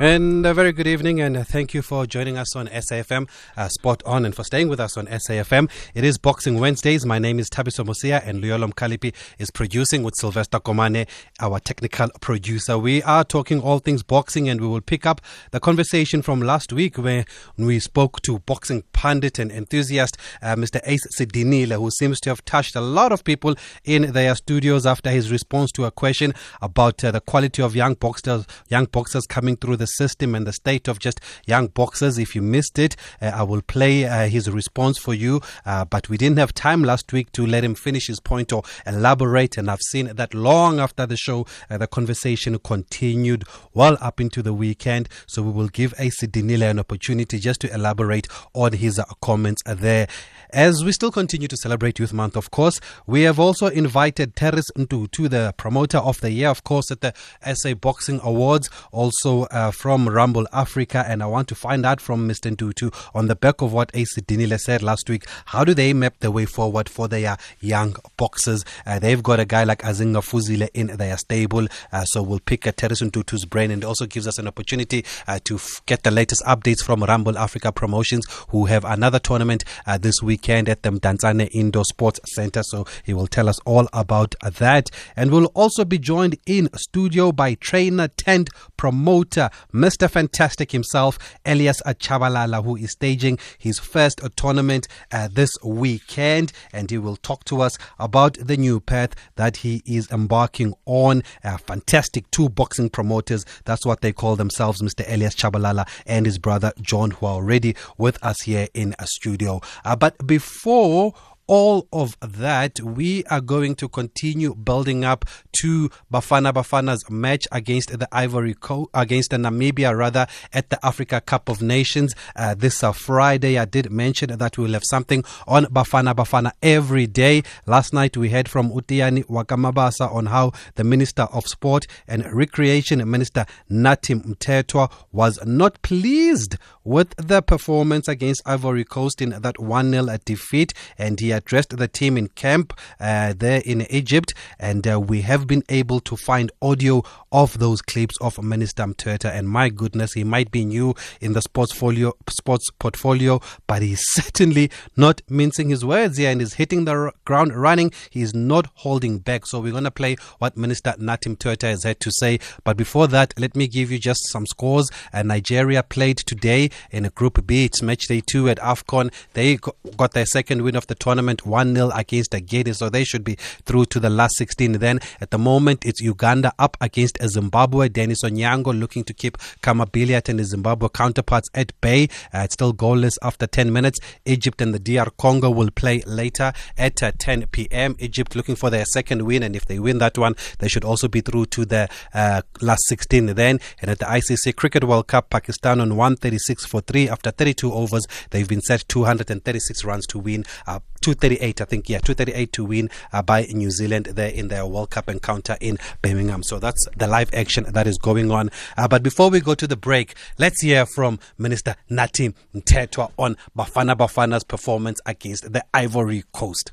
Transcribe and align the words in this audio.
And 0.00 0.44
a 0.44 0.52
very 0.52 0.72
good 0.72 0.88
evening, 0.88 1.20
and 1.20 1.46
thank 1.46 1.72
you 1.72 1.80
for 1.80 2.04
joining 2.04 2.36
us 2.36 2.56
on 2.56 2.66
SAFM 2.66 3.28
uh, 3.56 3.68
Sport 3.68 4.02
On 4.04 4.24
and 4.24 4.34
for 4.34 4.42
staying 4.42 4.68
with 4.68 4.80
us 4.80 4.96
on 4.96 5.06
SAFM. 5.06 5.70
It 5.94 6.02
is 6.02 6.18
Boxing 6.18 6.58
Wednesdays. 6.58 7.06
My 7.06 7.20
name 7.20 7.38
is 7.38 7.48
Thabiso 7.48 7.84
Mosia, 7.84 8.20
and 8.26 8.42
Luyolom 8.42 8.74
Kalipi 8.74 9.14
is 9.38 9.52
producing 9.52 10.02
with 10.02 10.16
Sylvester 10.16 10.58
Komane, 10.58 11.06
our 11.38 11.60
technical 11.60 12.08
producer. 12.20 12.76
We 12.76 13.04
are 13.04 13.22
talking 13.22 13.60
all 13.60 13.78
things 13.78 14.02
boxing, 14.02 14.48
and 14.48 14.60
we 14.60 14.66
will 14.66 14.80
pick 14.80 15.06
up 15.06 15.20
the 15.52 15.60
conversation 15.60 16.22
from 16.22 16.40
last 16.42 16.72
week 16.72 16.96
where 16.96 17.24
we 17.56 17.78
spoke 17.78 18.20
to 18.22 18.40
boxing 18.40 18.82
pundit 18.92 19.38
and 19.38 19.52
enthusiast 19.52 20.16
uh, 20.42 20.56
Mr. 20.56 20.80
Ace 20.86 21.06
Sidinile, 21.16 21.78
who 21.78 21.92
seems 21.92 22.18
to 22.22 22.30
have 22.30 22.44
touched 22.44 22.74
a 22.74 22.80
lot 22.80 23.12
of 23.12 23.22
people 23.22 23.54
in 23.84 24.10
their 24.10 24.34
studios 24.34 24.86
after 24.86 25.10
his 25.10 25.30
response 25.30 25.70
to 25.70 25.84
a 25.84 25.92
question 25.92 26.34
about 26.60 27.04
uh, 27.04 27.12
the 27.12 27.20
quality 27.20 27.62
of 27.62 27.76
young 27.76 27.94
boxers, 27.94 28.44
young 28.68 28.86
boxers 28.86 29.24
coming 29.26 29.56
through 29.56 29.76
the 29.76 29.83
the 29.84 29.88
system 29.88 30.34
and 30.34 30.46
the 30.46 30.52
state 30.52 30.88
of 30.88 30.98
just 30.98 31.20
young 31.46 31.66
boxers. 31.66 32.18
If 32.18 32.34
you 32.34 32.40
missed 32.40 32.78
it, 32.78 32.96
uh, 33.20 33.32
I 33.34 33.42
will 33.42 33.60
play 33.60 34.06
uh, 34.06 34.28
his 34.28 34.50
response 34.50 34.96
for 34.98 35.12
you. 35.12 35.42
Uh, 35.66 35.84
but 35.84 36.08
we 36.08 36.16
didn't 36.16 36.38
have 36.38 36.54
time 36.54 36.82
last 36.82 37.12
week 37.12 37.30
to 37.32 37.46
let 37.46 37.62
him 37.64 37.74
finish 37.74 38.06
his 38.06 38.18
point 38.18 38.50
or 38.52 38.62
elaborate. 38.86 39.58
And 39.58 39.70
I've 39.70 39.82
seen 39.82 40.06
that 40.06 40.32
long 40.32 40.80
after 40.80 41.04
the 41.04 41.16
show, 41.16 41.46
uh, 41.68 41.76
the 41.76 41.86
conversation 41.86 42.58
continued 42.58 43.44
well 43.74 43.98
up 44.00 44.20
into 44.20 44.42
the 44.42 44.54
weekend. 44.54 45.08
So 45.26 45.42
we 45.42 45.50
will 45.50 45.68
give 45.68 45.92
Ace 45.98 46.22
Dinile 46.22 46.70
an 46.70 46.78
opportunity 46.78 47.38
just 47.38 47.60
to 47.60 47.74
elaborate 47.74 48.26
on 48.54 48.72
his 48.72 48.98
uh, 48.98 49.04
comments 49.20 49.62
there. 49.66 50.08
As 50.54 50.84
we 50.84 50.92
still 50.92 51.10
continue 51.10 51.48
to 51.48 51.56
celebrate 51.56 51.98
Youth 51.98 52.12
Month, 52.12 52.36
of 52.36 52.52
course, 52.52 52.80
we 53.08 53.22
have 53.22 53.40
also 53.40 53.66
invited 53.66 54.36
Terence 54.36 54.70
Ntutu, 54.78 55.28
the 55.28 55.52
promoter 55.56 55.98
of 55.98 56.20
the 56.20 56.30
year, 56.30 56.48
of 56.48 56.62
course, 56.62 56.92
at 56.92 57.00
the 57.00 57.12
SA 57.54 57.74
Boxing 57.74 58.20
Awards, 58.22 58.70
also 58.92 59.46
uh, 59.46 59.72
from 59.72 60.08
Rumble 60.08 60.46
Africa. 60.52 61.04
And 61.08 61.24
I 61.24 61.26
want 61.26 61.48
to 61.48 61.56
find 61.56 61.84
out 61.84 62.00
from 62.00 62.28
Mr. 62.28 62.54
Ntutu 62.54 62.94
on 63.16 63.26
the 63.26 63.34
back 63.34 63.62
of 63.62 63.72
what 63.72 63.90
Ace 63.94 64.16
Dinile 64.20 64.60
said 64.60 64.80
last 64.80 65.10
week. 65.10 65.24
How 65.46 65.64
do 65.64 65.74
they 65.74 65.92
map 65.92 66.20
the 66.20 66.30
way 66.30 66.46
forward 66.46 66.88
for 66.88 67.08
their 67.08 67.36
young 67.58 67.96
boxers? 68.16 68.64
Uh, 68.86 69.00
they've 69.00 69.24
got 69.24 69.40
a 69.40 69.44
guy 69.44 69.64
like 69.64 69.82
Azinga 69.82 70.22
Fuzile 70.22 70.68
in 70.72 70.86
their 70.86 71.16
stable. 71.16 71.66
Uh, 71.90 72.04
so 72.04 72.22
we'll 72.22 72.38
pick 72.38 72.64
a 72.64 72.70
Terence 72.70 73.02
Ntutu's 73.02 73.44
brain 73.44 73.72
and 73.72 73.84
also 73.84 74.06
gives 74.06 74.28
us 74.28 74.38
an 74.38 74.46
opportunity 74.46 75.04
uh, 75.26 75.40
to 75.42 75.56
f- 75.56 75.82
get 75.86 76.04
the 76.04 76.12
latest 76.12 76.44
updates 76.44 76.84
from 76.84 77.02
Rumble 77.02 77.36
Africa 77.36 77.72
Promotions, 77.72 78.24
who 78.50 78.66
have 78.66 78.84
another 78.84 79.18
tournament 79.18 79.64
uh, 79.84 79.98
this 79.98 80.22
week 80.22 80.43
weekend 80.44 80.68
at 80.68 80.82
the 80.82 80.90
Mdantsane 80.90 81.48
Indoor 81.52 81.84
Sports 81.84 82.20
Center. 82.34 82.62
So 82.62 82.84
he 83.02 83.14
will 83.14 83.26
tell 83.26 83.48
us 83.48 83.58
all 83.60 83.88
about 83.94 84.34
that. 84.42 84.90
And 85.16 85.30
we'll 85.30 85.46
also 85.54 85.86
be 85.86 85.98
joined 85.98 86.36
in 86.46 86.68
studio 86.76 87.32
by 87.32 87.54
trainer, 87.54 88.08
tent 88.08 88.50
promoter, 88.76 89.48
Mr. 89.72 90.10
Fantastic 90.10 90.72
himself, 90.72 91.18
Elias 91.46 91.80
Chabalala, 91.86 92.62
who 92.62 92.76
is 92.76 92.92
staging 92.92 93.38
his 93.58 93.78
first 93.78 94.20
tournament 94.36 94.86
uh, 95.10 95.28
this 95.32 95.50
weekend. 95.64 96.52
And 96.74 96.90
he 96.90 96.98
will 96.98 97.16
talk 97.16 97.44
to 97.44 97.62
us 97.62 97.78
about 97.98 98.36
the 98.38 98.58
new 98.58 98.80
path 98.80 99.14
that 99.36 99.58
he 99.58 99.82
is 99.86 100.10
embarking 100.10 100.74
on. 100.84 101.22
Uh, 101.42 101.56
fantastic 101.56 102.30
two 102.30 102.50
boxing 102.50 102.90
promoters. 102.90 103.46
That's 103.64 103.86
what 103.86 104.02
they 104.02 104.12
call 104.12 104.36
themselves, 104.36 104.82
Mr. 104.82 105.10
Elias 105.10 105.36
Chabalala 105.36 105.88
and 106.06 106.26
his 106.26 106.38
brother 106.38 106.72
John, 106.82 107.12
who 107.12 107.24
are 107.24 107.36
already 107.36 107.76
with 107.96 108.22
us 108.22 108.42
here 108.42 108.68
in 108.74 108.94
a 108.98 109.06
studio. 109.06 109.62
Uh, 109.86 109.96
but 109.96 110.14
before 110.34 111.14
all 111.46 111.86
of 111.92 112.16
that, 112.20 112.80
we 112.80 113.24
are 113.24 113.40
going 113.40 113.74
to 113.76 113.88
continue 113.88 114.54
building 114.54 115.04
up 115.04 115.24
to 115.52 115.90
Bafana 116.12 116.52
Bafana's 116.52 117.08
match 117.10 117.46
against 117.52 117.98
the 117.98 118.08
Ivory 118.12 118.54
Coast, 118.54 118.90
against 118.94 119.30
the 119.30 119.36
Namibia 119.36 119.96
rather, 119.96 120.26
at 120.52 120.70
the 120.70 120.84
Africa 120.84 121.20
Cup 121.20 121.48
of 121.48 121.60
Nations 121.60 122.14
uh, 122.36 122.54
this 122.54 122.82
uh, 122.82 122.92
Friday. 122.92 123.58
I 123.58 123.66
did 123.66 123.90
mention 123.90 124.36
that 124.36 124.56
we'll 124.56 124.72
have 124.72 124.84
something 124.84 125.22
on 125.46 125.66
Bafana 125.66 126.14
Bafana 126.14 126.52
every 126.62 127.06
day. 127.06 127.42
Last 127.66 127.92
night 127.92 128.16
we 128.16 128.30
heard 128.30 128.48
from 128.48 128.70
Utiani 128.70 129.24
Wakamabasa 129.26 130.12
on 130.12 130.26
how 130.26 130.52
the 130.76 130.84
Minister 130.84 131.24
of 131.24 131.46
Sport 131.46 131.86
and 132.08 132.24
Recreation 132.32 132.98
Minister 133.10 133.44
Nathi 133.70 134.14
Mthethwa 134.24 134.90
was 135.12 135.38
not 135.44 135.82
pleased 135.82 136.56
with 136.84 137.14
the 137.16 137.42
performance 137.42 138.08
against 138.08 138.42
Ivory 138.46 138.84
Coast 138.84 139.20
in 139.20 139.30
that 139.30 139.58
1 139.58 139.90
0 139.90 140.16
defeat, 140.24 140.72
and 140.98 141.18
he 141.18 141.32
addressed 141.32 141.76
the 141.76 141.88
team 141.88 142.16
in 142.16 142.28
camp 142.28 142.72
uh, 143.00 143.34
there 143.36 143.62
in 143.64 143.82
Egypt, 143.90 144.32
and 144.58 144.86
uh, 144.86 145.00
we 145.00 145.22
have 145.22 145.46
been 145.46 145.64
able 145.68 146.00
to 146.00 146.16
find 146.16 146.50
audio 146.62 147.02
of 147.32 147.58
those 147.58 147.82
clips 147.82 148.16
of 148.20 148.42
Minister 148.42 148.84
Mthethwa. 148.84 149.30
And 149.32 149.48
my 149.48 149.68
goodness, 149.68 150.12
he 150.12 150.24
might 150.24 150.50
be 150.50 150.64
new 150.64 150.94
in 151.20 151.32
the 151.32 151.42
sports 151.42 151.64
portfolio, 151.64 152.12
sports 152.28 152.70
portfolio, 152.78 153.40
but 153.66 153.82
he's 153.82 154.00
certainly 154.12 154.70
not 154.96 155.22
mincing 155.28 155.70
his 155.70 155.84
words 155.84 156.18
here 156.18 156.30
and 156.30 156.40
is 156.40 156.54
hitting 156.54 156.84
the 156.84 156.92
r- 156.92 157.12
ground 157.24 157.54
running. 157.54 157.92
He's 158.10 158.34
not 158.34 158.68
holding 158.74 159.18
back. 159.18 159.46
So 159.46 159.60
we're 159.60 159.72
going 159.72 159.84
to 159.84 159.90
play 159.90 160.16
what 160.38 160.56
Minister 160.56 160.94
Nathi 160.98 161.36
Mthethwa 161.36 161.68
has 161.68 161.84
had 161.84 162.00
to 162.00 162.10
say. 162.12 162.38
But 162.64 162.76
before 162.76 163.08
that, 163.08 163.34
let 163.38 163.56
me 163.56 163.66
give 163.66 163.90
you 163.90 163.98
just 163.98 164.28
some 164.30 164.46
scores. 164.46 164.90
Uh, 165.12 165.22
Nigeria 165.22 165.82
played 165.82 166.18
today 166.18 166.70
in 166.90 167.04
a 167.04 167.10
Group 167.10 167.46
B. 167.46 167.64
It's 167.64 167.82
match 167.82 168.06
day 168.08 168.20
two 168.20 168.48
at 168.48 168.58
AFCON. 168.58 169.12
They 169.34 169.58
got 169.96 170.12
their 170.12 170.26
second 170.26 170.62
win 170.62 170.76
of 170.76 170.86
the 170.86 170.94
tournament, 170.94 171.46
1 171.46 171.74
0 171.74 171.90
against 171.94 172.34
Guinea. 172.46 172.72
So 172.72 172.88
they 172.88 173.04
should 173.04 173.24
be 173.24 173.36
through 173.64 173.86
to 173.86 174.00
the 174.00 174.10
last 174.10 174.36
16. 174.36 174.72
Then 174.72 175.00
at 175.20 175.30
the 175.30 175.38
moment, 175.38 175.84
it's 175.84 176.00
Uganda 176.00 176.52
up 176.58 176.76
against 176.80 177.18
Zimbabwe. 177.26 177.88
Denis 177.88 178.22
Onyango 178.22 178.78
looking 178.78 179.04
to 179.04 179.14
keep 179.14 179.38
Khama 179.62 179.86
Billiat 179.86 180.28
and 180.28 180.38
his 180.38 180.50
Zimbabwe 180.50 180.88
counterparts 180.88 181.48
at 181.54 181.78
bay. 181.80 182.08
Uh, 182.32 182.40
it's 182.44 182.54
still 182.54 182.72
goalless 182.72 183.16
after 183.22 183.46
10 183.46 183.72
minutes. 183.72 183.98
Egypt 184.24 184.60
and 184.60 184.74
the 184.74 184.78
DR 184.78 185.10
Congo 185.16 185.50
will 185.50 185.70
play 185.70 186.02
later 186.06 186.52
at 186.76 187.02
uh, 187.02 187.12
10 187.18 187.46
p.m. 187.48 187.96
Egypt 187.98 188.34
looking 188.36 188.56
for 188.56 188.70
their 188.70 188.84
second 188.84 189.22
win, 189.22 189.42
and 189.42 189.56
if 189.56 189.66
they 189.66 189.78
win 189.78 189.98
that 189.98 190.18
one, 190.18 190.34
they 190.58 190.68
should 190.68 190.84
also 190.84 191.08
be 191.08 191.20
through 191.20 191.46
to 191.46 191.64
the 191.64 191.88
uh, 192.12 192.42
last 192.60 192.86
16 192.88 193.26
then. 193.34 193.60
And 193.80 193.90
at 193.90 193.98
the 193.98 194.06
ICC 194.06 194.56
Cricket 194.56 194.84
World 194.84 195.06
Cup, 195.06 195.30
Pakistan 195.30 195.80
on 195.80 195.96
136 195.96 196.63
for 196.64 196.80
3 196.80 197.08
after 197.08 197.30
32 197.30 197.72
overs. 197.72 198.06
They've 198.30 198.48
been 198.48 198.60
set 198.60 198.84
236 198.88 199.84
runs 199.84 200.06
to 200.08 200.18
win. 200.18 200.44
Uh, 200.66 200.80
238, 201.02 201.60
I 201.60 201.64
think, 201.64 201.88
yeah, 201.88 201.98
238 201.98 202.52
to 202.54 202.64
win 202.64 202.90
uh, 203.12 203.22
by 203.22 203.42
New 203.52 203.70
Zealand 203.70 204.06
there 204.06 204.30
in 204.30 204.48
their 204.48 204.64
World 204.66 204.90
Cup 204.90 205.08
encounter 205.08 205.56
in 205.60 205.78
Birmingham. 206.02 206.42
So 206.42 206.58
that's 206.58 206.86
the 206.96 207.06
live 207.06 207.32
action 207.34 207.64
that 207.72 207.86
is 207.86 207.98
going 207.98 208.30
on. 208.30 208.50
Uh, 208.76 208.88
but 208.88 209.02
before 209.02 209.30
we 209.30 209.40
go 209.40 209.54
to 209.54 209.66
the 209.66 209.76
break, 209.76 210.14
let's 210.38 210.62
hear 210.62 210.86
from 210.86 211.18
Minister 211.36 211.76
Nathi 211.90 212.34
Mthethwa 212.54 213.12
on 213.18 213.36
Bafana 213.56 213.96
Bafana's 213.96 214.44
performance 214.44 215.00
against 215.04 215.52
the 215.52 215.64
Ivory 215.74 216.24
Coast. 216.32 216.72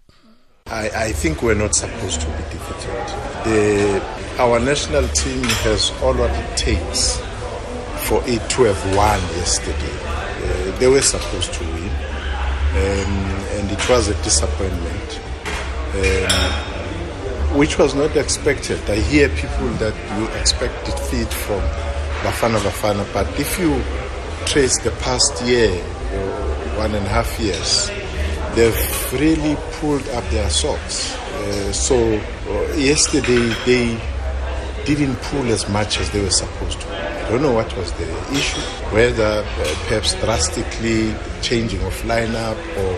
I, 0.68 0.90
I 0.90 1.12
think 1.12 1.42
we're 1.42 1.56
not 1.56 1.76
supposed 1.76 2.22
to 2.22 2.28
be 2.28 2.44
defeated. 2.44 3.08
The, 3.44 4.02
our 4.40 4.60
national 4.60 5.08
team 5.10 5.44
has 5.44 5.92
all 6.02 6.14
what 6.14 6.32
it 6.32 6.58
takes 6.58 7.22
for 8.08 8.22
it 8.26 8.48
to 8.52 8.64
have 8.64 8.96
won 8.96 9.20
yesterday. 9.38 9.98
Uh, 10.04 10.80
they 10.80 10.88
were 10.88 11.02
supposed 11.02 11.54
to 11.54 11.64
win, 11.64 11.90
um, 11.90 13.14
and 13.58 13.72
it 13.72 13.90
was 13.90 14.08
a 14.08 14.16
disappointment. 14.24 15.20
Um, 15.94 16.72
which 17.58 17.78
was 17.78 17.94
not 17.94 18.16
expected. 18.16 18.80
I 18.90 18.96
hear 18.96 19.28
people 19.30 19.68
that 19.84 19.94
you 20.18 20.26
expect 20.40 20.86
defeat 20.86 21.28
from 21.28 21.60
Bafana 22.24 22.60
Bafana, 22.60 23.06
but 23.14 23.28
if 23.40 23.60
you 23.60 23.82
trace 24.46 24.78
the 24.80 24.92
past 25.02 25.44
year, 25.44 25.72
one 26.78 26.96
and 26.96 27.06
a 27.06 27.10
half 27.10 27.40
years, 27.40 27.90
they've 28.56 29.14
really 29.14 29.58
pulled 29.74 30.08
up 30.10 30.24
their 30.30 30.50
socks. 30.50 31.14
Uh, 31.16 31.72
so 31.74 31.96
uh, 31.98 32.76
yesterday 32.76 33.54
they 33.66 34.00
didn't 34.86 35.16
pull 35.18 35.46
as 35.52 35.68
much 35.70 36.00
as 36.00 36.10
they 36.12 36.22
were 36.22 36.30
supposed 36.30 36.82
to. 36.82 36.88
I 36.88 37.30
don't 37.30 37.42
know 37.42 37.54
what 37.54 37.76
was 37.78 37.92
the 37.94 38.10
issue, 38.34 38.62
whether 38.94 39.24
uh, 39.24 39.44
perhaps 39.88 40.16
drastically 40.16 41.16
changing 41.42 41.82
of 41.84 41.94
lineup 42.04 42.58
or 42.78 42.94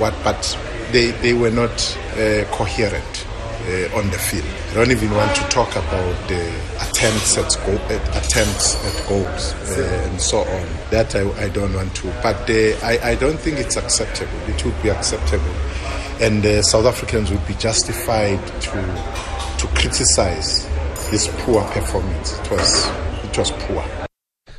what, 0.00 0.14
but 0.24 0.58
they, 0.92 1.10
they 1.22 1.32
were 1.32 1.50
not 1.50 1.70
uh, 2.14 2.44
coherent 2.50 3.26
uh, 3.66 3.96
on 3.96 4.10
the 4.10 4.18
field. 4.18 4.46
I 4.70 4.74
don't 4.74 4.90
even 4.90 5.10
want 5.10 5.34
to 5.36 5.42
talk 5.48 5.70
about 5.76 6.28
the 6.28 6.52
attempts 6.80 7.36
at, 7.38 7.56
goal, 7.66 7.78
at 7.88 8.24
attempts 8.24 8.76
at 8.84 9.08
goals 9.08 9.52
uh, 9.78 10.08
and 10.10 10.20
so 10.20 10.40
on. 10.40 10.68
That 10.90 11.14
I, 11.14 11.30
I 11.42 11.48
don't 11.48 11.74
want 11.74 11.94
to. 11.96 12.06
But 12.22 12.48
uh, 12.48 12.84
I, 12.84 13.12
I 13.12 13.14
don't 13.14 13.38
think 13.38 13.58
it's 13.58 13.76
acceptable. 13.76 14.38
It 14.48 14.64
would 14.64 14.82
be 14.82 14.88
acceptable, 14.88 15.54
and 16.20 16.44
uh, 16.44 16.62
South 16.62 16.86
Africans 16.86 17.30
would 17.30 17.46
be 17.46 17.54
justified 17.54 18.44
to 18.62 19.30
to 19.58 19.66
criticize 19.74 20.66
this 21.10 21.28
poor 21.44 21.62
performance. 21.64 22.38
It 22.38 22.50
was 22.50 22.88
it 23.24 23.38
was 23.38 23.50
poor. 23.52 23.84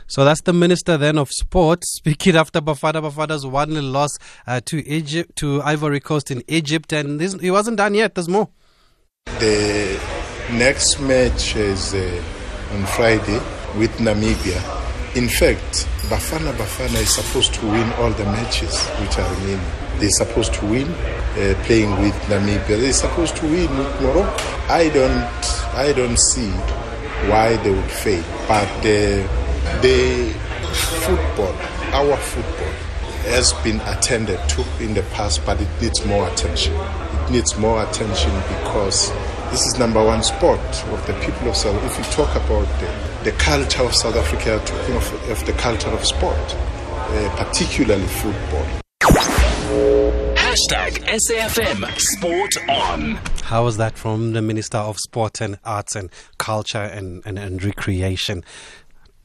So 0.07 0.25
that's 0.25 0.42
the 0.42 0.51
Minister 0.51 0.98
then 0.98 1.18
of 1.18 1.31
Sport 1.31 1.86
speaking 1.86 2.36
after 2.36 2.59
Bafana 2.59 3.01
Bafana's 3.01 3.45
one 3.45 3.94
loss 3.94 4.18
uh, 4.45 4.59
to 4.65 4.86
Egypt, 4.86 5.38
to 5.38 5.62
Ivory 5.62 6.01
Coast 6.01 6.31
in 6.31 6.44
Egypt. 6.50 6.92
And 6.92 7.19
this, 7.19 7.33
he 7.36 7.50
wasn't 7.50 7.77
done 7.77 7.94
yet, 7.94 8.15
there's 8.15 8.27
more. 8.27 8.50
The 9.39 9.98
next 10.51 11.00
match 11.00 11.56
is 11.56 11.94
uh, 11.94 12.24
on 12.74 12.86
Friday 12.88 13.39
with 13.77 13.92
Namibia. 14.00 14.91
In 15.13 15.28
fact, 15.28 15.88
Bafana 16.08 16.54
Bafana 16.54 17.02
is 17.02 17.16
supposed 17.16 17.54
to 17.56 17.66
win 17.66 17.92
all 18.00 18.12
the 18.12 18.24
matches 18.24 18.88
which 19.02 19.18
are 19.18 19.30
remaining. 19.36 19.60
They're 20.00 20.10
supposed 20.10 20.54
to 20.54 20.66
win 20.66 20.88
uh, 20.88 21.54
playing 21.66 21.92
with 22.00 22.13
Namibia. 22.30 22.80
They're 22.80 22.94
supposed 22.94 23.36
to 23.38 23.46
win 23.46 23.78
with 23.78 24.02
Morocco. 24.02 24.44
I 24.69 24.88
don't, 24.88 25.75
I 25.75 25.92
don't 25.92 26.18
see 26.18 26.50
why 27.30 27.58
they 27.58 27.72
would 27.72 27.92
fail. 27.92 28.24
But 28.48 28.69
uh, 28.80 29.81
the 29.81 30.34
football, 31.04 31.54
our 31.92 32.16
football, 32.16 32.72
has 33.34 33.52
been 33.66 33.81
attended 33.81 34.40
to 34.48 34.66
in 34.80 34.94
the 34.94 35.04
past, 35.12 35.46
but 35.46 35.60
it 35.60 35.68
needs 35.81 36.06
more 36.06 36.25
attention. 36.30 36.74
It 36.74 37.31
needs 37.31 37.58
more 37.58 37.84
attention 37.84 38.31
because 38.48 39.12
this 39.52 39.66
is 39.68 39.78
number 39.78 40.02
one 40.04 40.24
sport 40.24 40.62
of 40.88 41.06
the 41.06 41.13
people 41.19 41.50
of 41.50 41.58
South. 41.58 41.84
If 41.84 41.98
you 41.98 42.04
talk 42.13 42.34
about 42.36 42.66
the, 42.80 43.11
the 43.24 43.32
culture 43.34 43.84
of 43.84 43.94
South 43.94 44.16
Africa, 44.16 44.60
talking 44.66 44.96
of, 44.96 45.30
of 45.30 45.46
the 45.46 45.54
culture 45.54 45.90
of 45.90 46.04
sport, 46.04 46.36
uh, 46.36 47.36
particularly 47.38 48.08
football. 48.08 48.66
Hashtag 50.36 50.98
SAFM 51.08 51.88
Sport 52.00 52.58
On. 52.68 53.20
How 53.44 53.64
was 53.64 53.78
that 53.78 53.96
from 53.96 54.34
the 54.34 54.42
Minister 54.42 54.80
of 54.80 54.98
Sport 54.98 55.40
and 55.40 55.60
Arts 55.64 55.96
and 55.96 56.10
Culture 56.40 56.80
and, 56.80 57.22
and, 57.26 57.38
and 57.38 57.64
Recreation? 57.64 58.44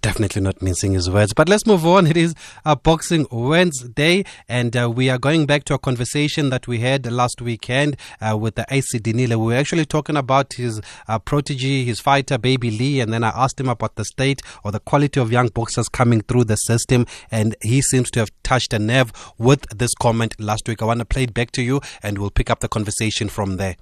Definitely 0.03 0.43
not 0.43 0.63
mincing 0.63 0.93
his 0.93 1.11
words. 1.11 1.33
But 1.35 1.49
let's 1.49 1.67
move 1.67 1.85
on. 1.85 2.07
It 2.07 2.17
is 2.17 2.35
a 2.65 2.77
Boxing 2.77 3.27
Wednesday, 3.33 4.25
and 4.49 4.77
uh, 4.77 4.89
we 4.89 5.11
are 5.11 5.19
going 5.19 5.47
back 5.47 5.65
to 5.65 5.75
a 5.75 5.79
conversation 5.79 6.51
that 6.51 6.69
we 6.69 6.79
had 6.79 7.11
last 7.11 7.43
weekend 7.43 7.97
uh, 8.21 8.37
with 8.37 8.55
the 8.55 8.65
Ace 8.71 8.95
Dinile. 8.95 9.31
We 9.31 9.47
were 9.47 9.55
actually 9.55 9.85
talking 9.85 10.17
about 10.17 10.53
his 10.53 10.81
uh, 11.09 11.19
protege, 11.19 11.85
his 11.85 11.99
fighter, 11.99 12.39
Baby 12.39 12.71
Lee, 12.71 13.01
and 13.01 13.13
then 13.13 13.25
I 13.25 13.31
asked 13.31 13.61
him 13.61 13.69
about 13.69 13.97
the 13.97 14.05
state 14.05 14.43
or 14.63 14.71
the 14.71 14.81
quality 14.81 15.19
of 15.19 15.33
young 15.33 15.49
boxers 15.49 15.89
coming 15.89 16.21
through 16.21 16.45
the 16.45 16.57
system, 16.57 17.07
and 17.31 17.57
he 17.63 17.83
seems 17.83 18.11
to 18.13 18.21
have 18.21 18.31
touched 18.45 18.73
a 18.73 18.79
nerve 18.79 19.13
with 19.39 19.67
this 19.77 19.95
comment 19.95 20.39
last 20.41 20.69
week. 20.69 20.83
I 20.83 20.85
want 20.85 21.01
to 21.01 21.05
play 21.05 21.25
it 21.25 21.35
back 21.35 21.51
to 21.53 21.63
you, 21.63 21.81
and 22.03 22.19
we'll 22.19 22.31
pick 22.31 22.49
up 22.49 22.61
the 22.61 22.69
conversation 22.69 23.29
from 23.29 23.57
there. 23.57 23.77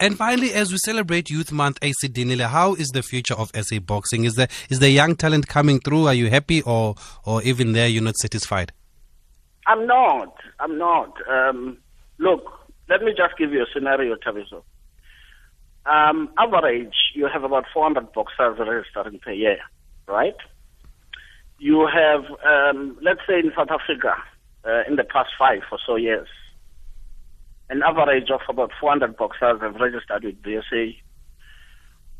And 0.00 0.18
finally, 0.18 0.52
as 0.52 0.72
we 0.72 0.78
celebrate 0.78 1.30
Youth 1.30 1.52
Month, 1.52 1.78
Ace 1.80 2.08
Dinile, 2.08 2.48
how 2.48 2.74
is 2.74 2.88
the 2.88 3.02
future 3.02 3.34
of 3.34 3.52
SA 3.54 3.78
boxing? 3.78 4.24
Is 4.24 4.34
the 4.34 4.48
is 4.68 4.80
the 4.80 4.90
young 4.90 5.14
talent 5.14 5.46
coming 5.46 5.78
through? 5.78 6.08
Are 6.08 6.14
you 6.14 6.30
happy, 6.30 6.62
or 6.62 6.96
or 7.24 7.42
even 7.42 7.72
there 7.72 7.86
you're 7.86 8.02
not 8.02 8.16
satisfied? 8.16 8.72
I'm 9.68 9.86
not. 9.86 10.34
I'm 10.58 10.78
not. 10.78 11.14
Um, 11.30 11.78
look, 12.18 12.44
let 12.88 13.02
me 13.02 13.12
just 13.16 13.38
give 13.38 13.52
you 13.52 13.62
a 13.62 13.66
scenario, 13.72 14.16
Thabiso. 14.16 14.62
Um, 15.86 16.28
average, 16.38 16.94
you 17.14 17.28
have 17.32 17.44
about 17.44 17.64
400 17.72 18.12
boxers 18.12 18.58
registering 18.58 19.20
per 19.20 19.32
year, 19.32 19.58
right? 20.08 20.36
You 21.58 21.86
have, 21.86 22.24
um, 22.44 22.98
let's 23.00 23.20
say 23.28 23.38
in 23.38 23.52
South 23.56 23.68
Africa, 23.70 24.14
uh, 24.66 24.82
in 24.88 24.96
the 24.96 25.04
past 25.04 25.30
five 25.38 25.62
or 25.70 25.78
so 25.86 25.96
years, 25.96 26.28
an 27.70 27.82
average 27.82 28.30
of 28.30 28.40
about 28.48 28.70
400 28.80 29.16
boxers 29.16 29.60
have 29.60 29.74
registered 29.76 30.24
with 30.24 30.42
BSA. 30.42 30.96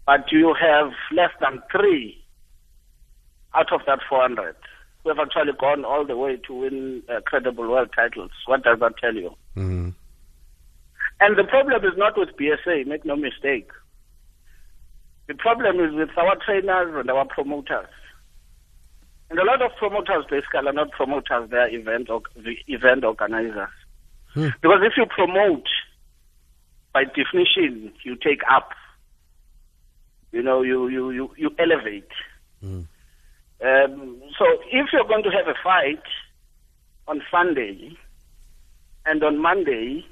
But 0.06 0.31
you 0.32 0.55
have 0.61 0.93
less 1.12 1.31
than 1.41 1.62
three 1.70 2.25
out 3.55 3.73
of 3.73 3.81
that 3.87 4.00
400 4.08 4.56
who 5.02 5.11
have 5.11 5.19
actually 5.19 5.52
gone 5.58 5.85
all 5.85 6.05
the 6.06 6.17
way 6.17 6.37
to 6.46 6.55
win 6.55 7.02
uh, 7.08 7.20
credible 7.26 7.69
world 7.69 7.91
titles. 7.94 8.31
What 8.46 8.64
does 8.64 8.79
that 8.81 8.96
tell 8.99 9.14
you? 9.14 9.31
Mm-hmm. 9.56 9.91
And 11.20 11.38
the 11.38 11.44
problem 11.44 11.85
is 11.85 11.96
not 11.96 12.19
with 12.19 12.31
BSA, 12.41 12.87
make 12.87 13.05
no 13.05 13.17
mistake. 13.17 13.70
The 15.26 15.35
problem 15.35 15.81
is 15.81 15.94
with 15.94 16.11
our 16.19 16.37
trainers 16.44 16.94
and 16.94 17.11
our 17.11 17.25
promoters. 17.26 17.88
And 19.31 19.38
a 19.38 19.44
lot 19.44 19.62
of 19.62 19.70
promoters 19.79 20.25
basically 20.29 20.67
are 20.69 20.73
not 20.73 20.91
promoters, 20.91 21.50
they 21.50 21.56
are 21.56 21.69
event, 21.69 22.11
or, 22.11 22.23
event 22.67 23.05
organizers. 23.05 23.70
Hmm. 24.35 24.49
Because 24.61 24.81
if 24.83 24.93
you 24.97 25.07
promote, 25.07 25.67
by 26.93 27.05
definition, 27.05 27.93
you 28.05 28.17
take 28.17 28.41
up. 28.51 28.71
You 30.33 30.43
know, 30.43 30.63
you 30.63 30.89
you 30.89 31.11
you, 31.11 31.31
you 31.37 31.51
elevate. 31.59 32.11
Hmm. 32.61 32.83
Um, 33.65 34.23
so 34.39 34.45
if 34.71 34.89
you're 34.93 35.07
going 35.07 35.23
to 35.23 35.31
have 35.31 35.47
a 35.47 35.55
fight 35.63 36.03
on 37.07 37.23
Sunday 37.31 37.97
and 39.07 39.23
on 39.23 39.41
Monday, 39.41 40.05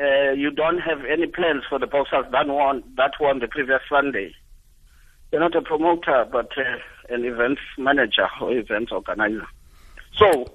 uh, 0.00 0.30
you 0.32 0.50
don't 0.50 0.78
have 0.78 1.04
any 1.04 1.26
plans 1.26 1.64
for 1.68 1.78
the 1.78 1.86
boxers 1.86 2.26
that 2.30 2.46
won 2.46 2.84
that 2.96 3.12
won 3.20 3.40
the 3.40 3.48
previous 3.48 3.80
Sunday. 3.88 4.32
You're 5.32 5.40
not 5.40 5.56
a 5.56 5.62
promoter, 5.62 6.24
but 6.30 6.56
uh, 6.56 6.78
an 7.12 7.24
events 7.24 7.60
manager 7.76 8.28
or 8.40 8.52
events 8.52 8.92
organizer. 8.92 9.46
So, 10.16 10.46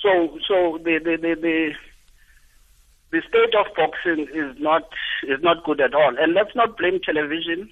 so, 0.00 0.38
so 0.46 0.78
the 0.82 0.98
the 1.02 1.16
the, 1.20 1.34
the 1.40 1.72
the 3.10 3.22
state 3.28 3.54
of 3.54 3.66
boxing 3.74 4.26
is 4.34 4.54
not 4.58 4.88
is 5.26 5.42
not 5.42 5.64
good 5.64 5.80
at 5.80 5.94
all. 5.94 6.14
And 6.18 6.34
let's 6.34 6.54
not 6.54 6.76
blame 6.76 7.00
television. 7.00 7.70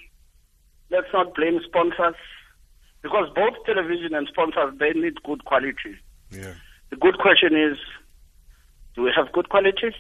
Let's 0.91 1.09
not 1.13 1.35
blame 1.35 1.61
sponsors, 1.67 2.15
because 3.03 3.29
both 3.35 3.55
television 3.67 4.15
and 4.15 4.29
sponsors 4.29 4.79
they 4.79 4.93
need 4.93 5.23
good 5.25 5.45
quality. 5.45 5.97
Yeah. 6.31 6.55
The 6.91 6.97
good 6.97 7.19
question 7.19 7.57
is, 7.57 7.77
do 8.95 9.03
we 9.03 9.13
have 9.17 9.33
good 9.33 9.49
quality? 9.49 9.95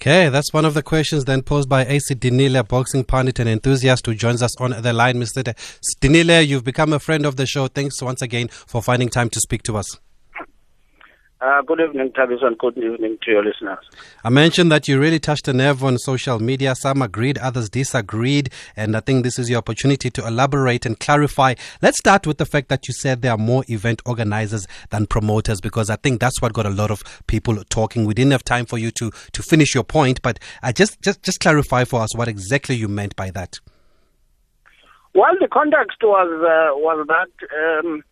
Okay, 0.00 0.28
that's 0.28 0.52
one 0.52 0.64
of 0.64 0.74
the 0.74 0.82
questions 0.82 1.24
then 1.24 1.42
posed 1.42 1.68
by 1.68 1.84
Ace 1.84 2.12
Dinile, 2.14 2.66
boxing 2.66 3.02
pundit 3.02 3.40
and 3.40 3.48
enthusiast 3.48 4.06
who 4.06 4.14
joins 4.14 4.42
us 4.42 4.56
on 4.60 4.70
the 4.82 4.92
line. 4.92 5.16
Mr. 5.16 5.42
Dinile, 6.00 6.46
you've 6.46 6.62
become 6.62 6.92
a 6.92 7.00
friend 7.00 7.26
of 7.26 7.34
the 7.34 7.46
show. 7.46 7.66
Thanks 7.66 8.00
once 8.00 8.22
again 8.22 8.46
for 8.48 8.80
finding 8.80 9.08
time 9.08 9.28
to 9.30 9.40
speak 9.40 9.64
to 9.64 9.76
us. 9.76 9.98
Uh, 11.40 11.62
good 11.62 11.80
evening, 11.80 12.10
Tavis, 12.10 12.44
and 12.44 12.58
good 12.58 12.76
evening 12.76 13.16
to 13.22 13.30
your 13.30 13.44
listeners. 13.44 13.78
I 14.24 14.28
mentioned 14.28 14.72
that 14.72 14.88
you 14.88 14.98
really 14.98 15.20
touched 15.20 15.46
a 15.46 15.52
nerve 15.52 15.84
on 15.84 15.96
social 15.96 16.40
media. 16.40 16.74
Some 16.74 17.00
agreed, 17.00 17.38
others 17.38 17.70
disagreed, 17.70 18.50
and 18.74 18.96
I 18.96 19.00
think 19.00 19.22
this 19.22 19.38
is 19.38 19.48
your 19.48 19.58
opportunity 19.58 20.10
to 20.10 20.26
elaborate 20.26 20.84
and 20.84 20.98
clarify. 20.98 21.54
Let's 21.80 21.98
start 21.98 22.26
with 22.26 22.38
the 22.38 22.46
fact 22.46 22.68
that 22.70 22.88
you 22.88 22.94
said 22.94 23.22
there 23.22 23.30
are 23.30 23.38
more 23.38 23.62
event 23.68 24.02
organizers 24.04 24.66
than 24.90 25.06
promoters, 25.06 25.60
because 25.60 25.90
I 25.90 25.96
think 25.96 26.18
that's 26.20 26.42
what 26.42 26.52
got 26.54 26.66
a 26.66 26.70
lot 26.70 26.90
of 26.90 27.04
people 27.28 27.62
talking. 27.70 28.04
We 28.04 28.14
didn't 28.14 28.32
have 28.32 28.42
time 28.42 28.66
for 28.66 28.78
you 28.78 28.90
to 28.92 29.12
to 29.32 29.42
finish 29.42 29.76
your 29.76 29.84
point, 29.84 30.20
but 30.22 30.40
uh, 30.64 30.72
just 30.72 31.00
just 31.02 31.22
just 31.22 31.38
clarify 31.38 31.84
for 31.84 32.00
us 32.00 32.16
what 32.16 32.26
exactly 32.26 32.74
you 32.74 32.88
meant 32.88 33.14
by 33.14 33.30
that. 33.30 33.60
Well, 35.14 35.34
the 35.40 35.46
context 35.46 35.98
was 36.02 36.28
uh, 36.42 36.76
was 36.78 37.06
that. 37.06 37.84
Um, 37.84 38.02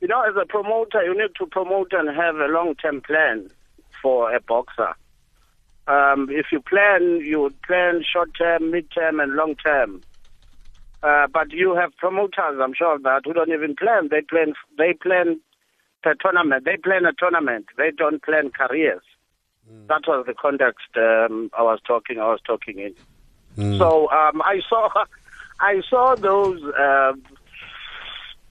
you 0.00 0.08
know, 0.08 0.22
as 0.22 0.34
a 0.40 0.46
promoter, 0.46 1.02
you 1.02 1.14
need 1.14 1.34
to 1.38 1.46
promote 1.46 1.92
and 1.92 2.08
have 2.08 2.36
a 2.36 2.46
long-term 2.46 3.02
plan 3.02 3.50
for 4.02 4.34
a 4.34 4.40
boxer. 4.40 4.94
Um, 5.86 6.28
if 6.30 6.46
you 6.52 6.60
plan, 6.60 7.20
you 7.22 7.52
plan 7.66 8.02
short-term, 8.10 8.70
mid-term, 8.70 9.20
and 9.20 9.34
long-term. 9.34 10.02
Uh, 11.02 11.26
but 11.32 11.50
you 11.50 11.74
have 11.74 11.96
promoters, 11.96 12.60
I'm 12.62 12.74
sure 12.74 12.98
that, 12.98 13.22
who 13.24 13.32
don't 13.32 13.50
even 13.50 13.74
plan. 13.74 14.08
They 14.10 14.20
plan. 14.20 14.52
They 14.76 14.92
plan 14.92 15.40
the 16.04 16.14
tournament. 16.20 16.64
They 16.64 16.76
plan 16.76 17.06
a 17.06 17.12
tournament. 17.12 17.66
They 17.76 17.90
don't 17.90 18.22
plan 18.22 18.50
careers. 18.50 19.02
Mm. 19.70 19.86
That 19.88 20.02
was 20.06 20.26
the 20.26 20.34
context 20.34 20.88
um, 20.96 21.50
I 21.56 21.62
was 21.62 21.80
talking. 21.86 22.18
I 22.18 22.28
was 22.28 22.40
talking 22.46 22.78
in. 22.78 22.94
Mm. 23.56 23.78
So 23.78 24.10
um, 24.10 24.42
I 24.42 24.60
saw, 24.68 24.90
I 25.60 25.80
saw 25.88 26.14
those 26.16 26.62
uh, 26.62 27.12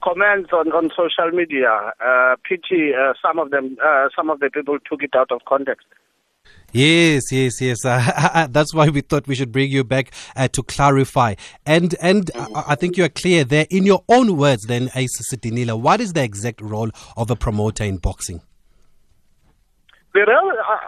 comments 0.02 0.50
on, 0.52 0.72
on 0.72 0.90
social 0.90 1.30
media. 1.32 1.92
Uh, 2.04 2.36
pity 2.48 2.92
uh, 2.94 3.12
some 3.22 3.38
of 3.38 3.50
them, 3.50 3.76
uh, 3.84 4.08
some 4.14 4.30
of 4.30 4.40
the 4.40 4.50
people 4.50 4.78
took 4.88 5.02
it 5.02 5.14
out 5.14 5.30
of 5.30 5.40
context. 5.46 5.86
Yes, 6.72 7.32
yes, 7.32 7.60
yes. 7.60 7.84
Uh, 7.84 8.46
that's 8.50 8.72
why 8.72 8.88
we 8.88 9.00
thought 9.00 9.26
we 9.26 9.34
should 9.34 9.52
bring 9.52 9.70
you 9.70 9.82
back 9.82 10.12
uh, 10.36 10.48
to 10.48 10.62
clarify. 10.62 11.34
And 11.66 11.94
and 12.00 12.30
uh, 12.34 12.62
I 12.66 12.76
think 12.76 12.96
you 12.96 13.04
are 13.04 13.08
clear 13.08 13.44
there. 13.44 13.66
In 13.70 13.84
your 13.84 14.04
own 14.08 14.36
words, 14.36 14.64
then, 14.66 14.90
Ace 14.94 15.34
Dinile, 15.34 15.80
what 15.80 16.00
is 16.00 16.12
the 16.12 16.22
exact 16.22 16.60
role 16.60 16.90
of 17.16 17.30
a 17.30 17.36
promoter 17.36 17.84
in 17.84 17.96
boxing? 17.96 18.40
The 20.14 20.20
role, 20.20 20.52
uh, 20.52 20.78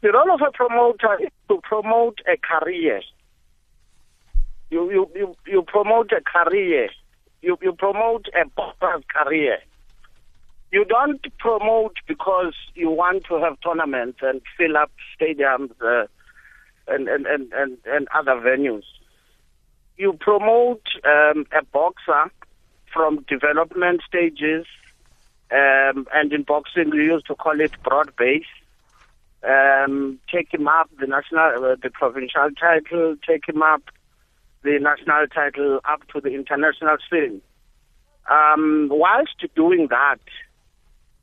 the 0.00 0.12
role 0.12 0.34
of 0.34 0.40
a 0.40 0.50
promoter 0.52 1.18
is 1.20 1.30
to 1.48 1.60
promote 1.62 2.20
a 2.26 2.36
career. 2.36 3.02
You, 4.70 4.90
you, 4.90 5.10
you, 5.14 5.36
you 5.46 5.62
promote 5.62 6.12
a 6.12 6.22
career 6.22 6.88
you, 7.42 7.58
you 7.60 7.72
promote 7.72 8.26
a 8.40 8.48
boxer's 8.48 9.04
career. 9.14 9.58
You 10.70 10.84
don't 10.86 11.20
promote 11.38 11.96
because 12.08 12.54
you 12.74 12.88
want 12.88 13.24
to 13.24 13.34
have 13.40 13.60
tournaments 13.60 14.20
and 14.22 14.40
fill 14.56 14.76
up 14.76 14.90
stadiums 15.20 15.72
uh, 15.82 16.06
and, 16.88 17.08
and, 17.08 17.26
and, 17.26 17.52
and, 17.52 17.78
and 17.84 18.08
other 18.14 18.36
venues. 18.36 18.84
You 19.98 20.14
promote 20.14 20.82
um, 21.04 21.46
a 21.52 21.62
boxer 21.70 22.30
from 22.92 23.24
development 23.28 24.00
stages, 24.06 24.64
um, 25.50 26.06
and 26.14 26.32
in 26.32 26.44
boxing 26.44 26.90
we 26.90 27.04
used 27.04 27.26
to 27.26 27.34
call 27.34 27.60
it 27.60 27.72
broad 27.82 28.14
base. 28.16 28.46
Um, 29.46 30.20
take 30.32 30.54
him 30.54 30.68
up 30.68 30.88
the 30.98 31.06
national, 31.06 31.64
uh, 31.64 31.76
the 31.82 31.90
provincial 31.90 32.48
title, 32.58 33.16
take 33.26 33.48
him 33.48 33.60
up 33.60 33.82
the 34.62 34.78
national 34.80 35.26
title 35.28 35.80
up 35.88 36.06
to 36.12 36.20
the 36.20 36.30
international 36.30 36.96
scene. 37.10 37.40
Um, 38.30 38.88
whilst 38.90 39.44
doing 39.56 39.88
that, 39.90 40.20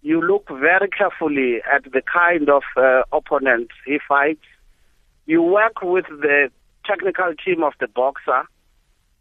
you 0.02 0.22
look 0.22 0.48
very 0.50 0.90
carefully 0.90 1.60
at 1.72 1.84
the 1.84 2.02
kind 2.02 2.50
of 2.50 2.64
uh, 2.78 3.04
opponent 3.12 3.70
he 3.86 4.00
fights. 4.08 4.46
You 5.26 5.42
work 5.42 5.82
with 5.82 6.06
the 6.08 6.50
technical 6.86 7.34
team 7.46 7.64
of 7.64 7.74
the 7.80 7.88
boxer 7.88 8.44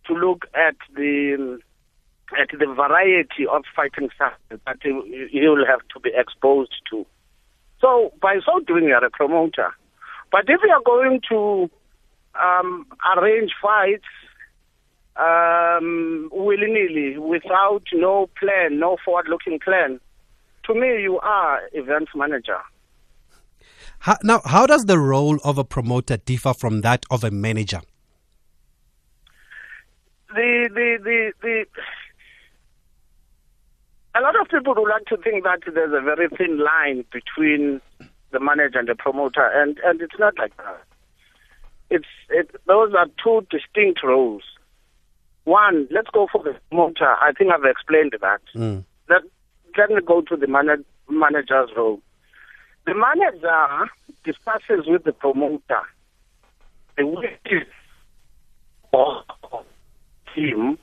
to 0.06 0.12
look 0.14 0.46
at 0.54 0.76
the 0.94 1.58
at 2.38 2.48
the 2.50 2.66
variety 2.66 3.46
of 3.50 3.62
fighting 3.74 4.10
styles 4.14 4.34
that 4.50 4.76
he, 4.82 5.48
will 5.48 5.64
have 5.66 5.80
to 5.94 6.00
be 6.00 6.10
exposed 6.14 6.74
to. 6.90 7.06
So 7.80 8.12
by 8.20 8.38
so 8.44 8.60
doing, 8.60 8.84
you're 8.84 9.04
a 9.04 9.10
promoter. 9.10 9.72
But 10.30 10.44
if 10.48 10.60
you 10.62 10.70
are 10.70 10.82
going 10.84 11.22
to 11.30 11.70
um, 12.42 12.86
arrange 13.16 13.52
fights 13.60 14.04
um, 15.16 16.28
willy-nilly 16.32 17.18
without 17.18 17.82
no 17.92 18.28
plan, 18.38 18.78
no 18.78 18.96
forward-looking 19.04 19.58
plan, 19.60 20.00
to 20.68 20.74
me, 20.74 21.02
you 21.02 21.18
are 21.20 21.60
events 21.72 22.12
manager. 22.14 22.58
How, 24.00 24.16
now, 24.22 24.40
how 24.44 24.66
does 24.66 24.84
the 24.84 24.98
role 24.98 25.38
of 25.42 25.58
a 25.58 25.64
promoter 25.64 26.18
differ 26.18 26.54
from 26.54 26.82
that 26.82 27.04
of 27.10 27.24
a 27.24 27.30
manager? 27.30 27.80
The 30.34 30.68
the 30.72 30.98
the 31.02 31.32
the. 31.40 31.64
A 34.14 34.20
lot 34.20 34.38
of 34.38 34.48
people 34.48 34.74
would 34.74 34.88
like 34.88 35.06
to 35.06 35.16
think 35.16 35.44
that 35.44 35.60
there's 35.64 35.92
a 35.92 36.02
very 36.02 36.28
thin 36.36 36.58
line 36.58 37.04
between 37.12 37.80
the 38.30 38.40
manager 38.40 38.78
and 38.78 38.88
the 38.88 38.94
promoter, 38.94 39.46
and 39.46 39.78
and 39.84 40.02
it's 40.02 40.18
not 40.18 40.36
like 40.38 40.54
that. 40.58 40.82
It's 41.90 42.06
it. 42.30 42.50
Those 42.66 42.92
are 42.94 43.06
two 43.22 43.46
distinct 43.50 44.02
roles. 44.04 44.42
One, 45.44 45.88
let's 45.90 46.08
go 46.12 46.28
for 46.30 46.42
the 46.42 46.54
promoter. 46.68 47.16
I 47.22 47.32
think 47.32 47.50
I've 47.50 47.64
explained 47.64 48.14
that. 48.20 48.40
Mm. 48.54 48.84
Let 49.08 49.22
let 49.76 49.90
me 49.90 50.00
go 50.04 50.20
to 50.22 50.36
the 50.36 50.46
man- 50.46 50.84
manager's 51.08 51.70
role. 51.76 52.00
The 52.86 52.94
manager 52.94 53.90
discusses 54.24 54.86
with 54.86 55.04
the 55.04 55.12
promoter 55.12 55.82
the 56.98 57.06
wishes 57.06 57.68
of 58.92 59.24
team. 60.34 60.78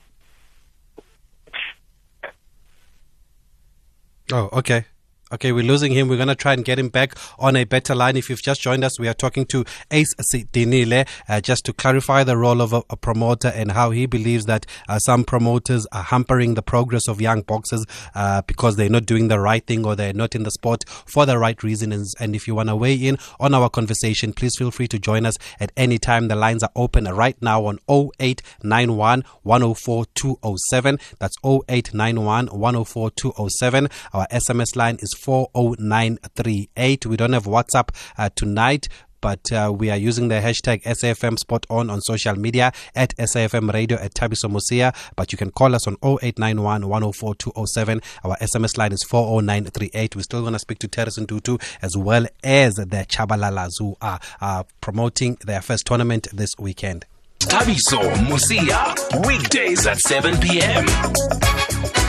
Oh, 4.32 4.48
okay. 4.54 4.84
Okay, 5.32 5.50
we're 5.50 5.64
losing 5.64 5.90
him. 5.90 6.06
We're 6.06 6.18
going 6.18 6.28
to 6.28 6.36
try 6.36 6.52
and 6.52 6.64
get 6.64 6.78
him 6.78 6.88
back 6.88 7.18
on 7.36 7.56
a 7.56 7.64
better 7.64 7.96
line. 7.96 8.16
If 8.16 8.30
you've 8.30 8.42
just 8.42 8.60
joined 8.60 8.84
us, 8.84 9.00
we 9.00 9.08
are 9.08 9.14
talking 9.14 9.44
to 9.46 9.64
Ace 9.90 10.14
Dinile 10.14 11.04
uh, 11.28 11.40
just 11.40 11.64
to 11.64 11.72
clarify 11.72 12.22
the 12.22 12.36
role 12.36 12.60
of 12.60 12.72
a, 12.72 12.84
a 12.90 12.96
promoter 12.96 13.48
and 13.48 13.72
how 13.72 13.90
he 13.90 14.06
believes 14.06 14.44
that 14.44 14.66
uh, 14.88 15.00
some 15.00 15.24
promoters 15.24 15.84
are 15.90 16.04
hampering 16.04 16.54
the 16.54 16.62
progress 16.62 17.08
of 17.08 17.20
young 17.20 17.42
boxers 17.42 17.84
uh, 18.14 18.42
because 18.42 18.76
they're 18.76 18.88
not 18.88 19.04
doing 19.04 19.26
the 19.26 19.40
right 19.40 19.66
thing 19.66 19.84
or 19.84 19.96
they're 19.96 20.12
not 20.12 20.36
in 20.36 20.44
the 20.44 20.50
sport 20.52 20.84
for 20.88 21.26
the 21.26 21.38
right 21.38 21.60
reasons. 21.64 22.14
And 22.20 22.36
if 22.36 22.46
you 22.46 22.54
want 22.54 22.68
to 22.68 22.76
weigh 22.76 22.94
in 22.94 23.18
on 23.40 23.52
our 23.52 23.68
conversation, 23.68 24.32
please 24.32 24.54
feel 24.56 24.70
free 24.70 24.86
to 24.86 24.98
join 25.00 25.26
us 25.26 25.34
at 25.58 25.72
any 25.76 25.98
time. 25.98 26.28
The 26.28 26.36
lines 26.36 26.62
are 26.62 26.70
open 26.76 27.02
right 27.06 27.36
now 27.42 27.64
on 27.66 27.80
0891 27.88 29.24
104 29.42 30.04
207. 30.14 31.00
That's 31.18 31.36
0891 31.44 32.46
104 32.46 33.10
207. 33.10 33.88
Our 34.12 34.28
SMS 34.28 34.76
line 34.76 34.98
is 35.00 35.15
40938. 35.16 37.06
We 37.06 37.16
don't 37.16 37.32
have 37.32 37.44
WhatsApp 37.44 37.94
uh, 38.18 38.28
tonight 38.34 38.88
but 39.26 39.50
uh, 39.52 39.72
we 39.76 39.90
are 39.90 39.96
using 39.96 40.28
the 40.28 40.36
hashtag 40.36 40.82
SAFM 40.84 41.36
Sport 41.36 41.66
On 41.68 41.90
on 41.90 42.00
social 42.00 42.36
media 42.36 42.72
at 42.94 43.16
SAFM 43.16 43.72
Radio 43.72 43.98
at 43.98 44.14
Thabiso 44.14 44.48
Mosia. 44.48 44.94
But 45.16 45.32
you 45.32 45.38
can 45.38 45.50
call 45.50 45.74
us 45.74 45.86
on 45.88 45.96
0891 46.04 46.88
104 46.88 47.34
207. 47.34 48.00
Our 48.24 48.36
SMS 48.36 48.78
line 48.78 48.92
is 48.92 49.02
40938. 49.02 50.14
We're 50.14 50.22
still 50.22 50.42
going 50.42 50.52
to 50.52 50.60
speak 50.60 50.78
to 50.78 50.88
Terence 50.88 51.18
Ntutu 51.18 51.60
as 51.82 51.96
well 51.96 52.26
as 52.44 52.74
the 52.74 53.04
Chabalalas 53.08 53.72
who 53.80 53.96
are 54.00 54.20
uh, 54.40 54.62
promoting 54.80 55.38
their 55.44 55.60
first 55.60 55.86
tournament 55.86 56.28
this 56.32 56.56
weekend. 56.58 57.04
Thabiso 57.40 58.00
Mosia, 58.28 59.26
weekdays 59.26 59.86
at 59.86 59.98
7 59.98 60.38
p.m. 60.38 62.05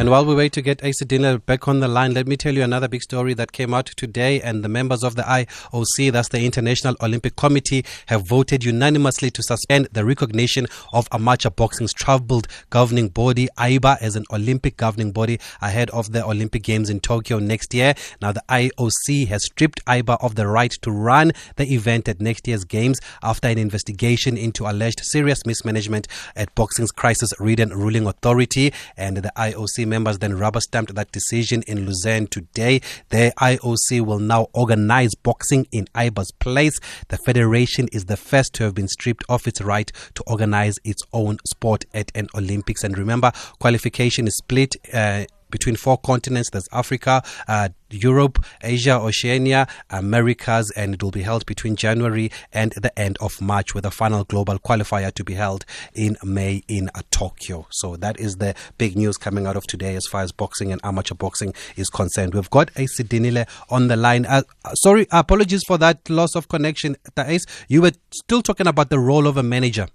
And 0.00 0.08
while 0.08 0.24
we 0.24 0.34
wait 0.34 0.54
to 0.54 0.62
get 0.62 0.82
Asa 0.82 1.04
back 1.44 1.68
on 1.68 1.80
the 1.80 1.86
line, 1.86 2.14
let 2.14 2.26
me 2.26 2.34
tell 2.34 2.54
you 2.54 2.62
another 2.62 2.88
big 2.88 3.02
story 3.02 3.34
that 3.34 3.52
came 3.52 3.74
out 3.74 3.84
today. 3.84 4.40
And 4.40 4.64
the 4.64 4.68
members 4.70 5.04
of 5.04 5.14
the 5.14 5.24
IOC, 5.24 6.10
that's 6.10 6.30
the 6.30 6.42
International 6.42 6.96
Olympic 7.02 7.36
Committee, 7.36 7.84
have 8.06 8.26
voted 8.26 8.64
unanimously 8.64 9.30
to 9.32 9.42
suspend 9.42 9.88
the 9.92 10.06
recognition 10.06 10.68
of 10.94 11.06
amateur 11.12 11.50
boxing's 11.50 11.92
troubled 11.92 12.48
governing 12.70 13.08
body, 13.08 13.50
AIBA, 13.58 13.98
as 14.00 14.16
an 14.16 14.24
Olympic 14.32 14.78
governing 14.78 15.12
body 15.12 15.38
ahead 15.60 15.90
of 15.90 16.12
the 16.12 16.24
Olympic 16.24 16.62
Games 16.62 16.88
in 16.88 17.00
Tokyo 17.00 17.38
next 17.38 17.74
year. 17.74 17.92
Now, 18.22 18.32
the 18.32 18.42
IOC 18.48 19.28
has 19.28 19.44
stripped 19.44 19.84
AIBA 19.84 20.16
of 20.24 20.34
the 20.34 20.46
right 20.46 20.72
to 20.80 20.90
run 20.90 21.32
the 21.56 21.74
event 21.74 22.08
at 22.08 22.22
next 22.22 22.48
year's 22.48 22.64
Games 22.64 23.00
after 23.22 23.48
an 23.48 23.58
investigation 23.58 24.38
into 24.38 24.64
alleged 24.64 25.00
serious 25.04 25.44
mismanagement 25.44 26.08
at 26.36 26.54
boxing's 26.54 26.90
crisis 26.90 27.38
ridden 27.38 27.68
ruling 27.68 28.06
authority. 28.06 28.72
And 28.96 29.18
the 29.18 29.32
IOC 29.36 29.89
members 29.90 30.20
then 30.20 30.38
rubber 30.38 30.60
stamped 30.60 30.94
that 30.94 31.12
decision 31.12 31.62
in 31.66 31.84
Lausanne 31.84 32.28
today. 32.28 32.80
The 33.10 33.32
IOC 33.38 34.00
will 34.06 34.20
now 34.20 34.46
organize 34.54 35.14
boxing 35.14 35.66
in 35.70 35.84
AIBA's 35.94 36.32
place. 36.32 36.78
The 37.08 37.18
federation 37.18 37.88
is 37.92 38.06
the 38.06 38.16
first 38.16 38.54
to 38.54 38.64
have 38.64 38.74
been 38.74 38.88
stripped 38.88 39.24
of 39.28 39.46
its 39.46 39.60
right 39.60 39.92
to 40.14 40.22
organize 40.26 40.76
its 40.84 41.02
own 41.12 41.36
sport 41.46 41.84
at 41.92 42.10
an 42.14 42.28
Olympics. 42.34 42.84
And 42.84 42.96
remember, 42.96 43.32
qualification 43.58 44.26
is 44.26 44.36
split. 44.36 44.76
Uh, 44.92 45.24
between 45.50 45.76
four 45.76 45.98
continents. 45.98 46.50
There's 46.50 46.68
Africa, 46.72 47.22
uh, 47.48 47.70
Europe, 47.90 48.44
Asia, 48.62 48.98
Oceania, 48.98 49.66
Americas, 49.90 50.70
and 50.72 50.94
it 50.94 51.02
will 51.02 51.10
be 51.10 51.22
held 51.22 51.46
between 51.46 51.76
January 51.76 52.30
and 52.52 52.72
the 52.72 52.96
end 52.98 53.18
of 53.20 53.40
March 53.40 53.74
with 53.74 53.84
a 53.84 53.90
final 53.90 54.24
global 54.24 54.58
qualifier 54.58 55.12
to 55.12 55.24
be 55.24 55.34
held 55.34 55.64
in 55.94 56.16
May 56.22 56.62
in 56.68 56.88
uh, 56.94 57.02
Tokyo. 57.10 57.66
So 57.70 57.96
that 57.96 58.18
is 58.20 58.36
the 58.36 58.54
big 58.78 58.96
news 58.96 59.16
coming 59.16 59.46
out 59.46 59.56
of 59.56 59.66
today 59.66 59.96
as 59.96 60.06
far 60.06 60.22
as 60.22 60.32
boxing 60.32 60.72
and 60.72 60.80
amateur 60.84 61.14
boxing 61.14 61.54
is 61.76 61.90
concerned. 61.90 62.34
We've 62.34 62.50
got 62.50 62.70
Ace 62.76 63.00
Dinile 63.00 63.48
on 63.68 63.88
the 63.88 63.96
line. 63.96 64.26
Uh, 64.26 64.42
sorry, 64.74 65.06
apologies 65.10 65.64
for 65.64 65.78
that 65.78 66.08
loss 66.08 66.34
of 66.34 66.48
connection. 66.48 66.96
Ace, 67.18 67.46
you 67.68 67.82
were 67.82 67.92
still 68.12 68.42
talking 68.42 68.66
about 68.66 68.90
the 68.90 68.98
role 68.98 69.26
of 69.26 69.36
a 69.36 69.42
manager. 69.42 69.88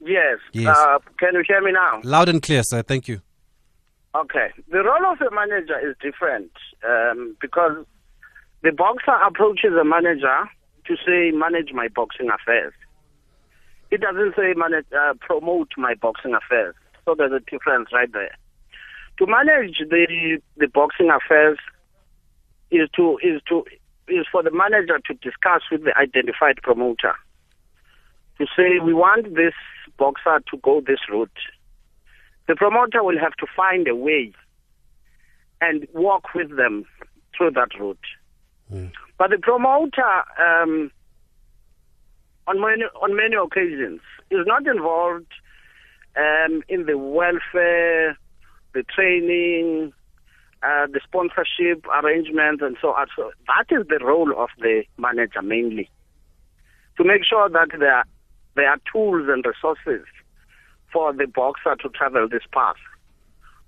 Yes. 0.00 0.38
Yes. 0.52 0.76
Uh, 0.76 0.98
can 1.18 1.34
you 1.34 1.42
hear 1.46 1.62
me 1.62 1.72
now? 1.72 2.00
Loud 2.04 2.28
and 2.28 2.42
clear, 2.42 2.62
sir. 2.62 2.82
Thank 2.82 3.08
you. 3.08 3.22
Okay. 4.14 4.48
The 4.70 4.84
role 4.84 5.12
of 5.12 5.20
a 5.20 5.34
manager 5.34 5.78
is 5.78 5.96
different 6.00 6.52
um, 6.86 7.36
because 7.40 7.84
the 8.62 8.72
boxer 8.72 9.16
approaches 9.26 9.72
a 9.78 9.84
manager 9.84 10.44
to 10.86 10.96
say, 11.04 11.30
manage 11.32 11.72
my 11.72 11.88
boxing 11.88 12.30
affairs. 12.30 12.72
It 13.90 14.00
doesn't 14.00 14.34
say, 14.36 14.54
manage, 14.56 14.86
uh, 14.92 15.14
promote 15.20 15.68
my 15.76 15.94
boxing 15.94 16.34
affairs. 16.34 16.74
So 17.04 17.14
there's 17.16 17.32
a 17.32 17.50
difference 17.50 17.88
right 17.92 18.12
there. 18.12 18.36
To 19.18 19.26
manage 19.26 19.78
the 19.78 20.40
the 20.56 20.66
boxing 20.66 21.10
affairs 21.10 21.58
is 22.70 22.88
to 22.96 23.18
is 23.22 23.40
to 23.48 23.64
is 24.08 24.26
for 24.30 24.42
the 24.42 24.50
manager 24.50 24.98
to 25.06 25.14
discuss 25.14 25.62
with 25.70 25.84
the 25.84 25.96
identified 25.96 26.56
promoter 26.62 27.14
to 28.38 28.46
say 28.56 28.80
we 28.82 28.92
want 28.92 29.34
this 29.34 29.54
boxer 29.98 30.40
to 30.50 30.56
go 30.58 30.82
this 30.84 30.98
route 31.08 31.30
the 32.46 32.54
promoter 32.54 33.02
will 33.02 33.18
have 33.18 33.34
to 33.34 33.46
find 33.56 33.88
a 33.88 33.94
way 33.94 34.32
and 35.60 35.86
walk 35.92 36.34
with 36.34 36.56
them 36.56 36.84
through 37.36 37.52
that 37.52 37.68
route. 37.78 37.98
Mm. 38.72 38.92
But 39.18 39.30
the 39.30 39.38
promoter, 39.38 40.02
um, 40.38 40.90
on 42.46 42.60
many 42.60 42.84
on 43.00 43.16
many 43.16 43.36
occasions, 43.36 44.00
is 44.30 44.46
not 44.46 44.66
involved 44.66 45.32
um, 46.16 46.62
in 46.68 46.86
the 46.86 46.98
welfare, 46.98 48.18
the 48.74 48.82
training, 48.94 49.92
uh, 50.62 50.86
the 50.86 51.00
sponsorship 51.04 51.86
arrangements, 51.86 52.62
and 52.62 52.76
so 52.80 52.88
on. 52.88 53.06
So 53.16 53.30
that 53.46 53.74
is 53.74 53.86
the 53.88 54.04
role 54.04 54.32
of 54.36 54.50
the 54.58 54.82
manager 54.98 55.42
mainly, 55.42 55.88
to 56.98 57.04
make 57.04 57.24
sure 57.24 57.48
that 57.48 57.68
there 57.78 58.04
there 58.56 58.68
are 58.68 58.78
tools 58.92 59.28
and 59.28 59.44
resources 59.44 60.06
for 60.94 61.12
the 61.12 61.26
boxer 61.26 61.76
to 61.82 61.88
travel 61.90 62.28
this 62.28 62.44
path. 62.52 62.76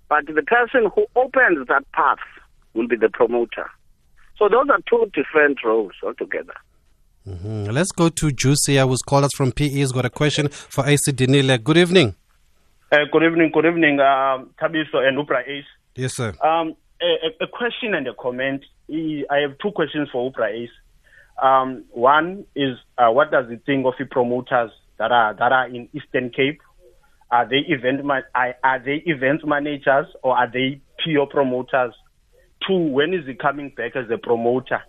But 0.08 0.26
the 0.26 0.42
person 0.42 0.88
who 0.94 1.06
opens 1.16 1.66
that 1.66 1.84
path 1.92 2.18
will 2.74 2.86
be 2.86 2.96
the 2.96 3.08
promoter. 3.08 3.68
So 4.38 4.48
those 4.48 4.68
are 4.70 4.78
two 4.88 5.10
different 5.12 5.58
roles 5.64 5.92
altogether. 6.04 6.54
Mm-hmm. 7.26 7.64
Let's 7.72 7.90
go 7.90 8.08
to 8.08 8.30
Juicy, 8.30 8.76
who's 8.76 9.02
called 9.02 9.24
us 9.24 9.32
from 9.34 9.50
PE. 9.50 9.68
He's 9.68 9.90
got 9.90 10.04
a 10.04 10.10
question 10.10 10.48
for 10.48 10.86
Ace 10.86 11.10
Dinile. 11.10 11.62
Good 11.62 11.76
evening. 11.78 12.14
Uh, 12.92 12.98
good 13.10 13.24
evening, 13.24 13.50
good 13.52 13.66
evening, 13.66 13.98
um, 13.98 14.50
Thabiso 14.62 14.98
and 14.98 15.18
Upra 15.18 15.42
Ace. 15.48 15.64
Yes, 15.96 16.14
sir. 16.14 16.32
Um, 16.40 16.76
a, 17.02 17.44
a 17.44 17.48
question 17.48 17.94
and 17.94 18.06
a 18.06 18.14
comment. 18.14 18.62
I 18.88 19.38
have 19.40 19.58
two 19.60 19.72
questions 19.72 20.08
for 20.12 20.30
Upra 20.30 20.52
Ace. 20.52 20.70
Um, 21.42 21.84
one 21.90 22.46
is, 22.54 22.78
uh, 22.96 23.10
what 23.10 23.32
does 23.32 23.46
he 23.50 23.56
think 23.56 23.86
of 23.86 23.94
the 23.98 24.04
promoters 24.04 24.70
that 24.98 25.10
are 25.10 25.34
that 25.34 25.52
are 25.52 25.66
in 25.66 25.88
Eastern 25.92 26.30
Cape? 26.30 26.60
Are 27.30 27.48
they 27.48 27.58
event 27.68 28.04
ma- 28.04 28.20
are, 28.34 28.82
they 28.84 29.02
event 29.06 29.46
managers 29.46 30.06
or 30.22 30.36
are 30.36 30.50
they 30.50 30.80
pure 31.02 31.26
promoters? 31.26 31.94
Two, 32.66 32.78
when 32.78 33.14
is 33.14 33.26
he 33.26 33.34
coming 33.34 33.70
back 33.76 33.96
as 33.96 34.10
a 34.10 34.18
promoter? 34.18 34.80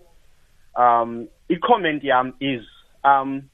Um, 0.75 1.27
a 1.49 1.55
comment 1.57 2.03
yam 2.03 2.33
is 2.39 2.61
um, 3.03 3.49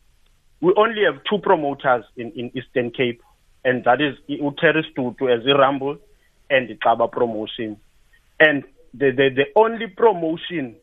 we 0.59 0.73
only 0.77 1.03
have 1.03 1.21
two 1.29 1.39
promoters 1.39 2.05
in, 2.17 2.31
in 2.31 2.51
Eastern 2.57 2.91
Cape, 2.91 3.21
and 3.63 3.83
that 3.85 4.01
is 4.01 4.15
Uteris 4.29 4.85
Tutu 4.95 5.27
as 5.27 5.45
a 5.45 5.57
Rumble 5.57 5.97
and 6.49 6.69
the 6.69 6.75
Kaba 6.75 7.07
promotion. 7.07 7.77
And 8.39 8.63
the, 8.93 9.11
the, 9.11 9.29
the 9.35 9.45
only 9.55 9.87
promotion 9.87 10.75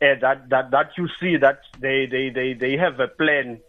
uh, 0.00 0.14
that, 0.20 0.48
that, 0.50 0.70
that 0.70 0.90
you 0.96 1.08
see 1.20 1.36
that 1.36 1.60
they, 1.80 2.06
they, 2.10 2.30
they, 2.30 2.54
they 2.54 2.76
have 2.76 3.00
a 3.00 3.08
plan 3.08 3.60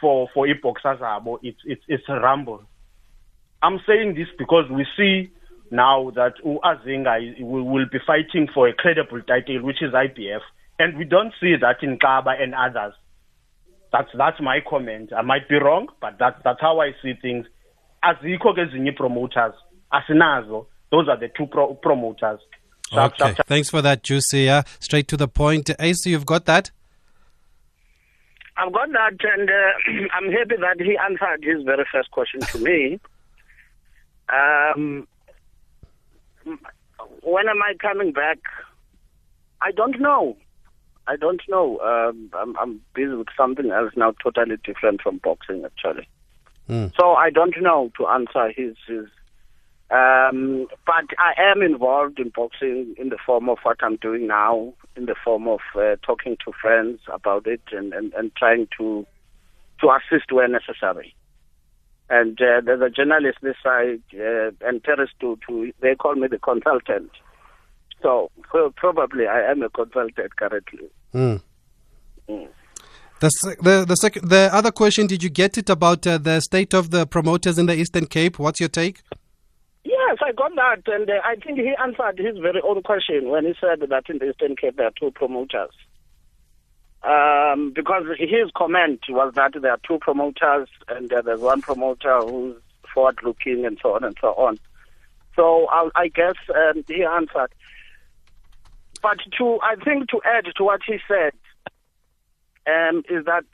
for, 0.00 0.28
for 0.32 0.46
Iboxers 0.46 1.00
Abo, 1.00 1.38
it's, 1.42 1.58
it's, 1.64 1.82
it's 1.88 2.04
a 2.08 2.20
Rumble. 2.20 2.62
I'm 3.64 3.80
saying 3.86 4.14
this 4.14 4.28
because 4.38 4.66
we 4.70 4.86
see 4.96 5.30
now 5.70 6.10
that 6.14 6.34
Azinga 6.44 7.40
will, 7.40 7.64
will 7.64 7.86
be 7.90 7.98
fighting 8.06 8.46
for 8.52 8.68
a 8.68 8.74
credible 8.74 9.22
title, 9.22 9.62
which 9.62 9.82
is 9.82 9.92
IBF, 9.94 10.40
and 10.78 10.98
we 10.98 11.04
don't 11.04 11.32
see 11.40 11.54
that 11.58 11.82
in 11.82 11.98
Kaba 11.98 12.34
and 12.38 12.54
others. 12.54 12.92
That's 13.90 14.10
that's 14.18 14.40
my 14.40 14.58
comment. 14.68 15.12
I 15.16 15.22
might 15.22 15.48
be 15.48 15.56
wrong, 15.56 15.88
but 16.00 16.16
that's 16.18 16.36
that's 16.44 16.60
how 16.60 16.80
I 16.80 16.90
see 17.02 17.14
things. 17.22 17.46
Azikho 18.04 18.52
ke 18.54 18.58
ezinye 18.68 18.94
promoters 18.94 19.54
asinazo. 19.92 20.66
Those 20.90 21.08
are 21.08 21.18
the 21.18 21.28
two 21.36 21.46
pro- 21.46 21.74
promoters. 21.74 22.40
Sharp, 22.92 23.12
Okay. 23.12 23.18
sharp, 23.18 23.36
sharp. 23.36 23.46
Thanks 23.48 23.70
for 23.70 23.80
that, 23.80 24.02
Juicy. 24.02 24.50
Uh, 24.50 24.62
straight 24.78 25.08
to 25.08 25.16
the 25.16 25.26
point. 25.28 25.70
Ace, 25.78 26.04
you've 26.06 26.26
got 26.26 26.44
that? 26.44 26.70
I've 28.56 28.72
got 28.72 28.88
that, 28.92 29.14
and 29.36 29.48
uh, 29.48 30.08
I'm 30.14 30.30
happy 30.30 30.56
that 30.60 30.76
he 30.78 30.96
answered 30.98 31.42
his 31.42 31.64
very 31.64 31.84
first 31.90 32.10
question 32.10 32.40
to 32.40 32.58
me. 32.58 33.00
Um, 34.28 35.06
when 37.22 37.48
am 37.48 37.62
I 37.62 37.74
coming 37.80 38.12
back? 38.12 38.38
I 39.60 39.70
don't 39.72 40.00
know. 40.00 40.36
I 41.06 41.16
don't 41.16 41.42
know. 41.48 41.78
Um, 41.80 42.30
I'm, 42.34 42.56
I'm 42.58 42.80
busy 42.94 43.14
with 43.14 43.28
something 43.36 43.70
else 43.70 43.92
now, 43.96 44.14
totally 44.22 44.56
different 44.64 45.02
from 45.02 45.18
boxing, 45.18 45.64
actually. 45.64 46.08
Hmm. 46.66 46.86
So 46.98 47.12
I 47.12 47.30
don't 47.30 47.54
know 47.60 47.90
to 47.98 48.06
answer 48.06 48.52
his. 48.54 48.76
his 48.86 49.06
um, 49.90 50.66
but 50.86 51.04
I 51.18 51.34
am 51.38 51.60
involved 51.60 52.18
in 52.18 52.30
boxing 52.30 52.94
in 52.98 53.10
the 53.10 53.18
form 53.24 53.50
of 53.50 53.58
what 53.62 53.76
I'm 53.82 53.96
doing 53.96 54.26
now, 54.26 54.72
in 54.96 55.04
the 55.04 55.14
form 55.22 55.46
of 55.46 55.60
uh, 55.76 55.96
talking 56.04 56.36
to 56.44 56.52
friends 56.60 57.00
about 57.12 57.46
it 57.46 57.60
and, 57.70 57.92
and, 57.92 58.12
and 58.14 58.34
trying 58.34 58.66
to 58.78 59.06
to 59.80 59.90
assist 59.90 60.32
where 60.32 60.48
necessary. 60.48 61.14
And 62.10 62.38
uh, 62.40 62.60
there's 62.64 62.82
a 62.82 62.90
journalist 62.90 63.38
this 63.42 63.56
side, 63.62 64.02
uh, 64.14 64.50
and 64.60 64.84
Terrace 64.84 65.10
to, 65.20 65.38
to 65.48 65.72
they 65.80 65.94
call 65.94 66.14
me 66.14 66.28
the 66.28 66.38
consultant. 66.38 67.10
So 68.02 68.30
well, 68.52 68.70
probably 68.76 69.26
I 69.26 69.50
am 69.50 69.62
a 69.62 69.70
consultant 69.70 70.36
currently. 70.36 70.90
Hmm. 71.12 71.36
Mm. 72.28 72.48
The, 73.20 73.56
the, 73.62 73.84
the, 73.86 73.94
sec- 73.94 74.20
the 74.20 74.50
other 74.52 74.70
question, 74.70 75.06
did 75.06 75.22
you 75.22 75.30
get 75.30 75.56
it 75.56 75.70
about 75.70 76.06
uh, 76.06 76.18
the 76.18 76.40
state 76.40 76.74
of 76.74 76.90
the 76.90 77.06
promoters 77.06 77.58
in 77.58 77.66
the 77.66 77.74
Eastern 77.74 78.06
Cape? 78.06 78.38
What's 78.38 78.60
your 78.60 78.68
take? 78.68 79.00
Yes, 79.84 80.18
I 80.20 80.32
got 80.32 80.54
that, 80.56 80.82
and 80.92 81.08
uh, 81.08 81.14
I 81.24 81.36
think 81.36 81.58
he 81.58 81.72
answered 81.82 82.18
his 82.18 82.38
very 82.38 82.60
own 82.62 82.82
question 82.82 83.30
when 83.30 83.44
he 83.46 83.54
said 83.60 83.88
that 83.88 84.04
in 84.10 84.18
the 84.18 84.30
Eastern 84.30 84.56
Cape 84.56 84.76
there 84.76 84.86
are 84.86 84.92
two 85.00 85.10
promoters. 85.12 85.70
Um, 87.04 87.72
because 87.74 88.04
his 88.18 88.50
comment 88.56 89.00
was 89.10 89.34
that 89.34 89.52
there 89.60 89.72
are 89.72 89.80
two 89.86 89.98
promoters, 89.98 90.68
and 90.88 91.12
uh, 91.12 91.20
there's 91.20 91.40
one 91.40 91.60
promoter 91.60 92.20
who's 92.20 92.56
forward-looking, 92.94 93.66
and 93.66 93.78
so 93.82 93.94
on 93.94 94.04
and 94.04 94.16
so 94.20 94.28
on. 94.28 94.58
So 95.36 95.66
I, 95.68 95.90
I 95.94 96.08
guess 96.08 96.36
um, 96.54 96.82
he 96.88 97.04
answered. 97.04 97.52
But 99.02 99.18
to, 99.38 99.58
I 99.62 99.74
think 99.84 100.08
to 100.10 100.20
add 100.24 100.46
to 100.56 100.64
what 100.64 100.80
he 100.86 100.96
said, 101.06 101.32
um, 102.66 103.02
is 103.10 103.26
that 103.26 103.44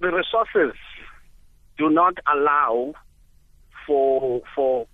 the 0.00 0.12
resources 0.12 0.74
do 1.78 1.88
not 1.88 2.18
allow 2.30 2.92
for 3.86 4.42
for 4.54 4.86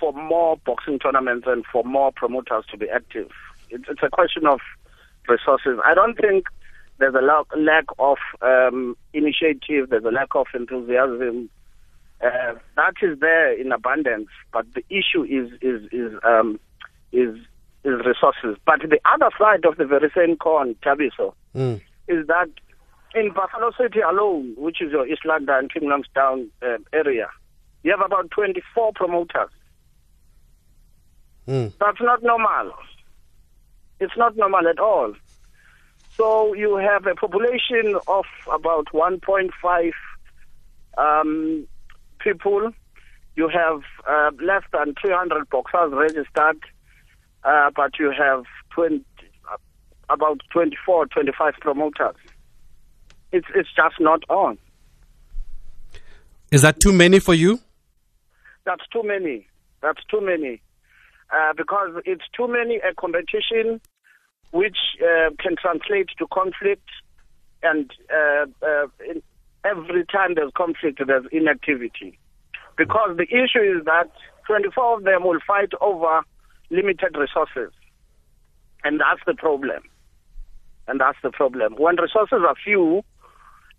for 0.00 0.12
more 0.12 0.56
boxing 0.66 0.98
tournaments 0.98 1.46
and 1.46 1.64
for 1.70 1.84
more 1.84 2.10
promoters 2.10 2.64
to 2.72 2.76
be 2.76 2.88
active. 2.90 3.30
It's, 3.70 3.84
it's 3.88 4.02
a 4.02 4.10
question 4.10 4.46
of 4.46 4.58
resources. 5.28 5.78
I 5.84 5.94
don't 5.94 6.16
think 6.18 6.46
there's 6.98 7.14
a 7.14 7.20
lack, 7.22 7.46
lack 7.56 7.84
of 7.98 8.18
um, 8.42 8.96
initiative. 9.12 9.90
There's 9.90 10.04
a 10.04 10.10
lack 10.10 10.34
of 10.34 10.46
enthusiasm. 10.54 11.50
Uh, 12.24 12.54
that 12.76 12.94
is 13.02 13.18
there 13.20 13.52
in 13.60 13.72
abundance, 13.72 14.28
but 14.52 14.64
the 14.74 14.82
issue 14.88 15.24
is 15.24 15.50
is 15.60 15.82
is 15.92 16.12
um, 16.24 16.58
is 17.12 17.36
is 17.84 18.00
resources. 18.06 18.56
But 18.64 18.80
the 18.88 19.00
other 19.12 19.30
side 19.38 19.64
of 19.64 19.76
the 19.76 19.84
very 19.84 20.10
same 20.16 20.36
coin, 20.36 20.74
Thabiso, 20.84 21.34
Mm. 21.54 21.80
is 22.08 22.26
that 22.28 22.48
in 23.14 23.32
Buffalo 23.32 23.70
City 23.78 24.00
alone, 24.00 24.54
which 24.56 24.80
is 24.80 24.90
your 24.90 25.06
East 25.06 25.24
London, 25.24 25.68
King 25.68 25.88
Langsdown 25.88 26.50
uh, 26.62 26.78
area, 26.92 27.28
you 27.82 27.90
have 27.90 28.00
about 28.04 28.30
24 28.30 28.92
promoters. 28.94 29.50
Mm. 31.46 31.72
That's 31.78 32.00
not 32.00 32.22
normal. 32.22 32.72
It's 34.00 34.16
not 34.16 34.36
normal 34.36 34.66
at 34.66 34.78
all. 34.78 35.12
So 36.16 36.54
you 36.54 36.76
have 36.76 37.06
a 37.06 37.14
population 37.14 37.98
of 38.06 38.24
about 38.52 38.86
1.5 38.92 39.92
um, 40.96 41.66
people. 42.20 42.72
You 43.34 43.48
have 43.48 43.82
uh, 44.08 44.30
less 44.40 44.62
than 44.72 44.94
300 45.00 45.50
boxers 45.50 45.92
registered, 45.92 46.60
uh, 47.42 47.70
but 47.74 47.98
you 47.98 48.12
have 48.16 48.44
20, 48.74 49.04
uh, 49.52 49.56
about 50.08 50.40
24, 50.52 51.06
25 51.06 51.54
promoters. 51.60 52.14
It's 53.32 53.48
it's 53.52 53.70
just 53.74 53.96
not 53.98 54.22
on. 54.28 54.58
Is 56.52 56.62
that 56.62 56.78
too 56.78 56.92
many 56.92 57.18
for 57.18 57.34
you? 57.34 57.58
That's 58.64 58.86
too 58.92 59.02
many. 59.02 59.48
That's 59.82 60.04
too 60.08 60.20
many. 60.20 60.62
Uh, 61.34 61.52
because 61.56 62.00
it's 62.04 62.22
too 62.36 62.46
many 62.46 62.76
a 62.76 62.94
competition 62.94 63.80
which 64.54 64.78
uh, 65.02 65.30
can 65.40 65.56
translate 65.60 66.08
to 66.16 66.26
conflict, 66.32 66.88
and 67.64 67.90
uh, 68.08 68.46
uh, 68.64 68.86
every 69.64 70.06
time 70.06 70.36
there's 70.36 70.52
conflict, 70.56 71.02
there's 71.04 71.26
inactivity. 71.32 72.16
Because 72.78 73.16
the 73.16 73.24
issue 73.24 73.78
is 73.78 73.84
that 73.84 74.12
24 74.46 74.98
of 74.98 75.02
them 75.02 75.24
will 75.24 75.40
fight 75.44 75.72
over 75.80 76.20
limited 76.70 77.16
resources, 77.18 77.72
and 78.84 79.00
that's 79.00 79.20
the 79.26 79.34
problem. 79.34 79.82
And 80.86 81.00
that's 81.00 81.18
the 81.24 81.30
problem. 81.30 81.74
When 81.76 81.96
resources 81.96 82.38
are 82.46 82.54
few, 82.62 83.02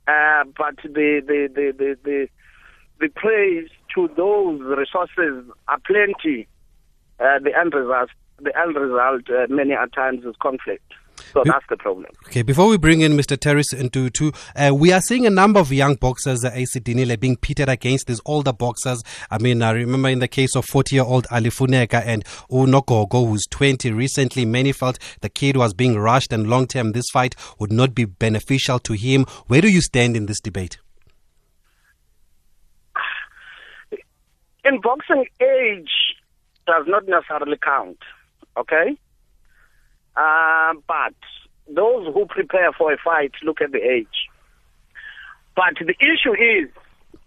uh, 0.09 0.43
but 0.57 0.75
the 0.83 1.21
the 1.25 1.47
the 1.55 1.71
the, 1.77 1.97
the 2.03 2.27
the 2.99 3.09
praise 3.15 3.69
to 3.95 4.09
those 4.17 4.59
resources 4.59 5.49
are 5.69 5.79
plenty. 5.88 6.47
Uh, 7.17 7.39
the 7.41 7.57
end 7.57 7.73
result, 7.73 8.09
the 8.41 8.58
end 8.60 8.76
result, 8.76 9.30
uh, 9.30 9.48
many 9.50 9.74
a 9.74 9.88
times 9.88 10.26
is 10.26 10.36
conflict. 10.41 10.93
So 11.34 11.43
Be- 11.43 11.50
that's 11.50 11.65
the 11.69 11.78
problem. 11.78 12.12
Okay, 12.28 12.41
before 12.41 12.67
we 12.67 12.78
bring 12.78 13.02
in 13.02 13.13
Mr. 13.13 13.39
Terence 13.39 13.74
Ntutu, 13.74 14.36
uh, 14.56 14.74
we 14.74 14.91
are 14.91 15.02
seeing 15.02 15.26
a 15.26 15.30
number 15.30 15.60
of 15.60 15.71
young 15.71 15.95
boxers, 15.95 16.43
uh, 16.43 16.52
Ace 16.54 16.78
Dinile, 16.80 17.19
being 17.19 17.38
pitted 17.38 17.69
against 17.69 18.08
these 18.08 18.21
older 18.26 18.54
boxers. 18.54 19.02
I 19.32 19.38
mean, 19.38 19.62
I 19.62 19.71
remember 19.71 20.10
in 20.10 20.19
the 20.19 20.28
case 20.28 20.56
of 20.56 20.65
40 20.65 20.95
year 20.95 21.06
old 21.06 21.28
Ali 21.32 21.50
Funeka 21.50 22.04
and 22.06 22.26
Unogogo, 22.52 23.28
who's 23.28 23.45
20. 23.50 23.91
Recently, 23.91 24.45
many 24.45 24.71
felt 24.71 25.00
the 25.21 25.30
kid 25.30 25.58
was 25.58 25.74
being 25.74 25.98
rushed 25.98 26.34
and 26.34 26.50
long 26.50 26.67
term 26.67 26.91
this 26.91 27.10
fight 27.12 27.36
would 27.60 27.71
not 27.71 27.95
be 27.95 28.06
beneficial 28.06 28.80
to 28.80 28.93
him. 28.93 29.26
Where 29.48 29.62
do 29.62 29.69
you 29.69 29.82
stand 29.82 30.17
in 30.17 30.26
this 30.26 30.39
debate? 30.39 30.78
In 34.65 34.82
boxing, 34.82 35.26
age 35.41 35.91
does 36.65 36.86
not 36.88 37.08
necessarily 37.08 37.58
count. 37.58 38.00
Okay, 38.57 38.97
uh, 40.15 40.73
but 40.87 41.13
those 41.67 42.13
who 42.13 42.25
prepare 42.25 42.71
for 42.73 42.93
a 42.93 42.97
fight 43.03 43.31
look 43.43 43.61
at 43.61 43.71
the 43.71 43.79
age. 43.79 44.29
But 45.55 45.75
the 45.79 45.95
issue 45.99 46.33
is, 46.33 46.69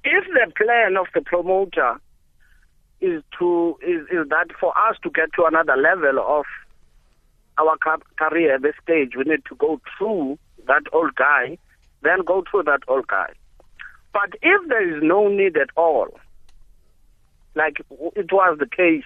if 0.04 0.24
the 0.26 0.52
plan 0.54 0.96
of 0.96 1.06
the 1.14 1.20
promoter 1.20 2.00
is 3.00 3.22
to 3.38 3.78
is, 3.82 4.02
is 4.10 4.28
that 4.28 4.48
for 4.60 4.76
us 4.76 4.96
to 5.02 5.10
get 5.10 5.32
to 5.34 5.44
another 5.44 5.76
level 5.76 6.18
of 6.18 6.44
our 7.58 7.76
career 8.16 8.54
at 8.54 8.62
this 8.62 8.74
stage, 8.82 9.12
we 9.16 9.24
need 9.24 9.44
to 9.48 9.54
go 9.56 9.80
through 9.96 10.38
that 10.66 10.82
old 10.92 11.14
guy, 11.14 11.58
then 12.02 12.22
go 12.24 12.44
through 12.50 12.64
that 12.64 12.80
old 12.88 13.06
guy. 13.06 13.32
But 14.12 14.34
if 14.42 14.68
there 14.68 14.96
is 14.96 15.02
no 15.02 15.28
need 15.28 15.56
at 15.56 15.70
all, 15.76 16.08
like 17.54 17.80
it 18.14 18.32
was 18.32 18.58
the 18.58 18.66
case 18.66 19.04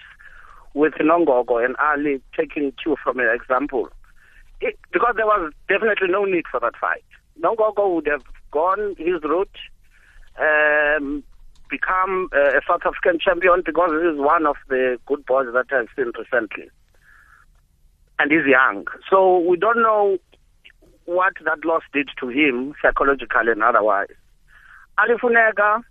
with 0.73 0.93
Nongogo 0.93 1.63
and 1.63 1.75
Ali 1.77 2.21
taking 2.37 2.71
cue 2.81 2.95
from 3.03 3.19
an 3.19 3.29
example. 3.33 3.89
It, 4.61 4.77
because 4.91 5.13
there 5.17 5.25
was 5.25 5.51
definitely 5.67 6.07
no 6.09 6.25
need 6.25 6.45
for 6.49 6.59
that 6.59 6.75
fight. 6.79 7.03
Nongogo 7.41 7.95
would 7.95 8.07
have 8.07 8.23
gone 8.51 8.95
his 8.97 9.21
route, 9.23 9.57
um, 10.39 11.23
become 11.69 12.29
uh, 12.35 12.57
a 12.57 12.61
South 12.67 12.81
African 12.85 13.19
champion 13.19 13.61
because 13.65 13.89
he 13.91 14.07
is 14.07 14.17
one 14.17 14.45
of 14.45 14.55
the 14.69 14.97
good 15.05 15.25
boys 15.25 15.47
that 15.53 15.65
I've 15.71 15.87
seen 15.95 16.11
recently. 16.17 16.69
And 18.19 18.31
he's 18.31 18.45
young. 18.45 18.85
So 19.09 19.39
we 19.39 19.57
don't 19.57 19.81
know 19.81 20.17
what 21.05 21.33
that 21.43 21.65
loss 21.65 21.81
did 21.91 22.09
to 22.19 22.29
him 22.29 22.73
psychologically 22.81 23.51
and 23.51 23.63
otherwise. 23.63 24.13
Ali 24.97 25.15
Funeka, 25.15 25.81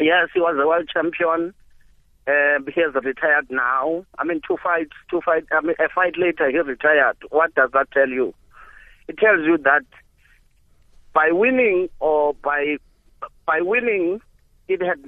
yes, 0.00 0.28
he 0.34 0.40
was 0.40 0.56
a 0.60 0.66
world 0.66 0.88
champion. 0.92 1.54
Uh, 2.26 2.58
he 2.74 2.80
has 2.80 2.92
retired 2.94 3.46
now. 3.50 4.04
I 4.18 4.24
mean, 4.24 4.40
two 4.46 4.56
fights, 4.62 4.90
two 5.10 5.20
fight. 5.24 5.44
I 5.52 5.60
mean, 5.60 5.76
a 5.78 5.88
fight 5.88 6.14
later, 6.18 6.50
he 6.50 6.58
retired. 6.58 7.16
What 7.30 7.54
does 7.54 7.70
that 7.72 7.90
tell 7.92 8.08
you? 8.08 8.34
It 9.06 9.18
tells 9.18 9.46
you 9.46 9.58
that 9.58 9.84
by 11.14 11.30
winning 11.30 11.88
or 12.00 12.34
by 12.34 12.78
by 13.46 13.60
winning, 13.60 14.20
it 14.66 14.82
had 14.82 14.98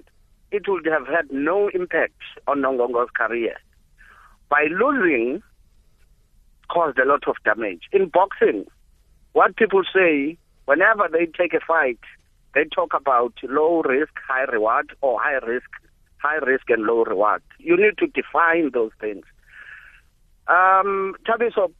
it 0.53 0.63
would 0.69 0.87
have 0.87 1.07
had 1.07 1.31
no 1.31 1.69
impact 1.75 2.21
on 2.47 2.63
Nongongo's 2.63 3.11
career. 3.11 3.57
By 4.49 4.67
losing, 4.71 5.43
caused 6.71 6.99
a 6.99 7.05
lot 7.05 7.27
of 7.27 7.37
damage. 7.45 7.83
In 7.93 8.09
boxing, 8.09 8.67
what 9.33 9.57
people 9.57 9.83
say 9.93 10.39
whenever 10.67 11.09
they 11.11 11.27
take 11.27 11.53
a 11.53 11.61
fight, 11.67 11.99
they 12.55 12.65
talk 12.65 12.95
about 12.95 13.35
low 13.43 13.83
risk, 13.83 14.13
high 14.27 14.45
reward, 14.45 14.95
or 15.01 15.21
high 15.21 15.45
risk, 15.47 15.69
high 16.23 16.39
risk 16.45 16.69
and 16.69 16.85
low 16.85 17.05
reward. 17.05 17.43
You 17.59 17.77
need 17.77 17.99
to 17.99 18.07
define 18.07 18.71
those 18.73 18.91
things. 19.01 19.25
Um, 20.49 21.15
so 21.55 21.73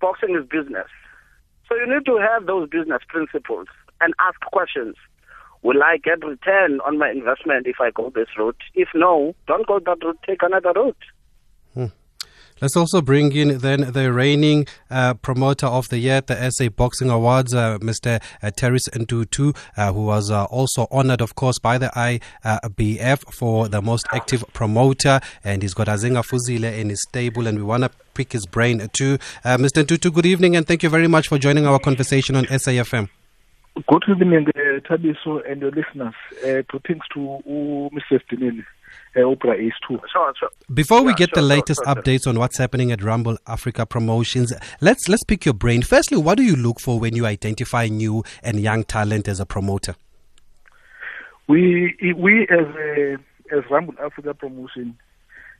boxing 0.00 0.36
is 0.36 0.48
business. 0.48 0.88
So 1.68 1.74
you 1.76 1.86
need 1.86 2.06
to 2.06 2.16
have 2.16 2.46
those 2.46 2.68
business 2.68 3.02
principles 3.08 3.66
and 4.00 4.14
ask 4.18 4.40
questions. 4.40 4.96
Will 5.62 5.82
I 5.82 5.98
get 6.02 6.24
return 6.24 6.80
on 6.86 6.98
my 6.98 7.10
investment 7.10 7.66
if 7.66 7.76
I 7.80 7.90
go 7.90 8.10
this 8.14 8.28
route? 8.38 8.60
If 8.74 8.88
no, 8.94 9.34
don't 9.46 9.66
go 9.66 9.80
that 9.80 9.98
route, 10.04 10.18
take 10.26 10.42
another 10.42 10.72
route. 10.74 10.96
Let's 12.60 12.76
also 12.76 13.00
bring 13.00 13.32
in 13.32 13.58
then 13.58 13.92
the 13.92 14.12
reigning 14.12 14.66
uh, 14.90 15.14
promoter 15.14 15.66
of 15.66 15.88
the 15.90 15.98
year, 15.98 16.20
the 16.20 16.50
SA 16.50 16.70
Boxing 16.70 17.08
Awards, 17.08 17.54
uh, 17.54 17.78
Mr. 17.78 18.20
Uh, 18.42 18.50
Ntutu, 18.50 19.56
uh, 19.76 19.92
who 19.92 20.06
was 20.06 20.30
uh, 20.30 20.44
also 20.46 20.88
honored, 20.90 21.20
of 21.20 21.36
course, 21.36 21.60
by 21.60 21.78
the 21.78 21.88
IBF 22.44 23.32
for 23.32 23.68
the 23.68 23.80
most 23.80 24.06
active 24.12 24.44
promoter. 24.52 25.20
And 25.44 25.62
he's 25.62 25.74
got 25.74 25.86
Azinga 25.86 26.24
Fuzile 26.24 26.76
in 26.76 26.88
his 26.88 27.02
stable, 27.02 27.46
and 27.46 27.58
we 27.58 27.64
want 27.64 27.84
to 27.84 27.90
pick 28.14 28.32
his 28.32 28.46
brain 28.46 28.88
too. 28.92 29.18
Uh, 29.44 29.56
Mr. 29.56 29.84
Ntutu, 29.84 30.12
good 30.12 30.26
evening, 30.26 30.56
and 30.56 30.66
thank 30.66 30.82
you 30.82 30.88
very 30.88 31.06
much 31.06 31.28
for 31.28 31.38
joining 31.38 31.64
our 31.66 31.78
conversation 31.78 32.34
on 32.34 32.44
SAFM. 32.46 33.08
Good 33.86 34.02
evening, 34.08 34.48
uh, 34.48 34.80
Thabiso 34.80 35.48
and 35.48 35.60
your 35.60 35.70
listeners. 35.70 36.14
Uh, 36.44 36.62
thanks 36.88 37.06
to 37.14 37.34
uh, 37.34 37.88
Mr. 37.94 38.20
Stinelli. 38.24 38.64
Oprah 39.22 39.58
Ace 39.58 39.72
too. 39.86 40.00
Sure, 40.12 40.32
sure. 40.38 40.50
Before 40.72 41.02
we 41.02 41.14
get 41.14 41.30
sure, 41.30 41.42
the 41.42 41.48
latest 41.48 41.80
sure, 41.84 41.94
updates 41.94 42.26
on 42.26 42.38
what's 42.38 42.58
happening 42.58 42.92
at 42.92 43.02
Rumble 43.02 43.38
Africa 43.46 43.86
Promotions, 43.86 44.52
let's 44.80 45.08
let's 45.08 45.24
pick 45.24 45.44
your 45.44 45.54
brain. 45.54 45.82
Firstly, 45.82 46.18
what 46.18 46.36
do 46.38 46.44
you 46.44 46.56
look 46.56 46.80
for 46.80 46.98
when 46.98 47.14
you 47.14 47.26
identify 47.26 47.86
new 47.88 48.24
and 48.42 48.60
young 48.60 48.84
talent 48.84 49.28
as 49.28 49.40
a 49.40 49.46
promoter? 49.46 49.94
We 51.46 51.96
we 52.16 52.42
as 52.42 52.66
a, 52.76 53.16
as 53.50 53.64
Rumble 53.70 53.94
Africa 54.02 54.34
Promotion 54.34 54.98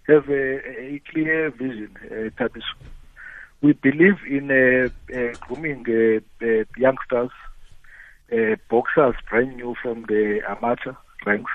have 0.06 0.28
a, 0.28 0.68
a 0.80 1.02
clear 1.10 1.50
vision, 1.50 1.96
uh, 2.10 2.48
We 3.60 3.72
believe 3.72 4.16
in 4.28 4.50
uh, 4.50 4.88
uh, 5.14 5.34
grooming 5.46 5.84
uh, 5.88 6.44
uh, 6.44 6.64
youngsters 6.76 7.30
uh, 8.32 8.56
boxers 8.70 9.14
brand 9.28 9.56
new 9.56 9.74
from 9.82 10.02
the 10.02 10.40
amateur 10.48 10.94
ranks. 11.24 11.50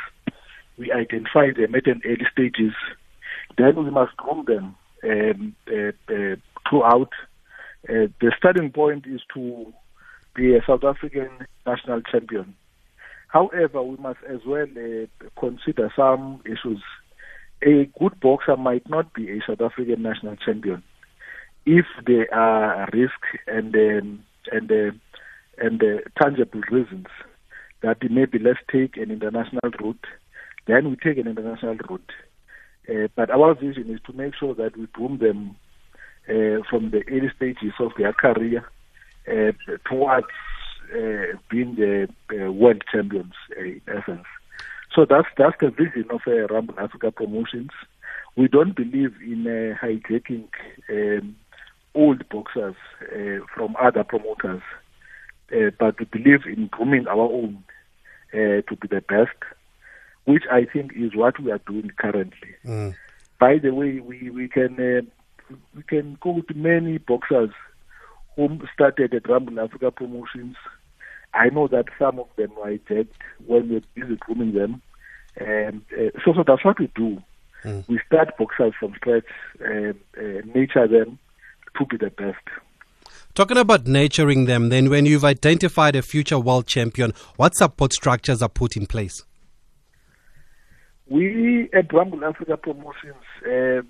We 0.78 0.92
identify 0.92 1.52
them 1.56 1.76
at 1.76 1.88
an 1.88 2.02
early 2.06 2.26
stages. 2.32 2.74
Then 3.58 3.84
we 3.84 3.92
must 3.92 4.16
groom 4.18 4.46
them 4.46 4.76
um, 5.04 5.56
uh, 5.68 6.14
uh, 6.14 6.36
throughout. 6.70 7.12
Uh, 7.88 8.08
the 8.22 8.32
starting 8.38 8.72
point 8.72 9.06
is 9.06 9.22
to 9.34 9.74
be 10.36 10.56
a 10.56 10.64
South 10.66 10.84
African 10.84 11.30
national 11.66 12.02
champion. 12.02 12.56
However, 13.28 13.84
we 13.84 13.98
must 13.98 14.20
as 14.28 14.40
well 14.46 14.68
uh, 14.78 15.30
consider 15.40 15.92
some 15.96 16.42
issues. 16.46 16.82
A 17.62 17.90
good 18.00 18.20
boxer 18.20 18.58
might 18.58 18.88
not 18.90 19.14
be 19.14 19.30
a 19.32 19.42
South 19.48 19.62
African 19.62 20.02
national 20.02 20.36
champion 20.38 20.84
if 21.66 21.86
there 22.06 22.34
are 22.34 22.90
risk 22.94 23.20
and 23.48 23.76
um, 23.76 24.24
and 24.52 24.72
uh, 24.72 24.92
and 25.58 25.82
uh, 25.82 26.02
tangible 26.22 26.62
reasons 26.72 27.08
that 27.82 27.98
maybe 28.10 28.40
let's 28.40 28.60
take 28.72 28.98
an 28.98 29.12
international 29.12 29.72
route, 29.82 30.06
then 30.66 30.90
we 30.90 30.96
take 30.96 31.18
an 31.18 31.28
international 31.28 31.78
route. 31.90 32.12
Uh, 32.90 33.08
but 33.16 33.30
our 33.30 33.54
vision 33.54 33.90
is 33.90 34.00
to 34.06 34.14
make 34.14 34.34
sure 34.36 34.54
that 34.56 34.78
we 34.78 34.88
groom 34.88 35.18
them 35.18 35.56
uh, 36.30 36.64
from 36.70 36.92
the 36.92 37.04
early 37.10 37.32
stages 37.36 37.74
of 37.80 37.92
their 37.98 38.14
career 38.14 38.70
uh, 39.28 39.52
towards 39.90 40.28
uh, 40.94 41.38
being 41.50 41.76
the 41.76 42.08
uh, 42.32 42.52
world 42.52 42.84
champions 42.92 43.34
in 43.58 43.82
essence. 43.88 44.26
So 44.94 45.06
that's 45.10 45.28
that's 45.38 45.56
the 45.60 45.70
vision 45.70 46.06
of 46.12 46.22
uh, 46.28 46.48
Rumble 46.54 46.80
Africa 46.80 47.12
Promotions. 47.12 47.72
We 48.36 48.48
don't 48.48 48.76
believe 48.76 49.14
in 49.22 49.46
hijacking 49.82 50.50
um, 50.90 51.36
old 51.96 52.28
boxers 52.30 52.76
from 53.56 53.76
other 53.80 54.04
promoters 54.04 54.62
uh, 55.54 55.70
but 55.80 56.00
we 56.00 56.06
believe 56.06 56.46
in 56.46 56.68
grooming 56.68 57.08
our 57.08 57.30
own 57.32 57.64
uh, 58.34 58.62
to 58.68 58.76
be 58.80 58.88
the 58.88 59.02
best, 59.02 59.38
which 60.26 60.44
I 60.52 60.66
think 60.66 60.94
is 60.96 61.16
what 61.16 61.40
we 61.40 61.52
are 61.52 61.62
doing 61.68 61.92
currently. 61.98 62.56
Mm. 62.66 62.96
By 63.40 63.58
the 63.58 63.72
way, 63.72 64.00
we 64.00 64.30
we 64.30 64.48
can 64.48 64.80
uh, 64.80 65.56
we 65.76 65.84
can 65.84 66.18
go 66.22 66.42
to 66.42 66.54
many 66.54 66.98
boxers 66.98 67.52
who 68.36 68.60
started 68.74 69.14
at 69.14 69.30
Rumble 69.30 69.60
Africa 69.60 69.92
Promotions. 69.92 70.56
I 71.34 71.50
know 71.50 71.68
that 71.68 71.86
some 71.98 72.20
of 72.20 72.28
them 72.36 72.52
were 72.56 72.70
ejected 72.70 73.10
when 73.46 73.70
we 73.70 73.78
are 73.78 73.82
busy 73.96 74.16
grooming 74.18 74.54
them. 74.54 74.82
And 75.36 75.82
uh, 75.98 76.12
so, 76.24 76.34
so 76.34 76.44
that's 76.46 76.64
what 76.64 76.80
we 76.80 76.92
do. 76.96 77.22
Mm. 77.64 77.88
We 77.88 78.00
start 78.06 78.38
boxers 78.38 78.74
from 78.80 78.94
scratch 78.96 79.26
and 79.60 79.96
uh, 80.18 80.46
nurture 80.54 80.88
them 80.88 81.18
to 81.78 81.86
be 81.86 81.98
the 81.98 82.12
best. 82.12 82.44
Talking 83.34 83.58
about 83.58 83.88
nurturing 83.88 84.46
them, 84.46 84.70
then 84.70 84.92
when 84.92 85.08
you've 85.08 85.26
identified 85.26 85.96
a 85.96 86.04
future 86.04 86.38
world 86.38 86.68
champion, 86.68 87.14
what 87.38 87.56
support 87.56 87.94
structures 87.94 88.44
are 88.44 88.50
put 88.50 88.78
in 88.78 88.86
place? 88.86 89.24
We 91.14 91.70
at 91.74 91.94
Rumble 91.94 92.26
Africa 92.26 92.58
Promotions, 92.58 93.24
uh, 93.46 93.84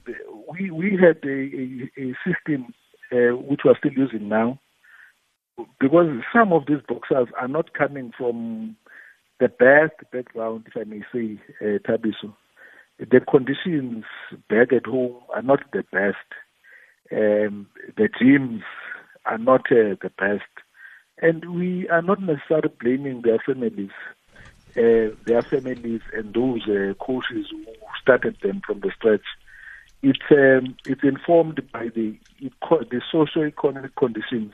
we 0.51 0.69
we 0.71 0.99
had 0.99 1.19
a, 1.23 1.39
a, 1.63 1.89
a 1.97 2.13
system 2.27 2.73
uh, 3.13 3.37
which 3.37 3.61
we're 3.63 3.77
still 3.77 3.93
using 3.93 4.27
now, 4.27 4.59
because 5.79 6.09
some 6.35 6.51
of 6.51 6.63
these 6.67 6.81
boxers 6.85 7.29
are 7.39 7.47
not 7.47 7.73
coming 7.73 8.11
from 8.17 8.75
the 9.39 9.47
best 9.47 9.93
background, 10.11 10.65
if 10.67 10.75
I 10.75 10.83
may 10.83 10.99
say, 11.13 11.39
uh, 11.61 11.79
Thabiso. 11.87 12.35
The 12.99 13.21
conditions 13.21 14.03
back 14.49 14.73
at 14.73 14.85
home 14.85 15.21
are 15.33 15.41
not 15.41 15.59
the 15.71 15.83
best. 15.93 16.27
Um, 17.09 17.67
the 17.95 18.09
gyms 18.21 18.63
are 19.25 19.37
not 19.37 19.61
uh, 19.71 19.95
the 20.01 20.11
best. 20.17 20.51
And 21.21 21.55
we 21.55 21.87
are 21.87 22.01
not 22.01 22.21
necessarily 22.21 22.73
blaming 22.81 23.21
their 23.21 23.39
families, 23.45 23.91
their 24.73 25.41
families 25.41 26.01
and 26.13 26.33
those 26.33 26.67
uh, 26.67 26.93
coaches 26.99 27.47
who 27.51 27.65
started 28.01 28.37
them 28.41 28.61
from 28.65 28.79
the 28.79 28.91
stretch. 28.95 29.25
It's 30.01 30.19
um, 30.31 30.75
it's 30.85 31.03
informed 31.03 31.61
by 31.71 31.89
the 31.89 32.17
the 32.69 33.01
socio-economic 33.11 33.95
conditions 33.95 34.53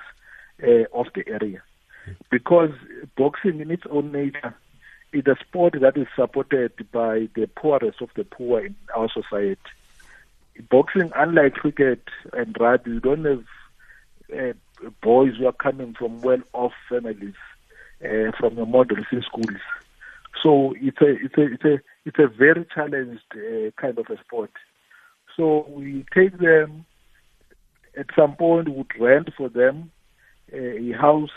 uh, 0.61 0.83
of 0.93 1.07
the 1.15 1.27
area, 1.27 1.63
because 2.29 2.71
boxing 3.15 3.59
in 3.59 3.71
its 3.71 3.83
own 3.89 4.11
nature 4.11 4.55
is 5.11 5.25
a 5.25 5.35
sport 5.41 5.73
that 5.81 5.97
is 5.97 6.07
supported 6.15 6.73
by 6.91 7.27
the 7.33 7.47
poorest 7.55 7.99
of 8.01 8.09
the 8.15 8.23
poor 8.23 8.63
in 8.63 8.75
our 8.95 9.09
society. 9.09 9.57
Boxing, 10.69 11.11
unlike 11.15 11.53
cricket 11.53 12.03
and 12.33 12.55
rugby, 12.59 12.91
you 12.91 12.99
don't 12.99 13.25
have 13.25 13.45
uh, 14.37 14.53
boys 15.01 15.35
who 15.37 15.47
are 15.47 15.53
coming 15.53 15.95
from 15.97 16.21
well-off 16.21 16.73
families, 16.89 17.33
uh, 18.03 18.31
from 18.37 18.53
the 18.55 18.65
model 18.65 18.97
schools. 19.23 19.61
So 20.41 20.73
it's 20.79 21.01
a 21.01 21.09
it's 21.09 21.37
a 21.37 21.53
it's 21.53 21.65
a 21.65 21.79
it's 22.05 22.19
a 22.19 22.27
very 22.27 22.65
challenged 22.73 23.23
uh, 23.33 23.71
kind 23.79 23.97
of 23.97 24.05
a 24.09 24.17
sport. 24.23 24.51
So 25.35 25.65
we 25.69 26.05
take 26.13 26.37
them 26.39 26.85
at 27.97 28.07
some 28.15 28.35
point. 28.35 28.69
Would 28.69 28.91
rent 28.99 29.29
for 29.35 29.49
them 29.49 29.91
a 30.51 30.91
house, 30.99 31.29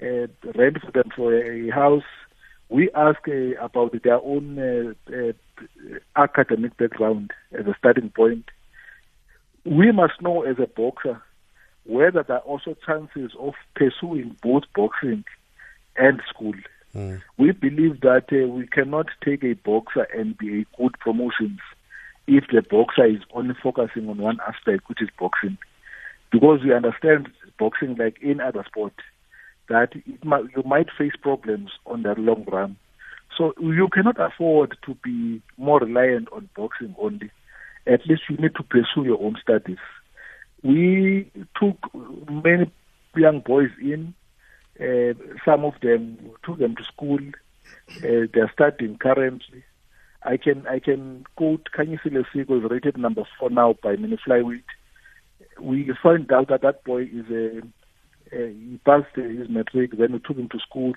uh, 0.00 0.26
rent 0.54 0.78
for 0.84 0.92
them 0.92 1.10
for 1.14 1.34
a 1.34 1.70
house. 1.70 2.04
We 2.68 2.90
ask 2.94 3.20
uh, 3.28 3.60
about 3.60 3.94
their 4.02 4.20
own 4.20 4.58
uh, 4.58 5.12
uh, 5.14 5.32
academic 6.16 6.76
background 6.76 7.32
as 7.52 7.66
a 7.66 7.74
starting 7.78 8.10
point. 8.10 8.46
We 9.64 9.92
must 9.92 10.20
know 10.20 10.42
as 10.42 10.56
a 10.58 10.66
boxer 10.66 11.22
whether 11.84 12.22
there 12.22 12.36
are 12.36 12.40
also 12.40 12.76
chances 12.86 13.32
of 13.38 13.54
pursuing 13.74 14.36
both 14.42 14.62
boxing 14.74 15.24
and 15.96 16.20
school. 16.28 16.54
Mm. 16.94 17.22
We 17.38 17.52
believe 17.52 18.00
that 18.00 18.26
uh, 18.32 18.48
we 18.48 18.66
cannot 18.66 19.06
take 19.24 19.42
a 19.44 19.54
boxer 19.54 20.06
and 20.14 20.36
be 20.36 20.60
a 20.60 20.66
good 20.76 20.98
promotions 21.00 21.60
if 22.26 22.44
the 22.52 22.62
boxer 22.62 23.06
is 23.06 23.22
only 23.32 23.54
focusing 23.62 24.08
on 24.08 24.18
one 24.18 24.38
aspect, 24.46 24.88
which 24.88 25.02
is 25.02 25.08
boxing. 25.18 25.58
Because 26.30 26.60
we 26.64 26.72
understand 26.72 27.28
boxing, 27.58 27.96
like 27.96 28.16
any 28.22 28.40
other 28.40 28.64
sport, 28.66 28.94
that 29.68 29.90
might, 30.24 30.44
you 30.56 30.62
might 30.64 30.88
face 30.96 31.12
problems 31.20 31.70
on 31.86 32.02
the 32.02 32.14
long 32.16 32.44
run. 32.44 32.76
So 33.36 33.54
you 33.58 33.88
cannot 33.92 34.20
afford 34.20 34.76
to 34.84 34.94
be 35.02 35.40
more 35.56 35.80
reliant 35.80 36.28
on 36.32 36.48
boxing 36.54 36.94
only. 36.98 37.30
At 37.86 38.06
least 38.06 38.22
you 38.28 38.36
need 38.36 38.54
to 38.56 38.62
pursue 38.62 39.04
your 39.04 39.22
own 39.22 39.36
studies. 39.40 39.78
We 40.62 41.30
took 41.60 41.76
many 42.30 42.70
young 43.16 43.40
boys 43.40 43.70
in. 43.80 44.14
Uh, 44.80 45.14
some 45.44 45.64
of 45.64 45.74
them 45.82 46.18
took 46.44 46.58
them 46.58 46.74
to 46.76 46.84
school. 46.84 47.20
Uh, 47.96 48.26
they're 48.32 48.50
studying 48.52 48.96
currently. 48.98 49.62
I 50.24 50.36
can 50.36 50.66
I 50.66 50.78
can 50.78 51.24
quote 51.36 51.68
Khanyisile 51.76 52.24
Siko 52.32 52.64
is 52.64 52.70
rated 52.70 52.96
number 52.96 53.24
four 53.38 53.50
now 53.50 53.74
by 53.82 53.96
Mini 53.96 54.16
Flyweight. 54.16 54.62
We 55.60 55.92
find 56.02 56.30
out 56.32 56.48
that 56.48 56.62
that 56.62 56.84
boy 56.84 57.02
is 57.12 57.28
a, 57.30 57.62
a 58.34 58.52
he 58.52 58.80
passed 58.84 59.14
his 59.14 59.48
matric. 59.48 59.96
Then 59.98 60.12
we 60.12 60.18
took 60.20 60.36
him 60.38 60.48
to 60.50 60.58
school. 60.60 60.94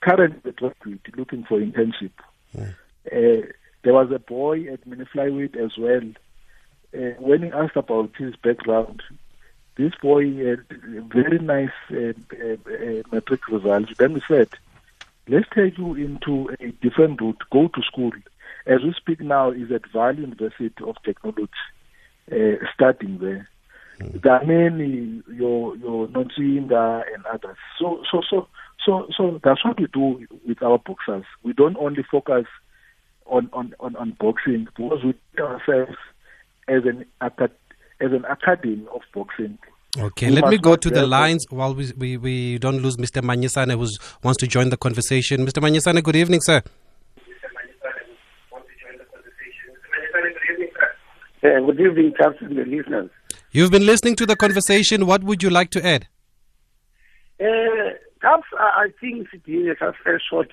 Currently 0.00 0.52
graduate, 0.52 1.16
looking 1.16 1.44
for 1.44 1.60
internship. 1.60 2.12
Yeah. 2.52 2.70
Uh, 3.06 3.46
there 3.82 3.92
was 3.92 4.10
a 4.12 4.18
boy 4.18 4.66
at 4.72 4.86
Mini 4.86 5.04
Flyweight 5.04 5.56
as 5.56 5.76
well. 5.78 6.10
Uh, 6.94 7.20
when 7.20 7.42
he 7.42 7.50
asked 7.50 7.76
about 7.76 8.10
his 8.16 8.34
background, 8.36 9.02
this 9.76 9.92
boy 10.00 10.24
had 10.36 10.64
very 11.08 11.38
nice 11.38 11.70
uh, 11.90 12.12
uh, 12.32 12.56
uh, 12.72 13.02
matric 13.10 13.48
results. 13.48 13.92
Then 13.98 14.14
we 14.14 14.22
said, 14.28 14.48
let's 15.28 15.48
take 15.54 15.78
you 15.78 15.94
into 15.94 16.50
a 16.60 16.70
different 16.82 17.20
route. 17.20 17.42
Go 17.50 17.68
to 17.68 17.82
school 17.82 18.12
as 18.66 18.82
we 18.82 18.92
speak 18.94 19.20
now, 19.20 19.50
is 19.50 19.70
at 19.70 19.82
Vaal 19.92 20.18
University 20.18 20.72
of 20.84 20.96
Technology, 21.04 21.50
uh, 22.32 22.64
studying 22.72 23.18
there. 23.18 23.48
Mm. 24.00 24.22
There 24.22 24.32
are 24.32 24.44
many, 24.44 25.22
your 25.32 25.76
your 25.76 26.08
Nonsinga 26.08 27.04
and 27.14 27.26
others. 27.26 27.56
So 27.78 28.02
so 28.10 28.22
so 28.28 28.48
so 28.84 29.08
so 29.16 29.40
that's 29.44 29.64
what 29.64 29.78
we 29.78 29.86
do 29.92 30.26
with 30.46 30.62
our 30.62 30.78
boxers. 30.78 31.24
We 31.42 31.52
don't 31.52 31.76
only 31.76 32.02
focus 32.02 32.46
on 33.26 33.50
on 33.52 33.74
on, 33.80 33.96
on 33.96 34.12
boxing 34.12 34.64
because 34.64 35.04
we 35.04 35.14
ourselves 35.38 35.98
as 36.66 36.84
an 36.86 37.04
as 38.00 38.12
an 38.12 38.24
academy 38.26 38.84
of 38.94 39.02
boxing. 39.14 39.58
Okay, 39.96 40.26
we 40.26 40.32
let 40.32 40.48
me 40.48 40.58
go 40.58 40.74
to 40.74 40.90
the 40.90 41.06
lines 41.06 41.46
while 41.50 41.72
we, 41.72 41.92
we, 41.96 42.16
we 42.16 42.58
don't 42.58 42.78
lose 42.78 42.96
Mr. 42.96 43.22
Manyisane 43.22 43.70
who 43.78 43.88
wants 44.24 44.38
to 44.38 44.46
join 44.48 44.70
the 44.70 44.76
conversation. 44.76 45.46
Mr. 45.46 45.62
Manyisane, 45.62 46.02
good 46.02 46.16
evening, 46.16 46.40
sir. 46.40 46.62
Uh, 51.44 51.60
good 51.60 51.78
evening, 51.78 52.12
Captain, 52.18 52.54
the 52.54 52.64
listeners. 52.64 53.10
You've 53.52 53.70
been 53.70 53.86
listening 53.86 54.16
to 54.16 54.26
the 54.26 54.34
conversation. 54.34 55.06
What 55.06 55.22
would 55.22 55.42
you 55.42 55.50
like 55.50 55.70
to 55.72 55.86
add? 55.86 56.08
Uh, 57.38 57.44
Caps, 58.20 58.48
I 58.58 58.88
think 59.00 59.28
he 59.44 59.64
just 59.64 59.78
fell 59.78 60.18
short. 60.30 60.50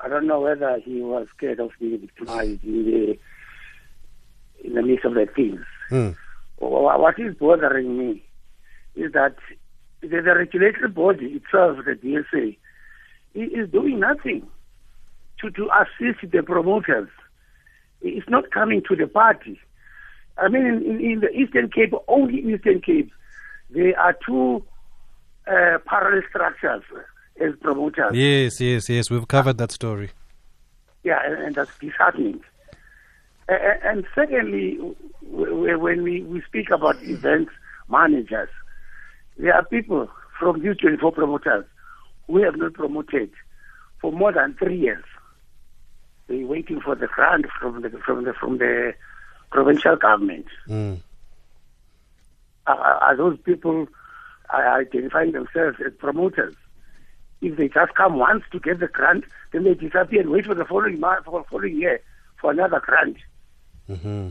I 0.00 0.08
don't 0.08 0.26
know 0.26 0.40
whether 0.40 0.80
he 0.84 1.02
was 1.02 1.26
scared 1.36 1.60
of 1.60 1.70
being 1.78 2.00
victimized 2.00 2.64
in 2.64 2.84
the 2.84 3.18
in 4.64 4.74
the 4.74 4.82
midst 4.82 5.04
of 5.04 5.12
the 5.12 5.26
things. 5.36 5.60
Hmm. 5.90 6.10
What 6.58 7.18
is 7.18 7.34
bothering 7.34 7.98
me 7.98 8.24
is 8.94 9.12
that 9.12 9.36
the, 10.00 10.08
the 10.08 10.34
regulatory 10.34 10.88
body 10.88 11.26
itself, 11.26 11.78
the 11.84 11.92
BSA, 11.92 12.56
is 13.34 13.70
doing 13.70 14.00
nothing 14.00 14.46
to, 15.40 15.50
to 15.50 15.68
assist 15.80 16.30
the 16.30 16.42
promoters. 16.42 17.08
It's 18.02 18.28
not 18.28 18.50
coming 18.50 18.82
to 18.88 18.96
the 18.96 19.06
party. 19.06 19.58
I 20.36 20.48
mean, 20.48 20.66
in, 20.66 21.00
in, 21.00 21.20
the 21.20 21.30
Eastern 21.30 21.70
Cape, 21.70 21.94
only 22.08 22.38
Eastern 22.38 22.80
Cape, 22.80 23.10
there 23.70 23.98
are 23.98 24.16
two 24.26 24.64
uh, 25.46 25.78
parallel 25.86 26.22
structures 26.28 26.82
as 27.40 27.52
promoters. 27.60 28.12
Yes, 28.14 28.60
yes, 28.60 28.88
yes. 28.88 29.10
We've 29.10 29.26
covered 29.26 29.58
that 29.58 29.72
story. 29.72 30.10
Yeah, 31.02 31.18
and, 31.24 31.42
and 31.42 31.54
that's 31.54 31.76
disheartening. 31.78 32.42
Uh, 33.48 33.54
and 33.82 34.06
secondly, 34.14 34.78
when 35.22 36.02
we, 36.02 36.22
we 36.22 36.42
speak 36.42 36.70
about 36.70 37.02
event 37.02 37.48
managers, 37.88 38.48
there 39.36 39.54
are 39.54 39.64
people 39.64 40.08
from 40.38 40.62
these 40.62 40.76
24 40.78 41.12
promoters 41.12 41.64
who 42.26 42.42
have 42.42 42.56
not 42.56 42.72
promoted 42.72 43.30
for 44.00 44.12
more 44.12 44.32
than 44.32 44.54
three 44.54 44.78
years. 44.78 45.04
They're 46.26 46.46
waiting 46.46 46.80
for 46.80 46.94
the 46.94 47.06
grant 47.06 47.46
from 47.60 47.82
the 47.82 47.90
from 47.90 48.24
the 48.24 48.32
from 48.32 48.56
the 48.56 48.94
provincial 49.50 49.96
government. 49.96 50.46
Mm. 50.68 51.00
Are, 52.66 52.78
are, 52.78 53.16
those 53.16 53.38
people 53.44 53.86
are 54.48 54.80
identifying 54.80 55.32
themselves 55.32 55.76
as 55.84 55.92
promoters? 55.98 56.54
If 57.42 57.58
they 57.58 57.68
just 57.68 57.94
come 57.94 58.18
once 58.18 58.42
to 58.52 58.58
get 58.58 58.80
the 58.80 58.86
grant, 58.86 59.24
then 59.52 59.64
they 59.64 59.74
disappear 59.74 60.22
and 60.22 60.30
wait 60.30 60.46
for 60.46 60.54
the 60.54 60.64
following 60.64 60.98
month, 60.98 61.26
for 61.26 61.42
the 61.42 61.48
following 61.50 61.78
year 61.78 62.00
for 62.40 62.52
another 62.52 62.80
grant. 62.80 63.18
Mm-hmm. 63.90 64.28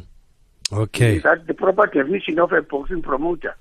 Okay. 0.71 1.19
That 1.19 1.45
the 1.47 1.53
proper 1.53 1.85
definition 1.87 2.39
of 2.39 2.51
a 2.51 2.61
boxing 2.61 3.01
promoter? 3.01 3.55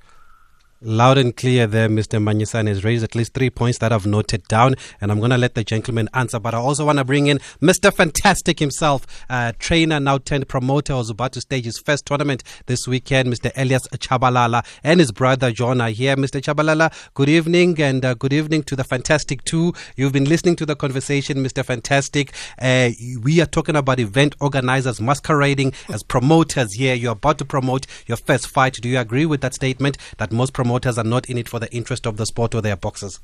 Loud 0.85 1.17
and 1.17 1.37
clear 1.37 1.69
there, 1.69 1.89
Mr. 1.89 2.21
Manyisane 2.21 2.67
has 2.67 2.83
raised 2.83 3.05
at 3.05 3.15
least 3.15 3.35
three 3.35 3.51
points 3.51 3.79
that 3.79 3.93
I've 3.93 4.05
noted 4.05 4.43
down, 4.49 4.75
and 5.01 5.13
I'm 5.13 5.21
going 5.21 5.31
to 5.31 5.39
let 5.39 5.55
the 5.55 5.63
gentleman 5.63 6.09
answer. 6.13 6.41
But 6.41 6.55
I 6.55 6.59
also 6.59 6.85
want 6.85 6.99
to 6.99 7.05
bring 7.05 7.29
in 7.29 7.39
Mr. 7.61 7.95
Fantastic 7.95 8.59
himself, 8.59 9.07
uh, 9.31 9.53
trainer, 9.61 10.01
now 10.01 10.19
turned 10.19 10.49
promoter, 10.49 10.95
who's 10.95 11.09
about 11.09 11.35
to 11.35 11.41
stage 11.41 11.67
his 11.67 11.79
first 11.79 12.05
tournament 12.05 12.43
this 12.67 12.89
weekend. 12.89 13.29
Mr. 13.29 13.53
Elias 13.55 13.87
Chabalala 13.95 14.67
and 14.83 14.99
his 14.99 15.13
brother 15.13 15.53
John 15.53 15.81
are 15.81 15.91
here. 15.91 16.17
Mr. 16.17 16.41
Chabalala, 16.41 16.93
good 17.15 17.29
evening, 17.29 17.81
and 17.81 18.05
uh, 18.05 18.15
good 18.15 18.33
evening 18.33 18.65
to 18.65 18.75
the 18.75 18.83
Fantastic 18.83 19.45
too. 19.45 19.73
You've 19.95 20.13
been 20.13 20.29
listening 20.29 20.57
to 20.57 20.67
the 20.67 20.75
conversation, 20.75 21.45
Mr. 21.45 21.65
Fantastic. 21.65 22.33
Uh, 22.61 22.91
we 23.23 23.41
are 23.41 23.47
talking 23.47 23.77
about 23.77 24.01
event 24.01 24.35
organizers 24.41 25.01
masquerading 25.01 25.75
as 25.91 26.03
promoters 26.03 26.73
here. 26.73 26.97
You're 26.97 27.13
about 27.13 27.39
to 27.39 27.45
promote 27.45 27.87
your 28.09 28.17
first 28.17 28.49
fight. 28.49 28.73
Do 28.83 28.89
you 28.89 28.99
agree 28.99 29.27
with 29.27 29.43
that 29.43 29.55
statement 29.55 29.97
that 30.19 30.33
most 30.33 30.53
promoters 30.53 30.72
promoters 30.73 30.97
are 30.97 31.05
not 31.05 31.29
in 31.29 31.37
it 31.37 31.51
for 31.51 31.61
the 31.61 31.71
interest 31.71 32.07
of 32.07 32.17
the 32.17 32.25
sport 32.25 32.55
or 32.55 32.63
their 32.63 32.77
boxers? 32.77 33.21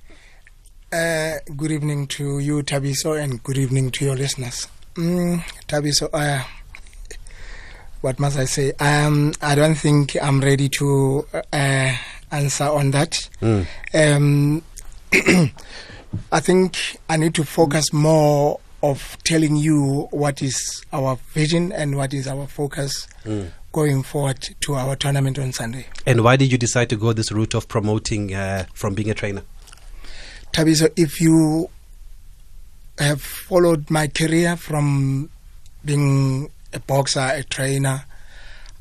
Uh, 0.93 1.37
good 1.57 1.71
evening 1.71 2.07
to 2.07 2.41
you, 2.41 2.63
Thabiso, 2.63 3.19
and 3.19 3.43
good 3.43 3.57
evening 3.57 3.91
to 3.93 4.05
your 4.05 4.17
listeners. 4.17 4.69
Mm, 4.97 5.43
Thabiso, 5.67 6.11
uh, 6.13 6.45
what 8.03 8.21
must 8.21 8.39
I 8.39 8.45
say? 8.45 8.73
Um, 8.81 9.33
I 9.41 9.55
don't 9.55 9.77
think 9.77 10.15
I'm 10.23 10.43
ready 10.43 10.69
to 10.81 11.27
uh, 11.51 11.97
answer 12.31 12.65
on 12.65 12.91
that. 12.91 13.31
Mm. 13.41 13.67
Um, 13.95 14.63
I 16.31 16.41
think 16.41 16.77
I 17.09 17.17
need 17.17 17.35
to 17.37 17.45
focus 17.45 17.95
more 17.95 18.61
of 18.83 19.17
telling 19.25 19.57
you 19.57 20.09
what 20.11 20.43
is 20.43 20.85
our 20.93 21.17
vision 21.33 21.73
and 21.73 21.97
what 21.97 22.13
is 22.13 22.29
our 22.29 22.47
focus 22.47 23.09
mm 23.25 23.51
going 23.73 24.03
forward 24.03 24.41
to 24.61 24.75
our 24.75 24.97
tournament 24.97 25.39
on 25.39 25.53
Sunday. 25.53 25.87
And 26.07 26.25
why 26.25 26.37
did 26.37 26.51
you 26.51 26.59
decide 26.59 26.89
to 26.91 26.97
go 26.97 27.13
this 27.13 27.31
route 27.31 27.55
of 27.55 27.69
promoting 27.69 28.35
uh, 28.35 28.67
from 28.75 28.95
being 28.95 29.11
a 29.11 29.15
trainer? 29.15 29.43
Thabiso, 30.53 30.91
if 30.97 31.21
you 31.21 31.71
have 32.99 33.21
followed 33.21 33.91
my 33.91 34.09
career 34.09 34.57
from 34.57 35.31
being 35.85 36.51
a 36.73 36.81
boxer, 36.81 37.21
a 37.21 37.43
trainer, 37.45 38.05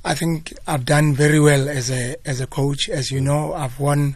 I 0.03 0.15
think 0.15 0.53
I've 0.65 0.85
done 0.85 1.13
very 1.13 1.39
well 1.39 1.67
as 1.67 1.91
a 1.91 2.15
as 2.25 2.39
a 2.39 2.47
coach. 2.47 2.87
As 2.87 3.11
you 3.11 3.19
know, 3.19 3.53
I've 3.53 3.79
won 3.79 4.15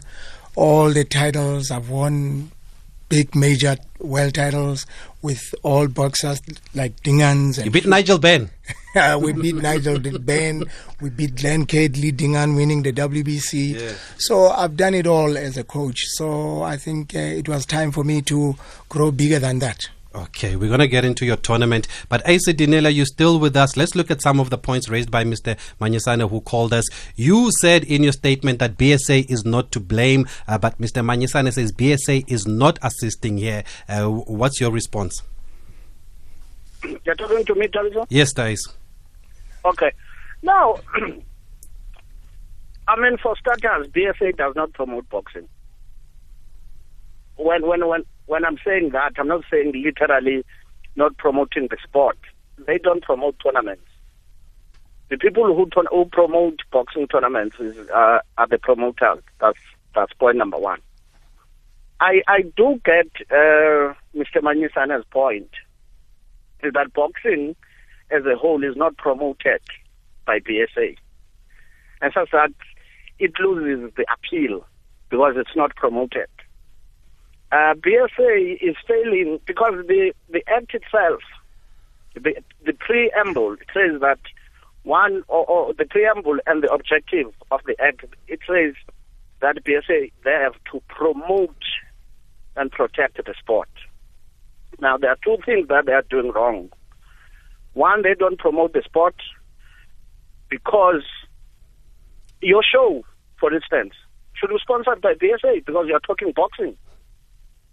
all 0.54 0.90
the 0.90 1.04
titles. 1.04 1.70
I've 1.70 1.90
won 1.90 2.50
big 3.12 3.36
major 3.36 3.76
world 3.98 4.32
titles 4.32 4.86
with 5.20 5.54
all 5.62 5.86
boxers 5.86 6.40
like 6.74 6.96
Dingaans. 7.02 7.58
And 7.58 7.66
you 7.66 7.70
beat 7.70 7.84
Nigel 7.84 8.18
Benn. 8.18 8.48
we 9.20 9.34
beat 9.34 9.56
Nigel 9.56 9.98
Benn. 9.98 10.64
We 11.02 11.10
beat 11.10 11.34
Glenn 11.34 11.66
Catley, 11.66 12.10
Dingaan 12.10 12.56
winning 12.56 12.82
the 12.82 12.90
WBC. 12.90 13.74
Yeah. 13.78 13.92
So 14.16 14.48
I've 14.48 14.78
done 14.78 14.94
it 14.94 15.06
all 15.06 15.36
as 15.36 15.58
a 15.58 15.64
coach. 15.64 16.06
So 16.06 16.62
I 16.62 16.78
think 16.78 17.14
uh, 17.14 17.18
it 17.18 17.50
was 17.50 17.66
time 17.66 17.92
for 17.92 18.02
me 18.02 18.22
to 18.22 18.56
grow 18.88 19.10
bigger 19.10 19.38
than 19.38 19.58
that. 19.58 19.90
Okay, 20.14 20.56
we're 20.56 20.68
going 20.68 20.80
to 20.80 20.88
get 20.88 21.06
into 21.06 21.24
your 21.24 21.36
tournament. 21.36 21.88
But 22.10 22.20
Asa 22.28 22.52
Dinela, 22.52 22.94
you're 22.94 23.06
still 23.06 23.38
with 23.38 23.56
us. 23.56 23.78
Let's 23.78 23.94
look 23.94 24.10
at 24.10 24.20
some 24.20 24.40
of 24.40 24.50
the 24.50 24.58
points 24.58 24.90
raised 24.90 25.10
by 25.10 25.24
Mr. 25.24 25.56
Manyisane, 25.80 26.28
who 26.28 26.42
called 26.42 26.74
us. 26.74 26.86
You 27.16 27.50
said 27.50 27.84
in 27.84 28.02
your 28.02 28.12
statement 28.12 28.58
that 28.58 28.76
BSA 28.76 29.30
is 29.30 29.46
not 29.46 29.72
to 29.72 29.80
blame, 29.80 30.26
uh, 30.46 30.58
but 30.58 30.78
Mr. 30.78 31.02
Manyisane 31.02 31.50
says 31.52 31.72
BSA 31.72 32.30
is 32.30 32.46
not 32.46 32.78
assisting 32.82 33.38
here. 33.38 33.64
Uh, 33.88 34.08
what's 34.08 34.60
your 34.60 34.70
response? 34.70 35.22
You're 37.04 37.14
talking 37.14 37.44
to 37.46 37.54
me, 37.54 37.68
Taliso? 37.68 38.06
Yes, 38.10 38.34
Thais. 38.34 38.68
Okay. 39.64 39.92
Now, 40.42 40.76
I 42.88 43.00
mean, 43.00 43.16
for 43.16 43.34
starters, 43.38 43.86
BSA 43.88 44.36
does 44.36 44.54
not 44.56 44.74
promote 44.74 45.08
boxing. 45.08 45.48
When, 47.36 47.66
when, 47.66 47.86
when, 47.86 48.04
when 48.32 48.46
I'm 48.46 48.56
saying 48.66 48.90
that, 48.94 49.12
I'm 49.18 49.28
not 49.28 49.44
saying 49.50 49.72
literally 49.74 50.42
not 50.96 51.18
promoting 51.18 51.68
the 51.70 51.76
sport. 51.84 52.16
They 52.66 52.78
don't 52.78 53.02
promote 53.02 53.36
tournaments. 53.44 53.84
The 55.10 55.18
people 55.18 55.54
who, 55.54 55.68
ton- 55.68 55.84
who 55.90 56.06
promote 56.06 56.60
boxing 56.72 57.06
tournaments 57.08 57.56
is, 57.60 57.76
uh, 57.94 58.20
are 58.38 58.48
the 58.48 58.56
promoters. 58.56 59.22
That's 59.38 59.58
that's 59.94 60.14
point 60.14 60.38
number 60.38 60.56
one. 60.56 60.80
I 62.00 62.22
I 62.26 62.40
do 62.56 62.80
get 62.82 63.08
uh, 63.30 63.92
Mr. 64.16 64.40
Manyisana's 64.40 65.04
point 65.12 65.50
is 66.62 66.72
that 66.72 66.94
boxing 66.94 67.54
as 68.10 68.24
a 68.24 68.34
whole 68.34 68.64
is 68.64 68.76
not 68.76 68.96
promoted 68.96 69.60
by 70.26 70.38
BSA, 70.38 70.96
and 72.00 72.12
such 72.14 72.30
that 72.32 72.54
it 73.18 73.32
loses 73.38 73.92
the 73.94 74.06
appeal 74.10 74.64
because 75.10 75.34
it's 75.36 75.54
not 75.54 75.76
promoted. 75.76 76.28
Uh, 77.52 77.74
BSA 77.74 78.56
is 78.62 78.76
failing 78.88 79.38
because 79.46 79.74
the, 79.86 80.14
the 80.30 80.42
act 80.48 80.74
itself, 80.74 81.20
the, 82.14 82.34
the 82.64 82.72
preamble, 82.72 83.52
it 83.52 83.66
says 83.74 84.00
that 84.00 84.18
one, 84.84 85.22
or, 85.28 85.44
or 85.44 85.74
the 85.74 85.84
preamble 85.84 86.38
and 86.46 86.62
the 86.62 86.72
objective 86.72 87.26
of 87.50 87.60
the 87.66 87.76
act, 87.78 88.06
it 88.26 88.40
says 88.48 88.72
that 89.42 89.62
BSA, 89.64 90.12
they 90.24 90.30
have 90.30 90.54
to 90.72 90.80
promote 90.88 91.54
and 92.56 92.72
protect 92.72 93.18
the 93.18 93.34
sport. 93.38 93.68
Now, 94.80 94.96
there 94.96 95.10
are 95.10 95.18
two 95.22 95.36
things 95.44 95.68
that 95.68 95.84
they 95.84 95.92
are 95.92 96.04
doing 96.08 96.32
wrong. 96.32 96.70
One, 97.74 98.00
they 98.00 98.14
don't 98.18 98.38
promote 98.38 98.72
the 98.72 98.82
sport 98.82 99.16
because 100.48 101.04
your 102.40 102.62
show, 102.62 103.04
for 103.38 103.52
instance, 103.52 103.92
should 104.32 104.48
be 104.48 104.58
sponsored 104.62 105.02
by 105.02 105.12
BSA 105.12 105.66
because 105.66 105.84
you 105.86 105.94
are 105.94 106.00
talking 106.00 106.32
boxing 106.34 106.78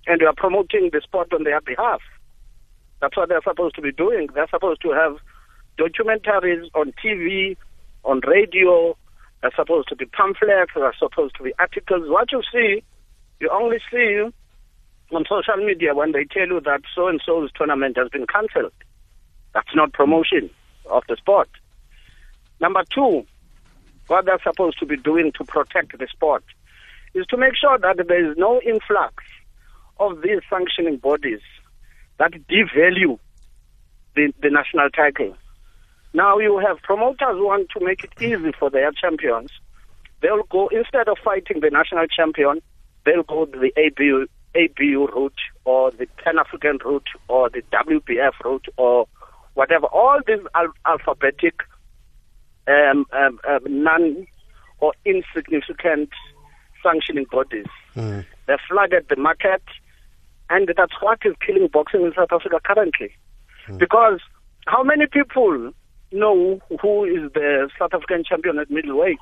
and 0.07 0.21
you 0.21 0.27
are 0.27 0.33
promoting 0.35 0.89
the 0.91 1.01
sport 1.01 1.33
on 1.33 1.43
their 1.43 1.61
behalf. 1.61 2.01
That's 3.01 3.15
what 3.15 3.29
they're 3.29 3.41
supposed 3.43 3.75
to 3.75 3.81
be 3.81 3.91
doing. 3.91 4.27
They're 4.33 4.47
supposed 4.49 4.81
to 4.81 4.91
have 4.91 5.17
documentaries 5.77 6.69
on 6.73 6.93
TV, 7.03 7.55
on 8.03 8.21
radio. 8.27 8.97
They're 9.41 9.51
supposed 9.55 9.87
to 9.89 9.95
be 9.95 10.05
pamphlets. 10.05 10.71
They're 10.75 10.95
supposed 10.99 11.35
to 11.37 11.43
be 11.43 11.53
articles. 11.59 12.09
What 12.09 12.31
you 12.31 12.41
see, 12.51 12.83
you 13.39 13.49
only 13.49 13.77
see 13.91 14.29
on 15.11 15.25
social 15.27 15.65
media 15.65 15.95
when 15.95 16.11
they 16.11 16.25
tell 16.25 16.47
you 16.47 16.59
that 16.61 16.81
so 16.93 17.07
and 17.07 17.21
so's 17.25 17.51
tournament 17.53 17.97
has 17.97 18.09
been 18.09 18.27
cancelled. 18.27 18.73
That's 19.53 19.73
not 19.73 19.93
promotion 19.93 20.49
of 20.89 21.03
the 21.07 21.15
sport. 21.15 21.49
Number 22.59 22.83
two, 22.93 23.25
what 24.07 24.25
they're 24.25 24.41
supposed 24.43 24.79
to 24.79 24.85
be 24.85 24.97
doing 24.97 25.31
to 25.37 25.43
protect 25.45 25.97
the 25.97 26.07
sport 26.07 26.43
is 27.13 27.25
to 27.27 27.37
make 27.37 27.55
sure 27.55 27.77
that 27.77 28.07
there 28.07 28.31
is 28.31 28.37
no 28.37 28.61
influx 28.61 29.23
of 29.99 30.21
these 30.21 30.39
sanctioning 30.49 30.97
bodies 30.97 31.41
that 32.17 32.31
devalue 32.49 33.19
the, 34.15 34.33
the 34.41 34.49
national 34.49 34.89
title. 34.89 35.35
Now 36.13 36.39
you 36.39 36.59
have 36.65 36.81
promoters 36.81 37.35
who 37.35 37.45
want 37.45 37.69
to 37.77 37.85
make 37.85 38.03
it 38.03 38.11
easy 38.21 38.51
for 38.57 38.69
their 38.69 38.91
champions. 38.91 39.51
They'll 40.21 40.43
go 40.43 40.67
instead 40.67 41.07
of 41.07 41.17
fighting 41.23 41.61
the 41.61 41.69
national 41.69 42.07
champion, 42.07 42.61
they'll 43.05 43.23
go 43.23 43.45
the 43.45 43.71
ABU, 43.77 44.27
ABU 44.55 45.07
route 45.13 45.39
or 45.65 45.91
the 45.91 46.07
Pan 46.23 46.39
African 46.39 46.79
route 46.83 47.07
or 47.27 47.49
the 47.49 47.61
WPF 47.71 48.31
route 48.43 48.65
or 48.77 49.07
whatever. 49.53 49.85
All 49.87 50.19
these 50.25 50.39
al- 50.55 50.73
alphabetic, 50.85 51.61
um, 52.67 53.05
um, 53.13 53.39
um, 53.47 53.59
non 53.67 54.27
or 54.79 54.93
insignificant 55.05 56.09
sanctioning 56.83 57.25
bodies. 57.31 57.65
Mm. 57.95 58.25
They 58.47 58.55
flooded 58.67 59.07
the 59.09 59.15
market, 59.15 59.61
and 60.49 60.71
that's 60.75 60.93
what 61.01 61.19
is 61.25 61.35
killing 61.45 61.67
boxing 61.71 62.01
in 62.01 62.13
South 62.15 62.31
Africa 62.31 62.59
currently. 62.63 63.11
Because 63.77 64.19
how 64.65 64.83
many 64.83 65.05
people 65.05 65.71
know 66.11 66.59
who 66.81 67.05
is 67.05 67.31
the 67.33 67.69
South 67.77 67.93
African 67.93 68.23
champion 68.23 68.57
at 68.57 68.71
middleweight? 68.71 69.19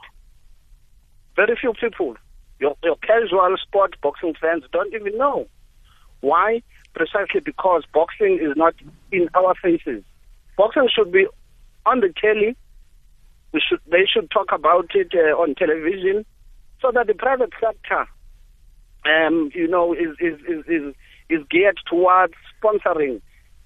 Very 1.35 1.57
few 1.59 1.73
people. 1.73 2.15
Your, 2.59 2.75
your 2.83 2.95
casual 2.97 3.55
sport 3.61 3.95
boxing 4.01 4.33
fans 4.39 4.63
don't 4.71 4.93
even 4.93 5.17
know. 5.17 5.47
Why? 6.21 6.61
Precisely 6.95 7.41
because 7.43 7.83
boxing 7.93 8.39
is 8.41 8.55
not 8.55 8.73
in 9.11 9.29
our 9.35 9.53
faces. 9.61 10.03
Boxing 10.57 10.87
should 10.93 11.11
be 11.11 11.27
on 11.85 11.99
the 11.99 12.13
telly. 12.19 12.55
We 13.51 13.61
should, 13.67 13.79
they 13.89 14.05
should 14.11 14.31
talk 14.31 14.51
about 14.51 14.87
it 14.95 15.11
uh, 15.13 15.37
on 15.37 15.55
television 15.55 16.25
so 16.81 16.91
that 16.93 17.07
the 17.07 17.13
private 17.13 17.51
sector 17.61 18.07
um, 19.05 19.51
you 19.53 19.67
know, 19.67 19.93
is, 19.93 20.15
is, 20.19 20.39
is, 20.47 20.65
is, 20.67 20.95
is 21.29 21.41
geared 21.49 21.79
towards 21.87 22.33
sponsoring 22.61 23.21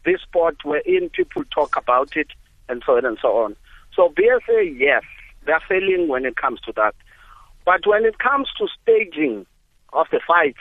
this 0.06 0.22
sport 0.22 0.58
wherein 0.64 1.10
people 1.10 1.44
talk 1.54 1.78
about 1.78 2.16
it 2.16 2.28
and 2.70 2.82
so 2.86 2.98
on 2.98 3.06
and 3.06 3.18
so 3.22 3.38
on. 3.38 3.56
So 3.96 4.10
BSA, 4.10 4.80
yes, 4.80 5.04
they're 5.46 5.62
failing 5.68 6.08
when 6.08 6.26
it 6.26 6.38
comes 6.38 6.60
to 6.62 6.74
that. 6.76 6.96
But 7.66 7.86
when 7.86 8.06
it 8.06 8.18
comes 8.20 8.48
to 8.58 8.68
staging 8.82 9.46
of 9.94 10.08
the 10.12 10.22
fights, 10.26 10.60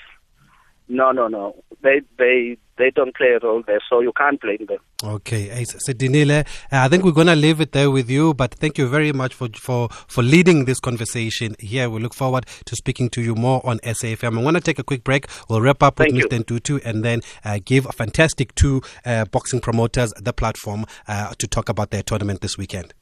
no, 0.90 1.12
no, 1.12 1.28
no. 1.28 1.54
They 1.82 2.02
they 2.18 2.58
they 2.76 2.90
don't 2.90 3.14
play 3.14 3.28
a 3.28 3.38
role 3.38 3.62
there, 3.66 3.80
so 3.88 4.00
you 4.00 4.12
can't 4.16 4.40
blame 4.40 4.66
them. 4.66 4.78
Okay, 5.04 5.50
Ace 5.50 5.74
Dinile, 5.88 6.40
uh, 6.40 6.44
I 6.72 6.88
think 6.88 7.04
we're 7.04 7.12
going 7.12 7.26
to 7.26 7.36
leave 7.36 7.60
it 7.60 7.72
there 7.72 7.90
with 7.90 8.10
you, 8.10 8.34
but 8.34 8.54
thank 8.54 8.78
you 8.78 8.88
very 8.88 9.12
much 9.12 9.34
for, 9.34 9.48
for, 9.54 9.88
for 10.08 10.22
leading 10.22 10.64
this 10.64 10.80
conversation 10.80 11.56
here. 11.58 11.88
We 11.90 12.00
look 12.00 12.14
forward 12.14 12.46
to 12.64 12.76
speaking 12.76 13.10
to 13.10 13.22
you 13.22 13.34
more 13.34 13.60
on 13.64 13.78
SAFM. 13.80 14.38
I 14.38 14.42
want 14.42 14.56
to 14.56 14.62
take 14.62 14.78
a 14.78 14.82
quick 14.82 15.04
break. 15.04 15.26
We'll 15.48 15.60
wrap 15.60 15.82
up 15.82 15.96
Thank 15.96 16.14
with 16.14 16.32
you. 16.32 16.38
Mr. 16.38 16.42
Ntutu 16.42 16.80
and 16.84 17.04
then 17.04 17.20
uh, 17.44 17.60
give 17.64 17.86
a 17.86 17.92
fantastic 17.92 18.54
two 18.54 18.80
uh, 19.04 19.26
boxing 19.26 19.60
promoters 19.60 20.12
the 20.16 20.32
platform 20.32 20.86
uh, 21.06 21.34
to 21.38 21.46
talk 21.46 21.68
about 21.68 21.90
their 21.90 22.02
tournament 22.02 22.40
this 22.40 22.56
weekend. 22.56 22.94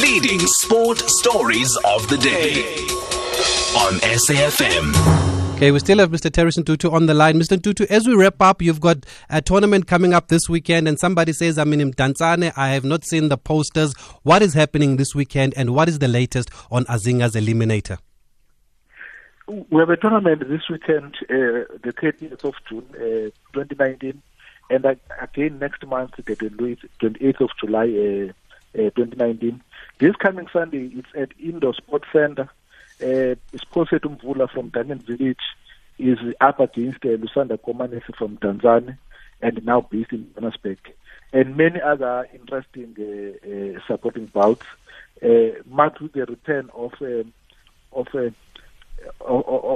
Leading 0.00 0.40
sport 0.40 0.98
stories 0.98 1.76
of 1.84 2.08
the 2.08 2.16
day 2.16 2.64
on 3.76 3.98
SAFM. 4.00 5.43
Okay, 5.54 5.70
we 5.70 5.78
still 5.78 5.98
have 5.98 6.10
Mr. 6.10 6.32
Terence 6.32 6.56
Ntutu 6.56 6.92
on 6.92 7.06
the 7.06 7.14
line. 7.14 7.38
Mr. 7.38 7.56
Ntutu, 7.56 7.86
as 7.86 8.08
we 8.08 8.16
wrap 8.16 8.42
up, 8.42 8.60
you've 8.60 8.80
got 8.80 9.06
a 9.30 9.40
tournament 9.40 9.86
coming 9.86 10.12
up 10.12 10.26
this 10.26 10.48
weekend, 10.48 10.88
and 10.88 10.98
somebody 10.98 11.32
says, 11.32 11.58
I'm 11.58 11.72
in 11.72 11.92
Mdantsane. 11.92 12.52
I 12.56 12.70
have 12.70 12.82
not 12.82 13.04
seen 13.04 13.28
the 13.28 13.38
posters. 13.38 13.94
What 14.24 14.42
is 14.42 14.52
happening 14.52 14.96
this 14.96 15.14
weekend, 15.14 15.54
and 15.56 15.72
what 15.72 15.88
is 15.88 16.00
the 16.00 16.08
latest 16.08 16.50
on 16.72 16.84
Azinga's 16.86 17.36
Eliminator? 17.36 17.98
We 19.46 19.78
have 19.78 19.90
a 19.90 19.96
tournament 19.96 20.40
this 20.48 20.68
weekend, 20.68 21.14
uh, 21.30 21.70
the 21.84 21.94
30th 22.02 22.42
of 22.44 22.54
June, 22.68 22.86
uh, 22.96 23.30
2019, 23.52 24.20
and 24.70 24.84
again 25.20 25.60
next 25.60 25.86
month, 25.86 26.16
the 26.16 26.34
28th 26.34 27.40
of 27.40 27.50
July, 27.60 27.84
uh, 27.84 28.32
uh, 28.76 28.90
2019. 28.96 29.62
This 30.00 30.16
coming 30.16 30.48
Sunday, 30.52 30.90
it's 30.94 31.08
at 31.16 31.28
Indoor 31.38 31.74
Sports 31.74 32.08
Center. 32.12 32.50
Uh, 33.02 33.34
Sponsored 33.56 34.02
Mvula 34.02 34.48
from 34.50 34.68
Diamond 34.68 35.02
Village 35.02 35.36
is 35.98 36.18
up 36.40 36.60
against 36.60 37.04
uh, 37.04 37.08
Lusanda 37.08 37.58
Komanesi 37.58 38.14
from 38.16 38.36
Tanzania 38.38 38.98
and 39.40 39.64
now 39.64 39.80
based 39.80 40.12
in 40.12 40.30
Johannesburg. 40.34 40.78
And 41.32 41.56
many 41.56 41.80
other 41.80 42.28
interesting 42.32 42.94
uh, 42.98 43.48
uh, 43.48 43.80
supporting 43.86 44.26
bouts, 44.26 44.64
uh, 45.22 45.60
marked 45.66 46.00
with 46.00 46.12
the 46.12 46.26
return 46.26 46.70
of 46.74 46.92
um 47.00 47.32
of 47.92 48.06
uh, 48.14 48.30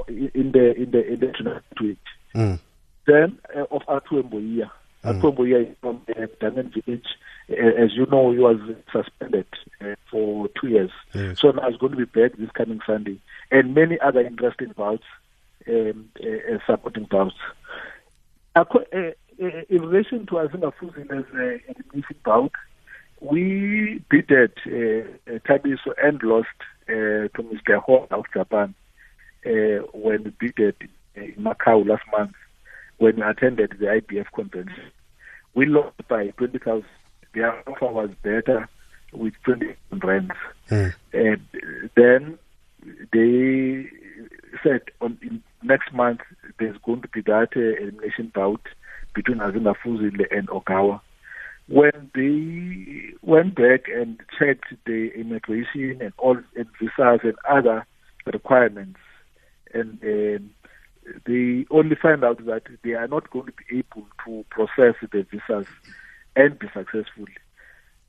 in 0.09 0.53
the 0.53 0.75
in 0.77 0.91
the 0.91 1.07
in 1.07 1.21
the 1.21 1.63
tweet. 1.77 1.99
Mm. 2.35 2.59
Then 3.07 3.39
uh, 3.57 3.65
of 3.71 3.83
Atu 3.87 4.23
Mboia. 4.23 4.71
Mm. 5.05 5.21
Atu 5.21 5.33
Mboia 5.35 5.71
is 5.71 5.77
from 5.81 6.03
uh, 6.09 6.27
Diamond 6.41 6.73
Village. 6.73 7.07
As 7.51 7.95
you 7.95 8.07
know, 8.07 8.31
he 8.33 8.39
was 8.39 8.59
suspended 8.93 9.47
uh, 9.81 9.95
for 10.11 10.49
two 10.61 10.69
years. 10.69 10.91
Yes. 11.15 11.41
So 11.41 11.51
now 11.51 11.69
he's 11.69 11.79
going 11.79 11.93
to 11.93 11.99
be 11.99 12.05
back 12.05 12.37
this 12.37 12.51
coming 12.51 12.81
Sunday. 12.87 13.21
And 13.51 13.75
many 13.75 13.99
other 14.01 14.21
interesting 14.21 14.73
bouts, 14.77 15.05
um, 15.67 16.11
uh, 16.23 16.55
uh, 16.55 16.59
supporting 16.67 17.05
bouts. 17.05 17.37
Uh, 18.55 18.65
uh, 18.75 19.13
in 19.39 19.83
relation 19.83 20.27
to 20.27 20.33
Azinga 20.35 20.73
Fuzile's 20.79 21.25
uh, 21.35 21.39
elimination 21.39 22.17
bout, 22.25 22.53
we 23.21 24.03
beated 24.11 24.53
uh, 24.67 25.07
Thabiso 25.49 25.93
and 26.03 26.23
lost 26.23 26.49
uh, 26.89 27.29
to 27.35 27.43
Mr. 27.43 27.81
Ho 27.83 28.07
of 28.11 28.25
Japan 28.33 28.75
uh, 29.47 29.51
when 29.93 30.25
we 30.25 30.31
beat 30.39 30.59
it 30.59 30.77
in 31.15 31.35
Macau 31.35 31.87
last 31.87 32.05
month 32.13 32.33
when 32.99 33.17
we 33.17 33.23
attended 33.23 33.77
the 33.79 33.87
IBF 33.87 34.27
conference. 34.35 34.73
We 35.55 35.67
lost 35.67 35.97
by 36.09 36.29
20,000. 36.37 36.85
Their 37.35 37.69
offer 37.69 37.87
was 37.87 38.11
better 38.23 38.69
with 39.13 39.35
20 39.45 39.75
rands. 40.03 40.33
Mm. 40.71 40.95
And 41.13 41.89
then 41.95 42.39
they 43.13 43.89
said 44.63 44.83
on 45.01 45.19
in 45.23 45.43
next 45.63 45.93
month 45.93 46.21
there's 46.59 46.77
going 46.85 47.03
to 47.03 47.09
be 47.09 47.21
that 47.23 47.49
uh, 47.57 47.83
elimination 47.83 48.33
bout 48.35 48.63
between 49.15 49.39
Azinga 49.39 49.75
Fuzile 49.85 50.27
and 50.31 50.49
Ogawa. 50.49 51.01
when 51.69 52.11
they 52.15 53.13
went 53.23 53.55
back 53.55 53.89
and 53.89 54.21
checked 54.39 54.73
the 54.87 55.13
immigration 55.15 55.99
and 56.01 56.13
all 56.19 56.39
and 56.57 56.67
visas 56.81 57.21
and 57.23 57.35
other 57.49 57.87
requirements, 58.27 59.01
and 59.75 59.99
um, 60.03 60.51
they 61.27 61.67
only 61.71 61.97
find 61.97 62.25
out 62.25 62.45
that 62.47 62.63
they 62.83 62.93
are 62.93 63.09
not 63.09 63.31
going 63.31 63.47
to 63.47 63.53
be 63.53 63.79
able 63.79 64.07
to 64.25 64.45
process 64.51 64.95
the 65.13 65.27
visas 65.31 65.67
and 66.39 66.59
be 66.59 66.69
successful. 66.69 67.27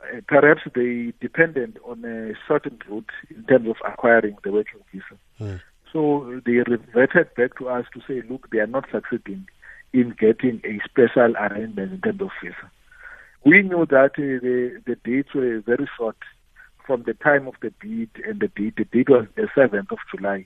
Uh, 0.02 0.22
perhaps 0.28 0.62
they 0.76 1.12
depended 1.20 1.80
on 1.86 2.06
a 2.06 2.34
certain 2.48 2.78
route 2.88 3.10
in 3.30 3.44
terms 3.46 3.68
of 3.68 3.76
acquiring 3.86 4.38
the 4.44 4.52
working 4.52 4.80
visa. 4.94 5.18
Mm. 5.42 5.62
So 5.92 6.40
they 6.46 6.64
reverted 6.76 7.34
back 7.36 7.58
to 7.58 7.68
us 7.70 7.86
to 7.94 8.02
say, 8.08 8.26
look, 8.30 8.50
they 8.52 8.60
are 8.60 8.68
not 8.68 8.86
succeeding 8.92 9.48
in 9.92 10.16
getting 10.18 10.62
a 10.64 10.80
special 10.88 11.36
arrangement 11.36 11.94
in 11.94 12.02
terms 12.02 12.22
of 12.22 12.30
visa. 12.42 12.72
We 13.44 13.64
knew 13.64 13.86
that 13.90 14.12
uh, 14.18 14.40
the, 14.46 14.82
the 14.86 14.96
dates 15.04 15.34
were 15.34 15.62
very 15.62 15.90
short 15.98 16.18
from 16.86 17.04
the 17.04 17.14
time 17.16 17.48
of 17.48 17.56
the 17.62 17.74
bid 17.82 18.10
and 18.26 18.40
the 18.40 18.48
date. 18.48 18.76
The 18.78 18.86
date 18.86 19.10
was 19.10 19.26
the 19.36 19.48
7th 19.56 19.92
of 19.92 19.98
July. 20.16 20.46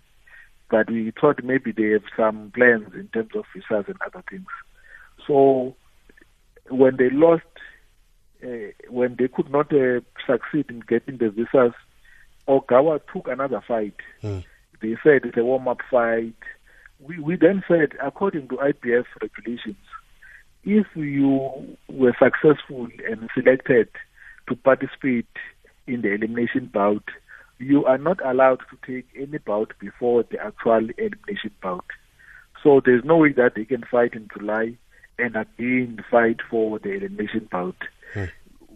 But 0.70 0.90
we 0.90 1.12
thought 1.20 1.44
maybe 1.44 1.72
they 1.72 1.90
have 1.92 2.04
some 2.16 2.52
plans 2.56 2.94
in 2.94 3.10
terms 3.10 3.32
of 3.36 3.44
visas 3.54 3.86
and 3.88 3.98
other 4.06 4.24
things. 4.30 4.48
So 5.28 5.76
when 6.70 6.98
they 6.98 7.10
lost, 7.10 7.44
when 8.89 9.16
they 9.18 9.28
could 9.28 9.50
not 9.50 9.72
uh, 9.74 10.02
succeed 10.26 10.66
in 10.70 10.82
getting 10.88 11.18
the 11.18 11.30
visas, 11.30 11.74
Ogawa 12.48 13.00
took 13.12 13.28
another 13.28 13.62
fight. 13.66 13.96
Mm. 14.22 14.44
They 14.82 14.98
said 15.04 15.26
it's 15.26 15.38
a 15.38 15.44
warm-up 15.44 15.80
fight. 15.89 16.36
We, 17.00 17.20
we 17.20 17.36
then 17.36 17.64
said, 17.68 17.94
according 18.02 18.50
to 18.50 18.58
IBF 18.58 19.06
regulations, 19.22 19.78
if 20.64 20.88
you 20.96 21.78
were 21.89 22.16
successful 22.22 22.88
and 23.10 23.30
selected 23.34 23.89
to 24.48 24.56
participate 24.56 25.28
in 25.88 26.02
the 26.02 26.14
elimination 26.14 26.70
bout, 26.74 27.04
you 27.60 27.86
are 27.86 27.98
not 27.98 28.26
allowed 28.26 28.62
to 28.70 28.78
take 28.86 29.08
any 29.16 29.38
bout 29.38 29.74
before 29.80 30.24
the 30.24 30.39
actual 30.39 30.89
elimination 30.98 31.52
bout. 31.62 31.86
So 32.62 32.82
there's 32.84 33.04
no 33.04 33.18
way 33.18 33.34
that 33.34 33.56
they 33.56 33.66
can 33.66 33.84
fight 33.89 34.14
in 34.14 34.30
July 34.38 34.78
and 35.20 35.36
again 35.36 36.04
fight 36.10 36.39
for 36.50 36.80
the 36.80 36.91
elimination 36.91 37.48
bout. 37.52 37.76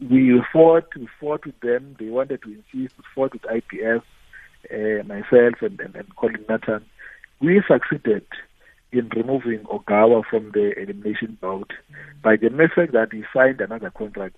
We 0.02 0.42
fought, 0.54 0.88
we 0.96 1.08
fought 1.20 1.46
with 1.46 1.60
them. 1.62 1.96
They 2.00 2.10
wanted 2.10 2.42
to 2.44 2.50
insist. 2.50 2.98
We 2.98 3.04
fought 3.16 3.34
with 3.34 3.42
IBF, 3.44 4.02
uh, 4.72 5.04
myself 5.04 5.62
and, 5.62 5.80
and, 5.80 5.96
and 5.96 6.16
Colin 6.16 6.46
Nathan. 6.48 6.86
We 7.40 7.62
succeeded 7.68 8.26
in 8.92 9.10
removing 9.10 9.60
Ogawa 9.60 10.24
from 10.26 10.52
the 10.52 10.74
elimination 10.80 11.38
bout 11.42 11.72
by 12.24 12.36
the 12.38 12.50
method 12.50 12.92
that 12.94 13.10
he 13.12 13.24
signed 13.34 13.62
another 13.62 13.90
contract 13.90 14.38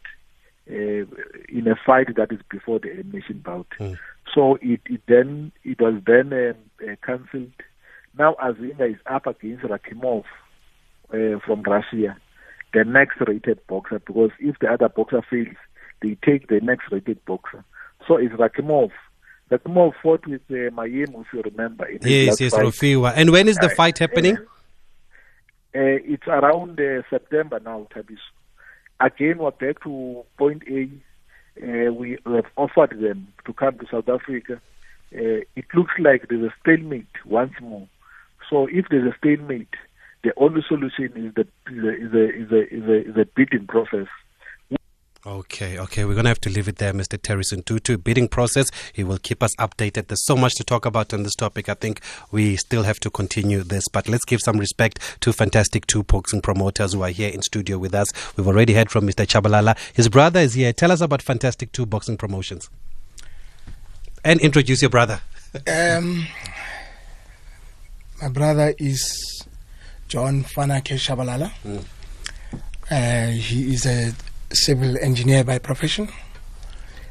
uh, 0.69 1.05
in 1.49 1.67
a 1.67 1.75
fight 1.85 2.15
that 2.15 2.31
is 2.31 2.39
before 2.49 2.79
the 2.79 2.91
elimination 2.91 3.39
bout. 3.39 3.67
Mm. 3.79 3.97
So 4.33 4.57
it, 4.61 4.81
it 4.85 5.01
then 5.07 5.51
it 5.63 5.79
was 5.79 6.01
then 6.05 6.33
uh, 6.33 6.95
cancelled. 7.05 7.51
Now 8.17 8.35
Azinga 8.43 8.91
is 8.91 8.99
up 9.05 9.27
against 9.27 9.63
Rakimov 9.63 10.23
uh, 11.13 11.39
from 11.45 11.63
Russia, 11.63 12.17
the 12.73 12.83
next 12.83 13.19
rated 13.21 13.65
boxer, 13.67 13.99
because 13.99 14.31
if 14.39 14.57
the 14.59 14.67
other 14.67 14.89
boxer 14.89 15.21
fails, 15.29 15.55
they 16.01 16.15
take 16.23 16.47
the 16.47 16.59
next 16.61 16.91
rated 16.91 17.23
boxer. 17.25 17.63
So 18.07 18.15
it's 18.17 18.33
Rakimov. 18.33 18.91
Rakimov 19.51 19.93
fought 20.01 20.25
with 20.27 20.41
uh, 20.49 20.69
Mayem, 20.71 21.19
if 21.21 21.27
you 21.33 21.41
remember. 21.41 21.89
Yes, 22.01 22.39
yes, 22.39 22.53
fight. 22.53 22.65
Rofiwa. 22.65 23.13
And 23.15 23.31
when 23.31 23.47
is 23.47 23.57
the 23.57 23.71
Uh, 23.71 23.75
fight 23.75 23.97
happening? 23.97 24.37
Uh, 24.37 26.01
it's 26.13 26.27
around 26.27 26.79
uh, 26.79 27.01
September 27.09 27.59
now, 27.59 27.87
Thabiso. 27.93 28.17
Again, 28.99 29.37
we're 29.37 29.51
back 29.51 29.81
to 29.83 30.23
point 30.37 30.63
A. 30.69 30.89
Uh, 31.61 31.91
we 31.93 32.17
have 32.25 32.45
offered 32.55 32.99
them 32.99 33.27
to 33.45 33.53
come 33.53 33.77
to 33.77 33.85
South 33.91 34.09
Africa. 34.09 34.61
Uh, 35.13 35.41
it 35.55 35.65
looks 35.73 35.93
like 35.99 36.27
there's 36.27 36.43
a 36.51 36.53
stalemate 36.61 37.07
once 37.25 37.53
more. 37.61 37.87
So 38.49 38.67
if 38.67 38.85
there's 38.89 39.11
a 39.11 39.17
stalemate, 39.17 39.73
the 40.23 40.33
only 40.37 40.61
solution 40.67 41.11
is 41.15 41.33
the 41.35 41.47
is 41.71 41.83
a 41.83 41.93
is 41.95 42.13
a 42.13 42.29
is 42.29 42.51
a, 42.51 42.75
is 42.75 42.83
a, 42.89 43.09
is 43.09 43.17
a 43.17 43.25
bidding 43.35 43.67
process. 43.67 44.07
Okay, 45.25 45.77
okay, 45.77 46.05
we're 46.05 46.13
going 46.13 46.23
to 46.23 46.29
have 46.29 46.39
to 46.41 46.49
leave 46.49 46.69
it 46.69 46.77
there, 46.77 46.93
Mr. 46.93 47.21
Terence 47.21 47.51
Ntutu. 47.51 48.01
Bidding 48.01 48.29
process, 48.29 48.71
he 48.93 49.03
will 49.03 49.17
keep 49.17 49.43
us 49.43 49.53
updated. 49.57 50.07
There's 50.07 50.25
so 50.25 50.37
much 50.37 50.55
to 50.55 50.63
talk 50.63 50.85
about 50.85 51.13
on 51.13 51.23
this 51.23 51.35
topic. 51.35 51.67
I 51.67 51.73
think 51.73 51.99
we 52.31 52.55
still 52.55 52.83
have 52.83 53.01
to 53.01 53.09
continue 53.09 53.61
this, 53.61 53.89
but 53.89 54.07
let's 54.07 54.23
give 54.23 54.39
some 54.39 54.57
respect 54.57 54.99
to 55.19 55.33
Fantastic 55.33 55.87
Two 55.87 56.03
boxing 56.03 56.41
promoters 56.41 56.93
who 56.93 57.01
are 57.01 57.09
here 57.09 57.29
in 57.29 57.41
studio 57.41 57.77
with 57.77 57.93
us. 57.93 58.07
We've 58.37 58.47
already 58.47 58.73
heard 58.73 58.89
from 58.89 59.05
Mr. 59.05 59.25
Chabalala. 59.25 59.77
His 59.93 60.07
brother 60.07 60.39
is 60.39 60.53
here. 60.53 60.71
Tell 60.71 60.89
us 60.89 61.01
about 61.01 61.21
Fantastic 61.21 61.73
Two 61.73 61.85
boxing 61.85 62.15
promotions. 62.15 62.69
And 64.23 64.39
introduce 64.39 64.81
your 64.81 64.89
brother. 64.89 65.19
Um, 65.67 66.27
my 68.21 68.29
brother 68.29 68.73
is 68.77 69.45
John 70.09 70.43
Fanake 70.43 70.97
Shabalala. 70.97 71.51
Uh, 72.91 73.27
he 73.27 73.73
is 73.73 73.85
a 73.85 74.11
civil 74.51 74.97
engineer 74.97 75.43
by 75.43 75.59
profession. 75.59 76.09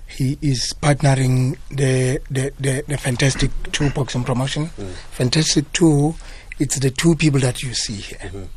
He 0.09 0.37
is 0.43 0.75
partnering 0.83 1.57
the 1.71 2.21
the, 2.31 2.53
the, 2.59 2.85
the 2.89 2.99
Fantastic 2.99 3.51
Two 3.73 3.89
boxing 3.91 4.25
promotion. 4.25 4.67
Fantastic 5.13 5.73
Two, 5.73 6.17
it's 6.59 6.79
the 6.81 6.91
two 6.91 7.15
people 7.15 7.41
that 7.41 7.63
you 7.63 7.73
see 7.73 7.95
here. 7.95 8.49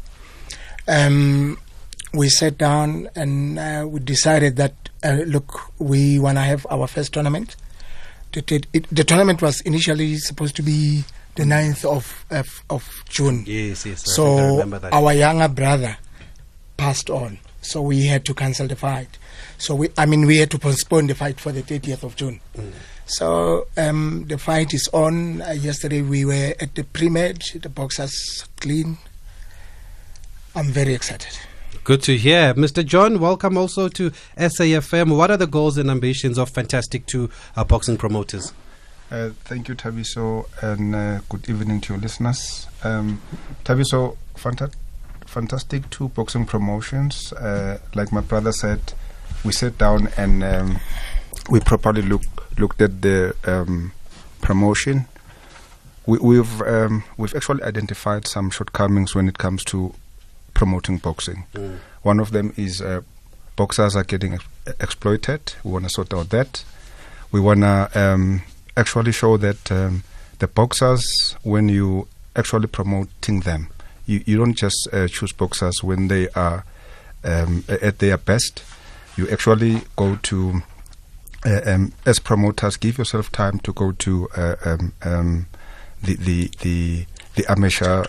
Um, 0.88 1.60
we 2.14 2.28
sat 2.30 2.58
down 2.58 3.10
and 3.16 3.60
uh, 3.60 3.86
we 3.88 4.00
decided 4.00 4.56
that 4.58 4.74
uh, 5.04 5.20
look, 5.28 5.72
we 5.80 6.20
want 6.20 6.38
to 6.38 6.42
have 6.42 6.66
our 6.70 6.88
first 6.88 7.14
tournament. 7.14 7.56
The, 8.34 8.42
the, 8.42 8.64
it, 8.74 8.88
the 8.90 9.04
tournament 9.04 9.42
was 9.42 9.62
initially 9.62 10.18
supposed 10.18 10.56
to 10.56 10.64
be 10.64 11.04
the 11.36 11.44
9th 11.44 11.86
of 11.86 12.26
of, 12.30 12.64
of 12.70 13.04
June. 13.10 13.44
Yes, 13.46 13.86
yes. 13.86 14.04
I 14.08 14.12
So 14.14 14.90
our 14.92 15.14
younger 15.14 15.48
brother 15.48 15.98
passed 16.78 17.10
on, 17.10 17.40
so 17.62 17.82
we 17.82 18.06
had 18.06 18.26
to 18.26 18.34
cancel 18.34 18.68
the 18.68 18.76
fight. 18.76 19.18
So 19.58 19.76
we, 19.76 19.90
I 19.98 20.06
mean, 20.06 20.26
we 20.26 20.38
had 20.38 20.50
to 20.52 20.60
postpone 20.60 21.08
the 21.08 21.16
fight 21.16 21.40
for 21.40 21.52
the 21.52 21.62
30th 21.62 22.04
of 22.04 22.16
June. 22.16 22.40
Mm. 22.58 22.72
So 23.06 23.68
um, 23.78 24.26
the 24.28 24.38
fight 24.38 24.74
is 24.74 24.90
on. 24.94 25.42
Uh, 25.42 25.52
yesterday 25.52 26.02
we 26.02 26.26
were 26.26 26.56
at 26.60 26.76
the 26.76 26.84
pre-med. 26.84 27.44
The 27.62 27.70
boxers 27.70 28.46
clean. 28.60 28.98
I'm 30.56 30.68
very 30.68 30.94
excited. 30.94 31.38
Good 31.84 32.04
to 32.04 32.16
hear. 32.18 32.54
Mr. 32.54 32.86
John, 32.86 33.20
welcome 33.20 33.58
also 33.58 33.88
to 33.90 34.12
SAFM. 34.38 35.18
What 35.18 35.32
are 35.32 35.38
the 35.38 35.48
goals 35.48 35.78
and 35.78 35.90
ambitions 35.90 36.38
of 36.38 36.50
Fantastic 36.50 37.06
Two 37.06 37.30
uh, 37.56 37.64
boxing 37.64 37.98
promoters? 37.98 38.54
Uh, 39.12 39.32
thank 39.44 39.68
you, 39.68 39.76
Thabiso, 39.76 40.46
and 40.62 40.96
uh, 40.96 41.20
good 41.28 41.50
evening 41.50 41.82
to 41.82 41.94
your 41.94 42.02
listeners. 42.02 42.68
Um, 42.84 43.22
Thabiso, 43.66 44.16
fanta- 44.36 44.74
fantastic 45.26 45.90
two 45.90 46.08
boxing 46.10 46.46
promotions. 46.46 47.34
Uh, 47.34 47.80
like 47.94 48.14
my 48.14 48.22
brother 48.22 48.54
said, 48.54 48.94
we 49.44 49.52
sat 49.52 49.78
down 49.78 50.08
and 50.16 50.44
um, 50.44 50.80
we 51.50 51.60
properly 51.60 52.02
look, 52.04 52.22
looked 52.58 52.82
at 52.82 53.02
the 53.02 53.36
um, 53.44 53.92
promotion. 54.42 55.08
We, 56.06 56.18
we've 56.20 56.62
um, 56.62 57.04
we've 57.18 57.36
actually 57.36 57.64
identified 57.64 58.28
some 58.28 58.50
shortcomings 58.50 59.14
when 59.14 59.28
it 59.28 59.38
comes 59.38 59.66
to 59.66 59.94
promoting 60.54 60.98
boxing. 61.00 61.46
One 62.04 62.20
of 62.22 62.32
them 62.32 62.54
is 62.56 62.82
uh, 62.82 63.02
boxers 63.58 63.96
are 63.98 64.04
getting 64.06 64.36
ex- 64.36 64.46
exploited. 64.80 65.54
We 65.66 65.72
want 65.72 65.84
to 65.84 65.90
sort 65.90 66.14
out 66.14 66.30
that. 66.30 66.64
We 67.32 67.40
want 67.42 67.62
to 67.62 67.90
um, 67.94 68.42
actually 68.78 69.12
show 69.12 69.38
that 69.38 69.72
um, 69.72 70.04
the 70.40 70.48
boxers, 70.48 71.36
when 71.44 71.70
you 71.70 72.08
actually 72.36 72.68
promoting 72.68 73.42
them, 73.42 73.68
you, 74.06 74.24
you 74.26 74.38
don't 74.38 74.56
just 74.56 74.88
uh, 74.92 75.08
choose 75.08 75.32
boxers 75.32 75.84
when 75.84 76.08
they 76.08 76.30
are 76.30 76.64
um, 77.24 77.64
at 77.68 78.00
their 78.00 78.18
best. 78.18 78.64
You 79.18 79.30
actually 79.30 79.82
go 79.96 80.16
to, 80.16 80.62
uh, 81.46 81.62
um, 81.66 81.94
as 82.06 82.20
promoters, 82.20 82.78
give 82.78 82.98
yourself 82.98 83.32
time 83.32 83.60
to 83.60 83.74
go 83.74 83.92
to 83.92 84.30
uh, 84.36 84.56
um, 84.66 84.94
um, 85.04 85.46
the, 86.02 86.16
the, 86.16 86.52
the, 86.62 87.06
the 87.36 87.52
amateur 87.52 88.06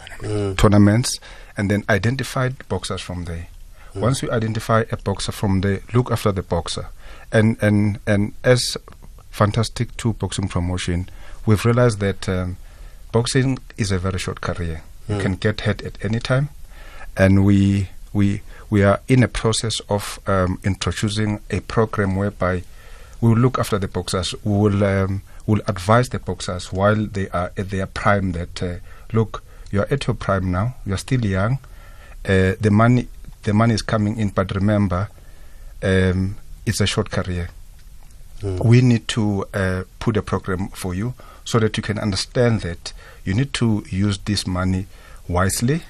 tournaments 0.55 1.19
and 1.57 1.71
then 1.71 1.85
identify 1.91 2.49
boxers 2.69 3.01
from 3.01 3.25
there. 3.25 3.49
Once 3.95 4.23
you 4.23 4.31
identify 4.31 4.85
a 4.91 4.97
boxer 4.97 5.33
from 5.33 5.61
there, 5.61 5.81
look 5.93 6.11
after 6.11 6.33
the 6.33 6.43
boxer. 6.43 6.87
And, 7.31 7.63
and, 7.63 7.99
and 8.07 8.33
as 8.43 8.75
Fantastic 9.33 9.97
Two 9.97 10.13
boxing 10.13 10.47
promotion, 10.47 11.09
we've 11.47 11.65
realized 11.65 11.99
that 12.01 12.29
um, 12.29 12.57
boxing 13.11 13.59
is 13.77 13.91
a 13.91 13.99
very 13.99 14.19
short 14.19 14.41
career. 14.41 14.83
You 15.09 15.19
can 15.19 15.35
get 15.35 15.63
hurt 15.63 15.83
at 15.83 16.03
any 16.05 16.21
time. 16.21 16.49
And 17.17 17.45
we, 17.45 17.89
we, 18.13 18.41
we 18.71 18.83
are 18.83 19.01
in 19.09 19.23
a 19.23 19.29
process 19.29 19.81
of 19.89 20.21
um, 20.27 20.61
introducing 20.65 21.41
a 21.51 21.61
program 21.61 22.15
whereby 22.17 22.63
we 23.21 23.31
will 23.31 23.37
look 23.39 23.59
after 23.59 23.79
the 23.79 23.89
boxers. 23.89 24.35
We 24.45 24.53
will, 24.53 24.85
um, 24.85 25.23
will 25.47 25.61
advise 25.67 26.09
the 26.11 26.19
boxers 26.19 26.73
while 26.73 27.07
they 27.07 27.29
are 27.31 27.53
at 27.57 27.71
their 27.71 27.87
prime 27.87 28.33
that, 28.33 28.63
uh, 28.63 28.77
look, 29.13 29.43
you 29.71 29.81
are 29.81 29.89
at 29.91 30.07
your 30.07 30.15
prime 30.15 30.51
now, 30.51 30.77
you 30.87 30.95
are 30.95 30.99
still 30.99 31.25
young, 31.25 31.59
uh, 32.25 32.53
the 32.61 32.71
money 32.71 33.09
the 33.43 33.53
money 33.53 33.75
is 33.75 33.83
coming 33.83 34.19
in, 34.19 34.29
but 34.29 34.55
remember, 34.55 35.09
um, 35.83 36.37
it's 36.65 36.81
a 36.81 36.87
short 36.87 37.11
career. 37.11 37.49
We 38.43 38.81
need 38.81 39.07
to 39.09 39.45
uh, 39.55 39.85
put 40.01 40.17
a 40.17 40.23
program 40.23 40.69
for 40.69 40.95
you 40.95 41.15
so 41.45 41.59
that 41.59 41.77
you 41.77 41.83
can 41.83 41.99
understand 41.99 42.61
that 42.63 42.93
you 43.25 43.35
need 43.35 43.53
to 43.55 43.85
use 43.89 44.19
this 44.19 44.47
money 44.47 44.87
wisely. 45.29 45.83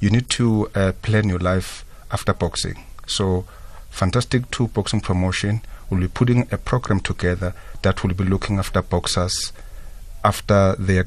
You 0.00 0.10
need 0.10 0.28
to 0.30 0.70
uh, 0.74 0.92
plan 1.02 1.28
your 1.28 1.38
life 1.38 1.84
after 2.10 2.32
boxing. 2.32 2.84
So, 3.06 3.44
Fantastic 3.90 4.50
2 4.50 4.68
Boxing 4.68 5.00
Promotion 5.00 5.60
will 5.90 5.98
be 5.98 6.08
putting 6.08 6.48
a 6.50 6.56
program 6.58 7.00
together 7.00 7.54
that 7.82 8.02
will 8.02 8.14
be 8.14 8.24
looking 8.24 8.58
after 8.58 8.80
boxers 8.80 9.52
after 10.24 10.74
their 10.78 11.06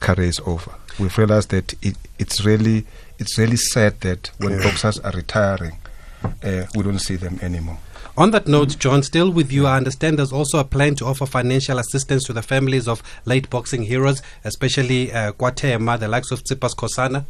career 0.00 0.28
is 0.28 0.40
over. 0.44 0.72
We've 0.98 1.16
realized 1.16 1.50
that 1.50 1.74
it, 1.82 1.96
it's 2.18 2.44
really 2.44 2.84
it's 3.18 3.38
really 3.38 3.56
sad 3.56 4.00
that 4.00 4.30
when 4.38 4.60
boxers 4.60 4.98
are 4.98 5.12
retiring, 5.12 5.78
uh, 6.22 6.64
we 6.74 6.82
don't 6.82 6.98
see 6.98 7.16
them 7.16 7.38
anymore. 7.42 7.78
On 8.18 8.30
that 8.30 8.46
note, 8.48 8.78
John, 8.78 9.02
still 9.02 9.30
with 9.30 9.52
you, 9.52 9.66
I 9.66 9.76
understand 9.76 10.18
there's 10.18 10.32
also 10.32 10.58
a 10.58 10.64
plan 10.64 10.94
to 10.96 11.04
offer 11.04 11.26
financial 11.26 11.78
assistance 11.78 12.24
to 12.24 12.32
the 12.32 12.40
families 12.40 12.88
of 12.88 13.02
late 13.26 13.50
boxing 13.50 13.82
heroes, 13.82 14.22
especially 14.42 15.12
uh, 15.12 15.32
KwaThema, 15.32 15.98
the 16.00 16.08
likes 16.08 16.30
of 16.30 16.42
Tsipas 16.42 16.74
Kosana. 16.74 17.26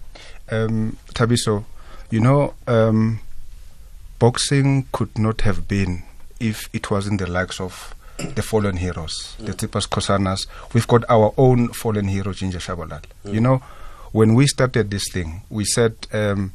Um, 0.48 0.96
Thabiso, 1.08 1.64
you 2.10 2.20
know, 2.20 2.54
um, 2.68 3.18
boxing 4.20 4.86
could 4.92 5.18
not 5.18 5.40
have 5.40 5.66
been 5.66 6.04
if 6.38 6.68
it 6.72 6.88
wasn't 6.88 7.20
the 7.20 7.28
likes 7.28 7.60
of 7.60 7.92
the 8.18 8.42
fallen 8.42 8.76
heroes, 8.76 9.34
the 9.40 9.54
Tsipas 9.54 9.88
Kosanas. 9.88 10.46
We've 10.72 10.86
got 10.86 11.04
our 11.08 11.34
own 11.36 11.68
fallen 11.68 12.06
hero, 12.06 12.32
Ginger 12.32 12.58
Shabalal. 12.58 13.02
You 13.24 13.40
know, 13.40 13.60
when 14.12 14.34
we 14.34 14.46
started 14.46 14.90
this 14.90 15.10
thing, 15.12 15.42
we 15.50 15.64
said 15.64 15.94
um, 16.12 16.52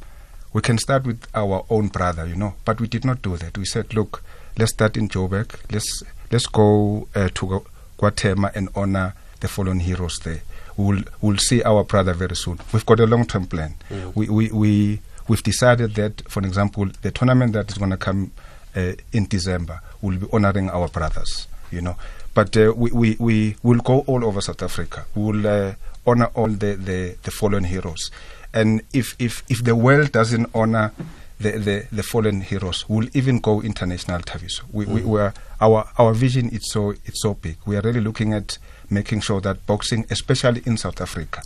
we 0.52 0.60
can 0.60 0.78
start 0.78 1.04
with 1.06 1.26
our 1.34 1.64
own 1.70 1.88
brother, 1.88 2.26
you 2.26 2.36
know, 2.36 2.54
but 2.64 2.80
we 2.80 2.86
did 2.86 3.04
not 3.04 3.22
do 3.22 3.36
that. 3.36 3.56
We 3.56 3.64
said, 3.64 3.94
look, 3.94 4.22
let's 4.58 4.72
start 4.72 4.96
in 4.96 5.08
Joburg. 5.08 5.54
Let's 5.72 6.02
let's 6.30 6.46
go 6.46 7.08
uh, 7.14 7.28
to 7.34 7.64
KwaThema 7.98 8.54
and 8.54 8.68
honor 8.74 9.14
the 9.40 9.48
fallen 9.48 9.80
heroes 9.80 10.18
there. 10.20 10.42
We'll 10.76 11.02
we'll 11.20 11.38
see 11.38 11.62
our 11.62 11.84
brother 11.84 12.14
very 12.14 12.36
soon. 12.36 12.58
We've 12.72 12.86
got 12.86 13.00
a 13.00 13.06
long 13.06 13.26
term 13.26 13.46
plan. 13.46 13.74
We 14.14 14.28
we 14.28 14.50
we 14.50 15.00
we've 15.28 15.42
decided 15.42 15.94
that, 15.96 16.22
for 16.28 16.40
example, 16.44 16.86
the 17.02 17.10
tournament 17.10 17.52
that 17.54 17.70
is 17.70 17.78
going 17.78 17.90
to 17.90 17.96
come 17.96 18.32
uh, 18.74 18.92
in 19.12 19.26
December 19.26 19.80
will 20.00 20.16
be 20.18 20.26
honoring 20.32 20.70
our 20.70 20.88
brothers. 20.88 21.46
You 21.70 21.80
know, 21.82 21.96
but 22.34 22.56
uh, 22.56 22.72
we 22.76 22.90
we 22.90 23.16
we 23.18 23.56
will 23.62 23.80
go 23.80 24.00
all 24.00 24.24
over 24.24 24.40
South 24.40 24.62
Africa. 24.62 25.04
We 25.14 25.22
will 25.22 25.46
uh, 25.46 25.74
honor 26.06 26.30
all 26.34 26.48
the, 26.48 26.74
the 26.74 27.16
the 27.22 27.30
fallen 27.30 27.64
heroes, 27.64 28.10
and 28.54 28.82
if 28.92 29.16
if 29.18 29.42
if 29.48 29.64
the 29.64 29.74
world 29.74 30.12
doesn't 30.12 30.48
honor 30.54 30.92
the, 31.42 31.52
the, 31.58 31.86
the 31.92 32.02
fallen 32.02 32.40
heroes. 32.40 32.88
We'll 32.88 33.08
even 33.14 33.40
go 33.40 33.60
international, 33.60 34.20
Thabiso. 34.20 34.62
We, 34.72 34.86
we, 34.86 35.00
mm. 35.00 35.04
we 35.04 35.20
are, 35.20 35.34
our, 35.60 35.88
our 35.98 36.14
vision 36.14 36.48
is 36.50 36.70
so, 36.70 36.90
it's 36.90 37.20
so 37.20 37.34
big. 37.34 37.56
We 37.66 37.76
are 37.76 37.80
really 37.82 38.00
looking 38.00 38.32
at 38.32 38.58
making 38.88 39.20
sure 39.20 39.40
that 39.40 39.66
boxing, 39.66 40.06
especially 40.10 40.62
in 40.64 40.76
South 40.76 41.00
Africa, 41.00 41.42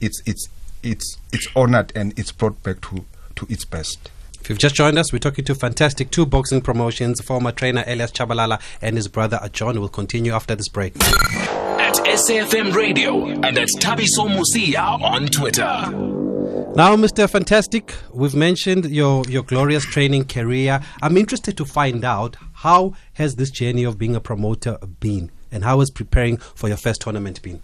it's, 0.00 0.22
it's, 0.26 0.48
it's, 0.82 1.16
it's 1.32 1.48
honored 1.56 1.92
and 1.96 2.16
it's 2.18 2.30
brought 2.30 2.62
back 2.62 2.80
to, 2.82 3.04
to 3.36 3.46
its 3.48 3.64
best. 3.64 4.10
If 4.40 4.48
you've 4.48 4.58
just 4.58 4.76
joined 4.76 4.98
us, 4.98 5.12
we're 5.12 5.18
talking 5.18 5.44
to 5.46 5.54
Fantastic 5.54 6.10
Two 6.10 6.24
Boxing 6.24 6.60
Promotions, 6.60 7.20
former 7.20 7.52
trainer 7.52 7.84
Elias 7.86 8.12
Chabalala 8.12 8.60
and 8.80 8.96
his 8.96 9.08
brother 9.08 9.40
John 9.52 9.80
will 9.80 9.88
continue 9.88 10.32
after 10.32 10.54
this 10.54 10.68
break. 10.68 10.94
At 10.96 11.94
SAFM 11.94 12.74
Radio 12.74 13.26
and 13.26 13.58
at 13.58 13.68
Thabiso 13.80 14.28
Mosia 14.28 15.00
on 15.00 15.26
Twitter. 15.26 16.27
Now, 16.74 16.94
Mr. 16.96 17.28
Fantastic, 17.28 17.94
we've 18.12 18.34
mentioned 18.34 18.84
your, 18.90 19.24
your 19.28 19.42
glorious 19.42 19.84
training 19.84 20.26
career. 20.26 20.80
I'm 21.02 21.16
interested 21.16 21.56
to 21.56 21.64
find 21.64 22.04
out 22.04 22.36
how 22.52 22.94
has 23.14 23.34
this 23.36 23.50
journey 23.50 23.84
of 23.84 23.98
being 23.98 24.14
a 24.14 24.20
promoter 24.20 24.78
been 25.00 25.30
and 25.50 25.64
how 25.64 25.80
has 25.80 25.90
preparing 25.90 26.36
for 26.36 26.68
your 26.68 26.76
first 26.76 27.00
tournament 27.00 27.42
been? 27.42 27.62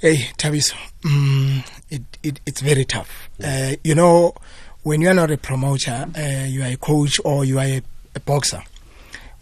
Hey, 0.00 0.28
Thabiso, 0.38 0.74
mm, 1.02 1.66
it, 1.90 2.02
it, 2.22 2.40
it's 2.46 2.60
very 2.60 2.84
tough. 2.84 3.28
Uh, 3.42 3.72
you 3.84 3.94
know, 3.94 4.34
when 4.82 5.00
you 5.02 5.08
are 5.08 5.14
not 5.14 5.30
a 5.30 5.36
promoter, 5.36 6.06
uh, 6.16 6.46
you 6.46 6.62
are 6.62 6.72
a 6.72 6.76
coach 6.76 7.20
or 7.24 7.44
you 7.44 7.58
are 7.58 7.66
a, 7.66 7.82
a 8.14 8.20
boxer. 8.20 8.62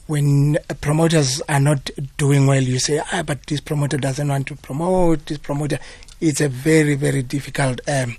When 0.06 0.56
uh, 0.68 0.74
promoters 0.80 1.40
are 1.48 1.60
not 1.60 1.90
doing 2.16 2.46
well, 2.46 2.62
you 2.62 2.78
say, 2.78 3.00
ah, 3.12 3.22
but 3.22 3.46
this 3.46 3.60
promoter 3.60 3.98
doesn't 3.98 4.26
want 4.26 4.46
to 4.48 4.56
promote, 4.56 5.26
this 5.26 5.38
promoter. 5.38 5.78
It's 6.20 6.40
a 6.40 6.48
very, 6.48 6.94
very 6.94 7.22
difficult 7.22 7.80
um, 7.88 8.16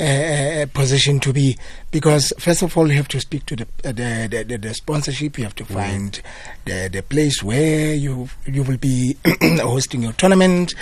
uh, 0.00 0.66
position 0.72 1.20
to 1.20 1.32
be. 1.32 1.56
Because 1.90 2.32
first 2.38 2.62
of 2.62 2.76
all 2.76 2.88
you 2.88 2.94
have 2.94 3.08
to 3.08 3.20
speak 3.20 3.46
to 3.46 3.56
the 3.56 3.66
uh, 3.84 3.92
the, 3.92 4.28
the, 4.30 4.44
the, 4.44 4.58
the 4.58 4.74
sponsorship. 4.74 5.38
You 5.38 5.44
have 5.44 5.54
to 5.56 5.64
find 5.64 6.20
the 6.64 6.88
the 6.92 7.02
place 7.02 7.42
where 7.42 7.94
you 7.94 8.28
you 8.46 8.62
will 8.62 8.78
be 8.78 9.16
hosting 9.42 10.02
your 10.02 10.12
tournament 10.12 10.74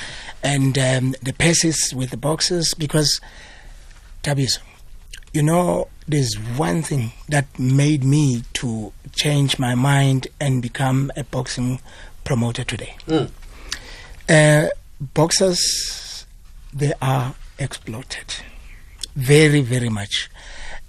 and 0.43 0.79
um, 0.79 1.15
the 1.23 1.33
passes 1.33 1.95
with 1.95 2.11
the 2.11 2.17
boxes. 2.17 2.75
Because 2.75 3.21
Tabis 4.23 4.59
you 5.33 5.43
know 5.43 5.89
there's 6.09 6.35
one 6.57 6.83
thing 6.83 7.13
that 7.29 7.47
made 7.59 8.03
me 8.03 8.43
to 8.55 8.93
change 9.15 9.59
my 9.59 9.75
mind 9.75 10.29
and 10.41 10.63
become 10.63 11.13
a 11.17 11.25
boxing 11.25 11.79
promoter 12.25 12.65
today. 12.65 12.97
Uh, 14.29 14.69
boxers 15.15 16.06
they 16.77 16.93
are 17.01 17.35
exploited. 17.59 18.35
Very 19.15 19.61
very 19.61 19.89
much. 19.89 20.31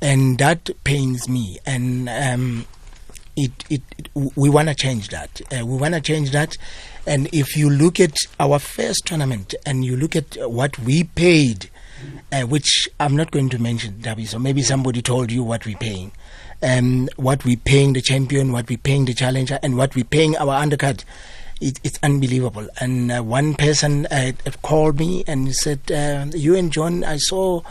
And 0.02 0.38
that 0.38 0.70
pains 0.84 1.28
me. 1.28 1.58
And 1.66 2.08
um, 2.10 2.66
it, 3.36 3.52
it, 3.70 3.82
it 3.98 4.10
we 4.36 4.50
want 4.50 4.68
to 4.70 4.76
change 4.76 5.10
that. 5.10 5.42
Uh, 5.52 5.66
we 5.66 5.78
want 5.78 5.94
to 5.94 6.02
change 6.02 6.32
that. 6.32 6.56
And 7.06 7.30
if 7.34 7.56
you 7.56 7.70
look 7.70 8.00
at 8.00 8.18
our 8.40 8.60
first 8.60 9.06
tournament 9.06 9.56
and 9.66 9.86
you 9.86 9.96
look 9.96 10.16
at 10.16 10.36
what 10.50 10.78
we 10.80 11.06
paid 11.06 11.70
uh, 12.32 12.42
which 12.42 12.90
I'm 13.00 13.16
not 13.16 13.32
going 13.32 13.50
to 13.50 13.60
mention 13.60 13.96
Dabi 13.96 14.28
so 14.28 14.40
maybe 14.40 14.62
somebody 14.62 15.02
told 15.02 15.32
you 15.32 15.44
what 15.44 15.66
we're 15.66 15.78
paying. 15.78 16.12
Um, 16.62 17.08
what 17.18 17.46
we're 17.46 17.58
paying 17.58 17.94
the 17.94 18.02
champion 18.02 18.52
what 18.52 18.68
we're 18.68 18.80
paying 18.80 19.06
the 19.06 19.14
challenger 19.14 19.60
and 19.62 19.78
what 19.78 19.96
we're 19.96 20.04
paying 20.06 20.36
our 20.38 20.60
undercard 20.60 21.04
it, 21.62 21.80
it's 21.84 22.00
unbelievable. 22.04 22.68
And 22.80 23.12
uh, 23.12 23.22
one 23.24 23.56
person 23.56 24.06
uh, 24.08 24.32
called 24.62 25.00
me 25.00 25.24
and 25.28 25.54
said, 25.56 25.80
uh, 25.92 26.26
"You 26.36 26.56
and 26.56 26.72
John, 26.72 27.04
I 27.04 27.18
saw 27.18 27.62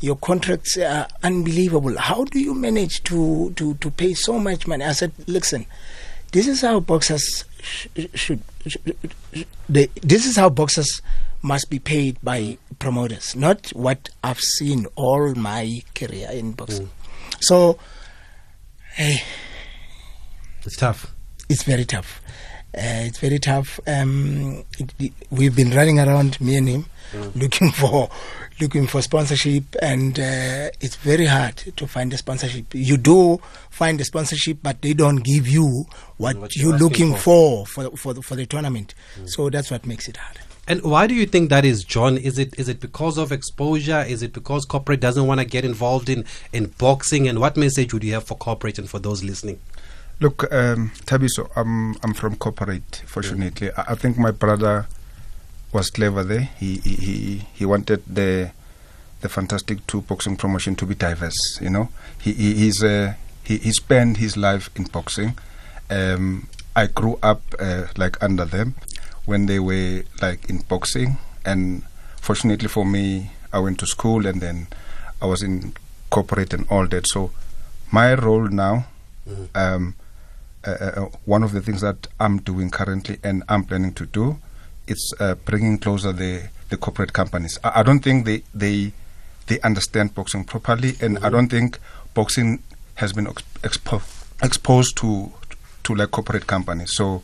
your 0.00 0.16
contracts 0.16 0.76
are 0.76 1.08
unbelievable. 1.22 1.96
How 1.98 2.24
do 2.24 2.38
you 2.40 2.54
manage 2.54 3.02
to, 3.04 3.52
to, 3.56 3.74
to 3.74 3.90
pay 3.90 4.14
so 4.14 4.38
much 4.38 4.66
money?" 4.66 4.84
I 4.84 4.92
said, 4.92 5.12
"Listen, 5.26 5.66
this 6.32 6.46
is 6.46 6.60
how 6.62 6.80
boxers 6.80 7.44
sh- 7.62 7.86
should. 8.14 8.42
sh- 8.66 8.76
sh- 9.34 9.44
they, 9.68 9.86
this 10.02 10.26
is 10.26 10.36
how 10.36 10.48
boxers 10.48 11.00
must 11.42 11.70
be 11.70 11.78
paid 11.78 12.18
by 12.22 12.58
promoters, 12.78 13.36
not 13.36 13.68
what 13.70 14.08
I've 14.24 14.40
seen 14.40 14.86
all 14.96 15.34
my 15.34 15.82
career 15.94 16.28
in 16.32 16.52
boxing. 16.52 16.90
So, 17.40 17.78
hey, 18.94 19.22
It's 20.64 20.76
tough. 20.76 21.12
it's 21.48 21.62
very 21.62 21.84
tough. 21.84 22.20
Uh, 22.74 23.08
it's 23.08 23.18
very 23.18 23.38
tough. 23.38 23.80
Um, 23.86 24.64
it, 24.78 24.92
it, 24.98 25.12
we've 25.30 25.56
been 25.56 25.70
running 25.70 25.98
around, 25.98 26.38
me 26.40 26.56
and 26.56 26.68
him, 26.68 26.86
looking 27.34 27.70
for 27.72 28.10
looking 28.60 28.86
for 28.86 29.00
sponsorship, 29.02 29.64
and 29.82 30.18
uh, 30.18 30.68
it's 30.80 30.96
very 30.96 31.26
hard 31.26 31.56
to 31.76 31.86
find 31.86 32.12
a 32.12 32.18
sponsorship. 32.18 32.66
You 32.74 32.96
do 32.98 33.38
find 33.70 34.00
a 34.00 34.04
sponsorship, 34.04 34.58
but 34.62 34.82
they 34.82 34.92
don't 34.92 35.18
give 35.18 35.46
you 35.48 35.86
what, 36.18 36.36
What 36.36 36.56
you're 36.56 36.70
you're 36.70 36.78
looking 36.78 37.14
for. 37.14 37.66
for 37.66 37.90
for 37.90 37.96
for 37.96 38.12
the, 38.14 38.22
for 38.22 38.34
the 38.36 38.44
tournament. 38.46 38.94
So 39.24 39.48
that's 39.48 39.70
what 39.70 39.86
makes 39.86 40.08
it 40.08 40.18
hard. 40.18 40.38
And 40.68 40.82
why 40.82 41.06
do 41.06 41.14
you 41.14 41.26
think 41.26 41.48
that 41.50 41.64
is, 41.64 41.84
John? 41.84 42.18
Is 42.18 42.38
it 42.38 42.58
is 42.58 42.68
it 42.68 42.80
because 42.80 43.16
of 43.18 43.30
exposure? 43.32 44.04
Is 44.06 44.22
it 44.22 44.32
because 44.34 44.64
corporate 44.66 45.00
doesn't 45.00 45.26
want 45.26 45.40
to 45.40 45.46
get 45.46 45.64
involved 45.64 46.08
in, 46.10 46.24
in 46.52 46.66
boxing? 46.76 47.28
And 47.28 47.38
what 47.38 47.56
message 47.56 47.94
would 47.94 48.02
you 48.04 48.12
have 48.14 48.24
for 48.24 48.36
corporate 48.36 48.78
and 48.78 48.90
for 48.90 48.98
those 48.98 49.22
listening? 49.22 49.60
Look, 50.18 50.50
um, 50.50 50.92
Thabiso, 51.04 51.50
I'm 51.54 51.94
I'm 52.02 52.14
from 52.14 52.36
corporate. 52.36 53.02
Fortunately, 53.04 53.70
I, 53.76 53.92
I 53.92 53.94
think 53.96 54.16
my 54.16 54.30
brother 54.30 54.86
was 55.72 55.90
clever 55.90 56.24
there. 56.24 56.48
He 56.58 56.76
he 56.78 57.42
he, 57.52 57.66
wanted 57.66 58.02
the 58.06 58.50
the 59.20 59.28
fantastic 59.28 59.86
two 59.86 60.00
boxing 60.00 60.36
promotion 60.38 60.74
to 60.76 60.86
be 60.86 60.94
diverse. 60.94 61.60
You 61.60 61.68
know, 61.68 61.88
he, 62.18 62.32
he 62.32 62.54
he's 62.54 62.82
uh, 62.82 63.12
he 63.44 63.58
he 63.58 63.72
spent 63.72 64.16
his 64.16 64.38
life 64.38 64.70
in 64.74 64.84
boxing. 64.84 65.36
Um, 65.90 66.48
I 66.74 66.86
grew 66.86 67.18
up 67.22 67.42
uh, 67.58 67.88
like 67.98 68.22
under 68.22 68.46
them 68.46 68.74
when 69.26 69.44
they 69.44 69.58
were 69.58 70.04
like 70.22 70.48
in 70.48 70.60
boxing, 70.66 71.18
and 71.44 71.82
fortunately 72.22 72.68
for 72.68 72.86
me, 72.86 73.32
I 73.52 73.58
went 73.58 73.78
to 73.80 73.86
school 73.86 74.26
and 74.26 74.40
then 74.40 74.68
I 75.20 75.26
was 75.26 75.42
in 75.42 75.74
corporate 76.08 76.54
and 76.54 76.64
all 76.70 76.86
that. 76.86 77.06
So 77.06 77.32
my 77.92 78.14
role 78.14 78.48
now. 78.48 78.86
Um, 79.54 79.94
uh, 80.66 80.70
uh, 80.70 81.08
one 81.24 81.42
of 81.42 81.52
the 81.52 81.60
things 81.60 81.80
that 81.80 82.08
I'm 82.18 82.38
doing 82.38 82.70
currently 82.70 83.18
and 83.22 83.42
I'm 83.48 83.64
planning 83.64 83.92
to 83.94 84.06
do, 84.06 84.38
it's 84.86 85.12
uh, 85.20 85.34
bringing 85.34 85.78
closer 85.78 86.12
the, 86.12 86.48
the 86.68 86.76
corporate 86.76 87.12
companies. 87.12 87.58
I, 87.62 87.80
I 87.80 87.82
don't 87.82 88.00
think 88.00 88.24
they, 88.24 88.42
they 88.54 88.92
they 89.46 89.60
understand 89.60 90.14
boxing 90.14 90.44
properly, 90.44 90.94
and 91.00 91.18
I 91.20 91.28
don't 91.30 91.48
think 91.48 91.78
boxing 92.14 92.62
has 92.96 93.12
been 93.12 93.26
ex- 93.26 93.42
expo- 93.62 94.02
exposed 94.42 94.96
to 94.98 95.32
to 95.84 95.94
like 95.94 96.10
corporate 96.10 96.46
companies. 96.46 96.92
So 96.96 97.22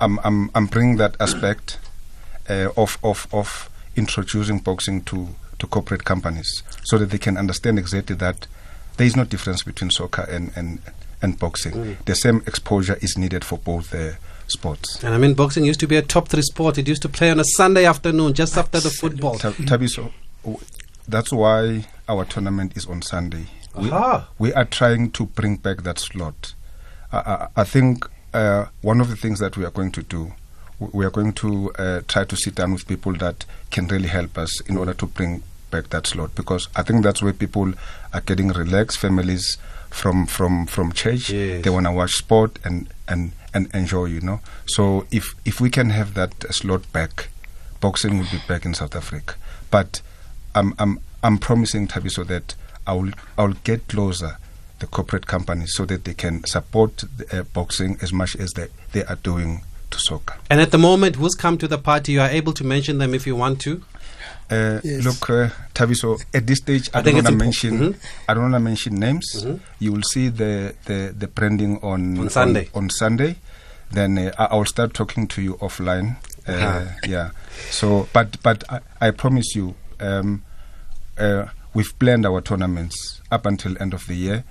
I'm 0.00 0.18
I'm 0.20 0.50
I'm 0.54 0.66
bringing 0.66 0.96
that 0.96 1.16
aspect 1.20 1.78
uh, 2.48 2.70
of 2.76 2.98
of 3.02 3.26
of 3.32 3.68
introducing 3.96 4.60
boxing 4.60 5.02
to 5.02 5.28
to 5.58 5.66
corporate 5.66 6.04
companies 6.04 6.62
so 6.84 6.98
that 6.98 7.10
they 7.10 7.18
can 7.18 7.36
understand 7.36 7.78
exactly 7.78 8.16
that 8.16 8.46
there 8.96 9.06
is 9.06 9.16
no 9.16 9.24
difference 9.24 9.62
between 9.62 9.90
soccer 9.90 10.22
and 10.22 10.52
and 10.56 10.80
and 11.22 11.38
boxing. 11.38 11.72
Mm. 11.72 12.04
The 12.04 12.14
same 12.14 12.42
exposure 12.46 12.98
is 13.00 13.16
needed 13.18 13.44
for 13.44 13.58
both 13.58 13.94
uh, 13.94 14.12
sports. 14.46 15.02
And 15.02 15.14
I 15.14 15.18
mean, 15.18 15.34
boxing 15.34 15.64
used 15.64 15.80
to 15.80 15.86
be 15.86 15.96
a 15.96 16.02
top 16.02 16.28
three 16.28 16.42
sport. 16.42 16.78
It 16.78 16.88
used 16.88 17.02
to 17.02 17.08
play 17.08 17.30
on 17.30 17.40
a 17.40 17.44
Sunday 17.44 17.84
afternoon, 17.84 18.34
just 18.34 18.56
after 18.56 18.80
the 18.80 18.90
football. 18.90 19.38
Ta- 19.38 19.50
Thabiso, 19.52 20.12
w- 20.42 20.60
that's 21.06 21.32
why 21.32 21.86
our 22.08 22.24
tournament 22.24 22.76
is 22.76 22.86
on 22.86 23.02
Sunday. 23.02 23.46
We, 23.74 23.90
Aha. 23.90 24.28
we 24.38 24.52
are 24.54 24.64
trying 24.64 25.10
to 25.12 25.26
bring 25.26 25.56
back 25.56 25.82
that 25.82 25.98
slot. 25.98 26.54
I, 27.12 27.18
I, 27.18 27.48
I 27.56 27.64
think 27.64 28.06
uh, 28.34 28.66
one 28.82 29.00
of 29.00 29.08
the 29.08 29.16
things 29.16 29.38
that 29.38 29.56
we 29.56 29.64
are 29.64 29.70
going 29.70 29.92
to 29.92 30.02
do, 30.02 30.32
we 30.80 31.04
are 31.04 31.10
going 31.10 31.32
to 31.34 31.72
uh, 31.72 32.00
try 32.08 32.24
to 32.24 32.36
sit 32.36 32.54
down 32.54 32.72
with 32.72 32.86
people 32.86 33.12
that 33.14 33.44
can 33.70 33.86
really 33.88 34.08
help 34.08 34.38
us 34.38 34.60
in 34.62 34.76
order 34.76 34.94
to 34.94 35.06
bring 35.06 35.42
back 35.70 35.90
that 35.90 36.06
slot 36.06 36.34
because 36.34 36.68
I 36.74 36.82
think 36.82 37.04
that's 37.04 37.22
where 37.22 37.32
people 37.32 37.72
are 38.14 38.20
getting 38.22 38.48
relaxed. 38.48 38.98
Families 38.98 39.58
from 39.90 40.26
from 40.26 40.66
from 40.66 40.92
church, 40.92 41.30
Yes. 41.30 41.62
they 41.64 41.70
want 41.70 41.86
to 41.86 41.92
watch 41.92 42.14
sport 42.14 42.58
and 42.64 42.88
and 43.06 43.32
and 43.54 43.68
enjoy. 43.74 44.06
You 44.06 44.20
know, 44.20 44.40
so 44.66 45.06
if 45.10 45.34
if 45.44 45.60
we 45.60 45.70
can 45.70 45.90
have 45.90 46.14
that 46.14 46.32
slot 46.54 46.90
back, 46.92 47.28
boxing 47.80 48.18
will 48.18 48.26
be 48.30 48.40
back 48.46 48.64
in 48.64 48.74
South 48.74 48.94
Africa. 48.96 49.34
But 49.70 50.00
I'm 50.54 50.74
I'm 50.78 51.00
I'm 51.22 51.38
promising 51.38 51.88
Thabiso 51.88 52.26
that 52.26 52.54
I 52.86 52.92
will 52.92 53.12
I 53.36 53.44
will 53.44 53.56
get 53.64 53.88
closer 53.88 54.38
the 54.78 54.86
corporate 54.86 55.26
companies 55.26 55.74
so 55.74 55.84
that 55.86 56.04
they 56.04 56.14
can 56.14 56.44
support 56.44 57.02
the, 57.16 57.40
uh, 57.40 57.42
boxing 57.42 57.98
as 58.00 58.12
much 58.12 58.36
as 58.36 58.52
they, 58.52 58.68
they 58.92 59.02
are 59.04 59.16
doing 59.16 59.62
to 59.90 59.98
soccer. 59.98 60.36
And 60.48 60.60
at 60.60 60.70
the 60.70 60.78
moment, 60.78 61.16
who's 61.16 61.34
come 61.34 61.58
to 61.58 61.66
the 61.66 61.78
party? 61.78 62.12
You 62.12 62.20
are 62.20 62.28
able 62.28 62.52
to 62.52 62.62
mention 62.64 62.98
them 62.98 63.12
if 63.12 63.26
you 63.26 63.34
want 63.34 63.60
to. 63.62 63.82
Uh, 64.50 64.80
Yes. 64.82 65.04
Look, 65.04 65.28
uh, 65.30 65.50
Thabiso, 65.74 66.18
at 66.32 66.46
this 66.46 66.58
stage, 66.58 66.88
I, 66.94 67.00
I 67.00 67.02
don't 67.02 67.14
want 67.14 67.26
to 67.26 67.32
it's 67.32 67.36
impo- 67.36 67.44
mention. 67.44 67.78
Mhm. 67.78 67.96
I 68.28 68.34
don't 68.34 68.42
want 68.44 68.54
to 68.54 68.60
mention 68.60 68.94
names. 68.94 69.46
You 69.78 69.92
will 69.92 70.02
see 70.02 70.28
the, 70.30 70.74
the, 70.86 71.14
the 71.16 71.28
branding 71.28 71.78
on 71.82 72.18
On 72.18 72.30
Sunday. 72.30 72.68
On, 72.74 72.88
Sunday, 72.88 73.36
then 73.92 74.16
uh, 74.18 74.32
I, 74.38 74.44
I 74.46 74.56
will 74.56 74.64
start 74.64 74.94
talking 74.94 75.26
to 75.28 75.42
you 75.42 75.54
offline. 75.56 76.16
Uh, 76.46 76.52
Ah. 76.56 76.94
Yeah. 77.06 77.30
So, 77.70 78.08
but 78.14 78.42
but 78.42 78.64
I, 78.70 78.80
I 79.02 79.10
promise 79.10 79.54
you, 79.54 79.74
um, 80.00 80.42
uh, 81.18 81.46
we've 81.74 81.92
planned 81.98 82.24
our 82.24 82.40
tournaments 82.40 83.20
up 83.30 83.44
until 83.44 83.76
end 83.80 83.92
of 83.92 84.06
the 84.06 84.14
year. 84.14 84.44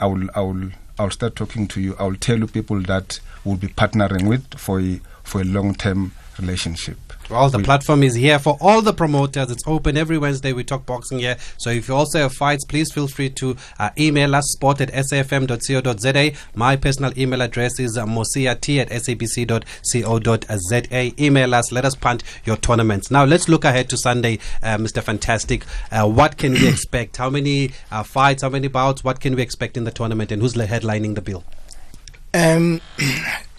I 0.00 0.06
will 0.06 0.28
I 0.34 0.40
will 0.40 0.70
I 0.98 1.02
will 1.04 1.10
start 1.10 1.36
talking 1.36 1.68
to 1.68 1.80
you. 1.80 1.94
I 1.98 2.04
will 2.04 2.16
tell 2.16 2.38
you 2.38 2.46
people 2.46 2.80
that 2.82 3.20
we'll 3.44 3.56
be 3.58 3.68
partnering 3.68 4.26
with 4.28 4.54
for 4.58 4.80
a 4.80 4.98
for 5.24 5.42
a 5.42 5.44
long 5.44 5.74
term 5.74 6.12
relationship. 6.40 6.96
Well, 7.32 7.48
the 7.48 7.56
We- 7.58 7.64
platform 7.64 8.02
is 8.02 8.14
here 8.14 8.38
for 8.38 8.58
all 8.60 8.82
the 8.82 8.92
promoters. 8.92 9.50
It's 9.50 9.62
open 9.66 9.96
every 9.96 10.18
Wednesday. 10.18 10.52
We 10.52 10.64
talk 10.64 10.84
boxing 10.84 11.20
here. 11.20 11.38
So 11.56 11.70
if 11.70 11.88
you 11.88 11.94
also 11.94 12.18
have 12.18 12.34
fights, 12.34 12.66
please 12.66 12.92
feel 12.92 13.08
free 13.08 13.30
to 13.30 13.56
uh, 13.78 13.88
email 13.98 14.34
us 14.34 14.44
sport 14.52 14.82
at 14.82 14.92
safm.co.za. 14.92 16.32
My 16.54 16.76
personal 16.76 17.18
email 17.18 17.40
address 17.40 17.80
is 17.80 17.96
uh, 17.96 18.04
mosiat 18.04 18.80
at 18.80 18.90
sabc.co.za. 18.90 19.52
Email 21.24 21.54
us. 21.54 21.72
Let 21.72 21.86
us 21.86 21.94
punt 21.94 22.22
your 22.44 22.58
tournaments. 22.58 23.10
Now, 23.10 23.24
let's 23.24 23.48
look 23.48 23.64
ahead 23.64 23.88
to 23.88 23.96
Sunday, 23.96 24.38
uh, 24.62 24.76
Mr. 24.76 25.02
Fantastic. 25.02 25.64
Uh, 25.90 26.06
what 26.06 26.36
can 26.36 26.52
we 26.52 26.68
expect? 26.74 27.16
How 27.16 27.30
many 27.30 27.70
uh, 27.90 28.02
fights? 28.02 28.42
How 28.42 28.50
many 28.50 28.68
bouts? 28.68 29.02
What 29.04 29.20
can 29.20 29.36
we 29.36 29.40
expect 29.42 29.78
in 29.78 29.84
the 29.84 29.90
tournament? 29.90 30.30
And 30.32 30.42
who's 30.42 30.52
headlining 30.52 31.14
the 31.14 31.22
bill? 31.22 31.44
Um, 32.34 32.82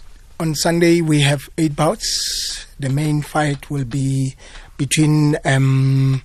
on 0.43 0.53
Sunday 0.55 0.99
we 0.99 1.21
have 1.21 1.49
eight 1.57 1.73
bouts. 1.73 2.65
The 2.77 2.89
main 2.89 3.21
fight 3.21 3.69
will 3.69 3.85
be 3.85 4.35
between 4.75 5.37
um, 5.45 6.21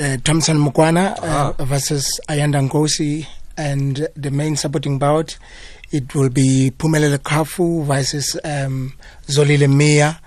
uh, 0.00 0.16
Thompson 0.24 0.56
Mukwana 0.56 1.14
uh, 1.22 1.62
versus 1.64 2.18
Ayanda 2.26 2.66
Nkosi, 2.66 3.26
and 3.58 4.08
the 4.16 4.30
main 4.30 4.56
supporting 4.56 4.98
bout 4.98 5.36
it 5.92 6.14
will 6.14 6.30
be 6.30 6.72
Pumelele 6.78 7.18
Kafu 7.18 7.84
versus 7.84 8.34
um, 8.44 8.94
Zolile 9.26 9.68
Mia. 9.70 10.18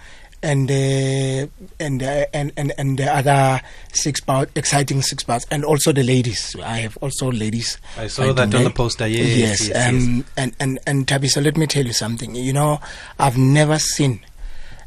And, 0.44 0.70
uh, 0.70 1.48
and 1.80 2.04
uh, 2.04 2.26
and 2.32 2.54
and 2.56 2.72
and 2.78 3.00
the 3.00 3.12
other 3.12 3.60
six 3.92 4.22
bout, 4.22 4.50
exciting 4.56 5.02
six 5.02 5.24
bouts, 5.24 5.48
and 5.50 5.66
also 5.66 5.92
the 5.92 6.04
ladies. 6.04 6.56
I 6.64 6.78
have 6.78 6.96
also 6.98 7.32
ladies. 7.32 7.80
I 7.98 8.06
saw 8.06 8.32
that 8.32 8.54
on 8.54 8.64
the 8.64 8.70
poster. 8.70 9.08
Yes, 9.08 9.36
yes. 9.36 9.68
yes, 9.70 9.90
um, 9.90 10.26
and 10.38 10.56
and 10.60 10.80
and 10.86 11.08
Tabi, 11.08 11.28
so 11.28 11.42
let 11.42 11.58
me 11.58 11.66
tell 11.66 11.86
you 11.86 11.92
something. 11.92 12.36
You 12.36 12.54
know, 12.54 12.80
I've 13.18 13.38
never 13.38 13.80
seen 13.80 14.20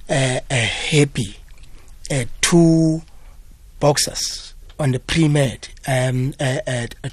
uh, 0.09 0.39
a 0.49 0.55
happy 0.55 1.41
two 2.51 3.01
boxers 3.79 4.55
on 4.81 4.91
the 4.91 4.99
pre-med, 4.99 5.69
um, 5.87 6.33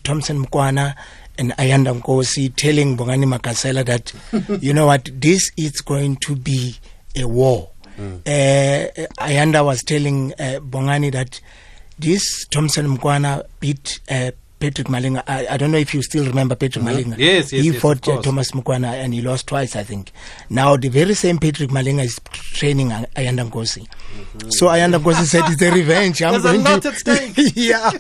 Thompson 0.04 0.44
Mkwana 0.44 0.96
and 1.38 1.52
Ayanda 1.58 1.94
Nkosi, 2.02 2.56
telling 2.56 2.98
Bongani 2.98 3.26
Makasela 3.26 3.86
that, 3.86 4.14
you 4.64 4.74
know 4.74 4.88
what, 4.88 5.10
this 5.14 5.52
is 5.58 5.82
going 5.82 6.16
to 6.18 6.36
be 6.36 6.76
a 7.16 7.28
war. 7.28 7.70
Uh, 7.98 8.88
Ayanda 9.20 9.66
was 9.66 9.84
telling 9.84 10.34
uh, 10.34 10.60
Bongani 10.62 11.12
that 11.12 11.42
this 12.00 12.46
Thompson 12.46 12.98
Mkwana 12.98 13.46
beat 13.60 14.00
uh, 14.10 14.32
Patrick 14.60 14.88
Malinga. 14.88 15.24
I, 15.28 15.48
I 15.52 15.58
don't 15.58 15.72
know 15.72 15.78
if 15.78 15.94
you 15.94 16.02
still 16.02 16.26
remember 16.26 16.56
Patrick 16.56 16.84
Malinga. 16.84 17.14
Mm-hmm. 17.14 17.22
Yes, 17.22 17.54
yes, 17.54 17.64
He 17.64 17.72
yes, 17.72 17.82
fought 17.82 18.08
uh, 18.08 18.22
Thomas 18.22 18.52
Mukwana 18.52 18.88
and 18.94 19.14
he 19.14 19.22
lost 19.22 19.48
twice, 19.48 19.76
I 19.76 19.84
think. 19.84 20.12
Now, 20.50 20.78
the 20.78 20.90
very 20.90 21.14
same 21.14 21.38
Patrick 21.38 21.70
Malinga 21.70 22.04
is 22.04 22.20
training 22.32 22.92
Ay- 22.92 23.06
Ayanda 23.16 23.50
Nkosi. 23.50 23.88
So 24.52 24.68
Ayanda 24.68 25.00
Nkosi 25.00 25.26
said, 25.26 25.44
it's 25.48 25.62
a 25.62 25.72
revenge. 25.72 26.22
I'm 26.24 26.34
Mm-hmm. 26.36 26.44
There's 26.44 26.56
a 26.56 26.64
going 26.64 26.74
lot 26.74 26.82
to, 26.84 26.90
at 26.90 26.96
stake. 26.96 27.34
yeah, 27.56 27.92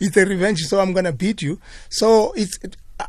it's 0.00 0.16
a 0.16 0.24
revenge. 0.24 0.60
So 0.66 0.80
I'm 0.80 0.92
going 0.92 1.04
to 1.06 1.12
beat 1.12 1.42
you. 1.42 1.60
So 1.88 2.32
it's. 2.36 2.58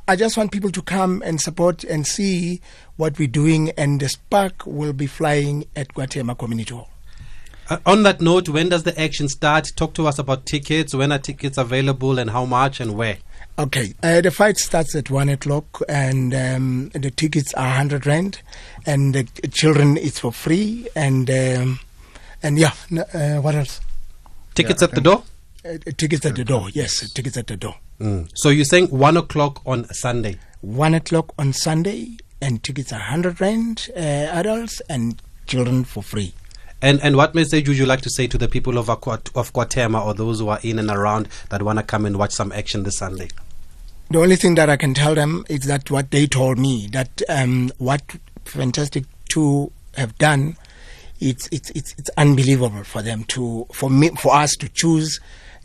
I 0.08 0.16
just 0.16 0.38
want 0.38 0.52
people 0.52 0.72
to 0.72 0.82
come 0.82 1.22
and 1.26 1.42
support 1.42 1.84
and 1.84 2.06
see 2.06 2.62
what 2.98 3.18
we're 3.18 3.28
doing, 3.28 3.72
and 3.72 4.00
the 4.00 4.10
spark 4.10 4.66
will 4.66 4.94
be 4.94 5.08
flying 5.08 5.66
at 5.76 5.94
KwaThema 5.94 6.38
Community 6.38 6.74
Hall. 6.74 6.90
Uh, 7.70 7.78
on 7.86 8.04
that 8.04 8.20
note, 8.20 8.50
when 8.50 8.70
does 8.70 8.84
the 8.84 9.00
action 9.00 9.28
start? 9.30 9.68
Talk 9.76 9.94
to 9.96 10.08
us 10.08 10.18
about 10.18 10.46
tickets. 10.46 10.94
When 10.96 11.12
are 11.12 11.20
tickets 11.20 11.58
available 11.58 12.18
and 12.18 12.30
how 12.32 12.46
much 12.46 12.80
and 12.80 12.96
where? 12.96 13.18
Okay, 13.60 13.94
uh, 14.02 14.22
the 14.22 14.32
fight 14.32 14.58
starts 14.58 14.96
at 14.96 15.10
one 15.10 15.30
o'clock, 15.30 15.82
and 15.90 16.34
um, 16.34 16.90
the 16.90 17.12
tickets 17.12 17.54
are 17.56 17.76
hundred 17.76 18.06
rand, 18.06 18.42
and 18.86 19.14
the 19.14 19.24
children 19.52 19.98
it's 19.98 20.20
for 20.20 20.32
free, 20.32 20.88
and 20.96 21.30
um, 21.30 21.80
and 22.42 22.58
yeah, 22.58 22.74
uh, 23.14 23.42
what 23.42 23.56
else? 23.56 23.82
Tickets 24.56 24.82
Yeah, 24.82 24.88
at 24.88 24.96
the 24.96 25.02
door? 25.02 25.24
Uh, 25.66 25.78
tickets 25.98 26.26
at 26.26 26.36
the 26.36 26.46
door. 26.46 26.70
Yes, 26.74 27.12
tickets 27.12 27.38
at 27.38 27.48
the 27.48 27.58
door. 27.58 27.76
Mm. 28.00 28.30
So 28.34 28.50
you're 28.50 28.66
saying 28.66 28.88
one 28.88 29.18
o'clock 29.18 29.62
on 29.66 29.86
Sunday? 29.94 30.38
One 30.62 30.94
o'clock 30.94 31.34
on 31.38 31.54
Sunday, 31.54 32.18
and 32.42 32.64
tickets 32.64 32.94
are 32.94 33.00
hundred 33.00 33.42
rand, 33.42 33.90
uh, 33.96 34.00
adults 34.00 34.82
and 34.90 35.22
children 35.48 35.84
for 35.84 36.02
free. 36.02 36.34
And 36.82 37.02
and 37.02 37.18
what 37.18 37.36
message 37.36 37.68
would 37.68 37.78
you 37.78 37.86
like 37.86 38.02
to 38.02 38.10
say 38.10 38.28
to 38.28 38.38
the 38.38 38.48
people 38.48 38.78
of 38.78 38.88
Aquat- 38.88 39.36
of 39.36 39.52
KwaThema 39.52 40.06
or 40.06 40.14
those 40.14 40.40
who 40.40 40.48
are 40.48 40.60
in 40.64 40.80
and 40.80 40.90
around 40.90 41.28
that 41.50 41.62
want 41.62 41.80
to 41.80 41.84
come 41.84 42.06
and 42.06 42.18
watch 42.18 42.32
some 42.32 42.54
action 42.54 42.84
this 42.84 42.98
Sunday? 42.98 43.30
The 44.10 44.20
only 44.20 44.38
thing 44.38 44.56
that 44.56 44.70
I 44.70 44.78
can 44.78 44.94
tell 44.94 45.14
them 45.14 45.46
is 45.50 45.62
that 45.66 45.92
what 45.92 46.12
they 46.12 46.26
told 46.26 46.58
me 46.58 46.88
that 46.94 47.22
um, 47.28 47.72
what 47.78 48.02
Fantastic 48.46 49.04
Two 49.30 49.72
have 49.96 50.18
done, 50.18 50.56
it's 51.20 51.50
it's 51.52 51.70
it's 51.72 51.94
it's 51.98 52.10
unbelievable 52.18 52.84
for 52.86 53.02
them 53.02 53.26
to 53.26 53.68
for 53.74 53.90
me 53.90 54.10
for 54.12 54.34
us 54.34 54.56
to 54.56 54.70
choose 54.70 55.20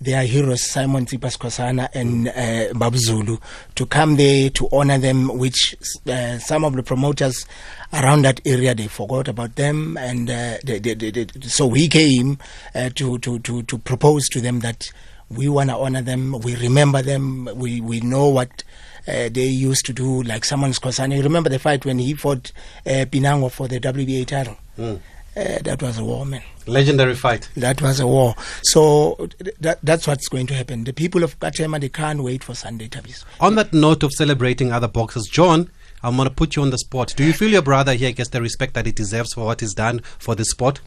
their 0.05 0.23
heroes 0.25 0.63
Simon 0.63 1.07
Tsipas 1.07 1.91
and 1.95 2.29
uh, 2.29 2.79
Babu 2.79 2.99
Zulu 2.99 3.39
to 3.75 3.87
come 3.87 4.17
there 4.17 4.51
to 4.51 4.69
honor 4.71 4.99
them, 4.99 5.39
which 5.39 5.75
uh, 6.07 6.39
some 6.39 6.65
of 6.65 6.75
the 6.75 6.83
promoters 6.83 7.47
around 7.93 8.23
that 8.23 8.41
area 8.47 8.75
they 8.75 8.87
forgot 8.87 9.29
about 9.29 9.57
them, 9.57 9.97
and 9.97 10.29
uh, 10.31 10.59
they, 10.65 10.79
they, 10.79 10.95
they, 10.95 11.27
so 11.43 11.67
we 11.67 11.89
came 11.89 12.39
uh, 12.75 12.91
to, 12.95 13.19
to 13.19 13.39
to 13.41 13.63
to 13.63 13.79
propose 13.79 14.29
to 14.29 14.41
them 14.41 14.61
that 14.61 14.87
we 15.31 15.49
want 15.49 15.71
to 15.71 15.77
honor 15.77 16.03
them, 16.03 16.33
we 16.41 16.55
remember 16.57 17.03
them, 17.03 17.49
we 17.57 17.81
we 17.81 18.01
know 18.01 18.29
what. 18.29 18.63
Uh, 19.07 19.29
they 19.31 19.45
used 19.45 19.85
to 19.85 19.93
do 19.93 20.23
like 20.23 20.47
someone's. 20.47 20.81
You 20.83 21.23
remember 21.23 21.51
the 21.51 21.59
fight 21.59 21.85
when 21.85 21.99
he 21.99 22.15
fought 22.15 22.51
uh, 22.87 23.05
Pinango 23.05 23.51
for 23.51 23.69
the 23.69 23.79
WBA 23.79 24.25
title? 24.27 24.57
Mm. 24.79 24.99
Uh, 25.37 25.59
that 25.62 25.82
was 25.82 25.99
a 25.99 26.05
war, 26.05 26.24
man. 26.24 26.43
Legendary 26.66 27.14
fight. 27.14 27.49
That 27.57 27.82
was 27.82 27.99
a 27.99 28.07
war. 28.07 28.35
So 28.62 29.28
that, 29.61 29.80
that's 29.82 30.07
what's 30.07 30.28
going 30.28 30.47
to 30.47 30.55
happen. 30.55 30.85
The 30.85 30.93
people 30.93 31.24
of 31.24 31.39
Katema, 31.41 31.80
they 31.80 31.89
can't 31.89 32.22
wait 32.22 32.45
for 32.45 32.55
Sunday 32.55 32.89
Tabis. 32.89 33.24
On 33.41 33.57
that 33.57 33.72
note 33.72 34.03
of 34.03 34.12
celebrating 34.12 34.72
other 34.72 34.87
boxers, 34.89 35.26
John, 35.26 35.70
I'm 36.03 36.16
going 36.16 36.28
to 36.28 36.35
put 36.35 36.55
you 36.55 36.62
on 36.62 36.70
the 36.70 36.78
spot. 36.78 37.14
Do 37.16 37.24
you 37.24 37.32
feel 37.32 37.51
your 37.51 37.62
brother 37.62 37.95
here 37.95 38.12
gets 38.12 38.30
the 38.30 38.41
respect 38.41 38.74
that 38.74 38.87
he 38.87 38.93
deserves 38.93 39.35
for 39.35 39.45
what 39.45 39.61
he's 39.61 39.74
done 39.74 40.01
for 40.18 40.35
the 40.35 40.45
sport? 40.45 40.80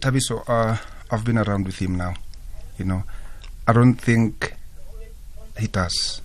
Thabiso, 0.00 0.42
uh, 0.48 0.78
I've 1.10 1.24
been 1.24 1.38
around 1.38 1.66
with 1.66 1.78
him 1.78 1.96
now. 1.96 2.14
You 2.78 2.86
know, 2.86 3.04
I 3.68 3.72
don't 3.72 3.94
think 3.94 4.54
he 5.58 5.66
does 5.66 6.20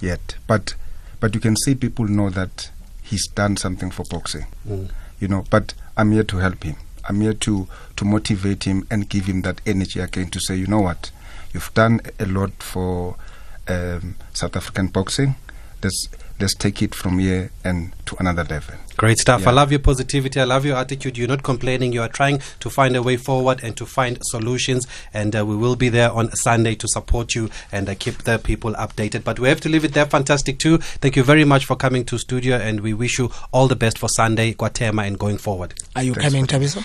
yet. 0.00 0.36
But 0.46 0.74
but 1.18 1.34
you 1.34 1.40
can 1.40 1.56
see 1.56 1.74
people 1.74 2.06
know 2.06 2.30
that 2.30 2.70
he's 3.02 3.26
done 3.28 3.56
something 3.56 3.90
for 3.90 4.04
boxing. 4.04 4.46
Mm. 4.66 4.90
You 5.20 5.28
know, 5.28 5.44
but 5.50 5.74
I'm 6.00 6.12
here 6.12 6.24
to 6.24 6.38
help 6.38 6.64
him. 6.64 6.76
I'm 7.06 7.20
here 7.20 7.34
to 7.34 7.68
to 7.96 8.04
motivate 8.06 8.64
him 8.64 8.86
and 8.90 9.06
give 9.06 9.26
him 9.26 9.42
that 9.42 9.60
energy 9.66 10.00
again 10.00 10.30
to 10.30 10.40
say, 10.40 10.56
you 10.56 10.66
know 10.66 10.80
what, 10.80 11.10
you've 11.52 11.74
done 11.74 12.00
a 12.18 12.24
lot 12.24 12.62
for 12.62 13.16
um, 13.68 14.16
South 14.32 14.56
African 14.56 14.86
boxing. 14.86 15.34
Let's 15.82 16.08
let's 16.40 16.54
take 16.54 16.82
it 16.82 16.94
from 16.94 17.18
here 17.18 17.50
and 17.64 17.92
to 18.06 18.16
another 18.18 18.44
level. 18.44 18.74
Great 18.96 19.18
stuff. 19.18 19.42
Yeah. 19.42 19.50
I 19.50 19.52
love 19.52 19.70
your 19.70 19.80
positivity. 19.80 20.40
I 20.40 20.44
love 20.44 20.64
your 20.64 20.76
attitude. 20.76 21.16
You're 21.16 21.28
not 21.28 21.42
complaining. 21.42 21.92
You 21.92 22.02
are 22.02 22.08
trying 22.08 22.40
to 22.60 22.70
find 22.70 22.96
a 22.96 23.02
way 23.02 23.16
forward 23.16 23.60
and 23.62 23.76
to 23.76 23.86
find 23.86 24.18
solutions. 24.22 24.86
And 25.14 25.34
uh, 25.36 25.46
we 25.46 25.56
will 25.56 25.76
be 25.76 25.88
there 25.88 26.10
on 26.10 26.32
Sunday 26.32 26.74
to 26.74 26.88
support 26.88 27.34
you 27.34 27.50
and 27.72 27.88
uh, 27.88 27.94
keep 27.98 28.24
the 28.24 28.38
people 28.38 28.72
updated. 28.74 29.24
But 29.24 29.38
we 29.38 29.48
have 29.48 29.60
to 29.62 29.68
leave 29.68 29.84
it 29.84 29.94
there. 29.94 30.06
Fantastic 30.06 30.58
too. 30.58 30.78
Thank 30.78 31.16
you 31.16 31.22
very 31.22 31.44
much 31.44 31.64
for 31.64 31.76
coming 31.76 32.04
to 32.06 32.18
studio, 32.18 32.56
and 32.56 32.80
we 32.80 32.92
wish 32.92 33.18
you 33.18 33.30
all 33.52 33.68
the 33.68 33.76
best 33.76 33.98
for 33.98 34.08
Sunday, 34.08 34.54
KwaThema, 34.54 35.06
and 35.06 35.18
going 35.18 35.38
forward. 35.38 35.74
Are 35.96 36.02
you 36.02 36.14
Thanks 36.14 36.28
coming, 36.30 36.46
for. 36.46 36.56
Thabiso? 36.56 36.84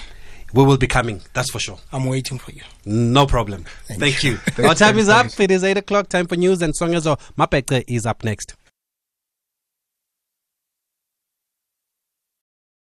We 0.54 0.64
will 0.64 0.78
be 0.78 0.88
coming. 0.88 1.22
That's 1.34 1.52
for 1.52 1.60
sure. 1.60 1.80
I'm 1.92 2.06
waiting 2.06 2.40
for 2.40 2.52
you. 2.52 2.62
No 2.86 3.26
problem. 3.26 3.66
Thank 3.88 4.00
Thank, 4.00 4.24
you. 4.24 4.38
Thanks, 4.38 4.70
Our 4.70 4.76
time 4.76 4.98
is 4.98 5.10
up. 5.10 5.38
It 5.38 5.52
is 5.52 5.64
8 5.66 5.78
o'clock. 5.78 6.08
Time 6.08 6.28
for 6.28 6.38
news, 6.38 6.62
and 6.62 6.74
Songezo 6.74 7.20
Mapekte 7.38 7.84
is 7.88 8.06
up 8.06 8.24
next. 8.24 8.56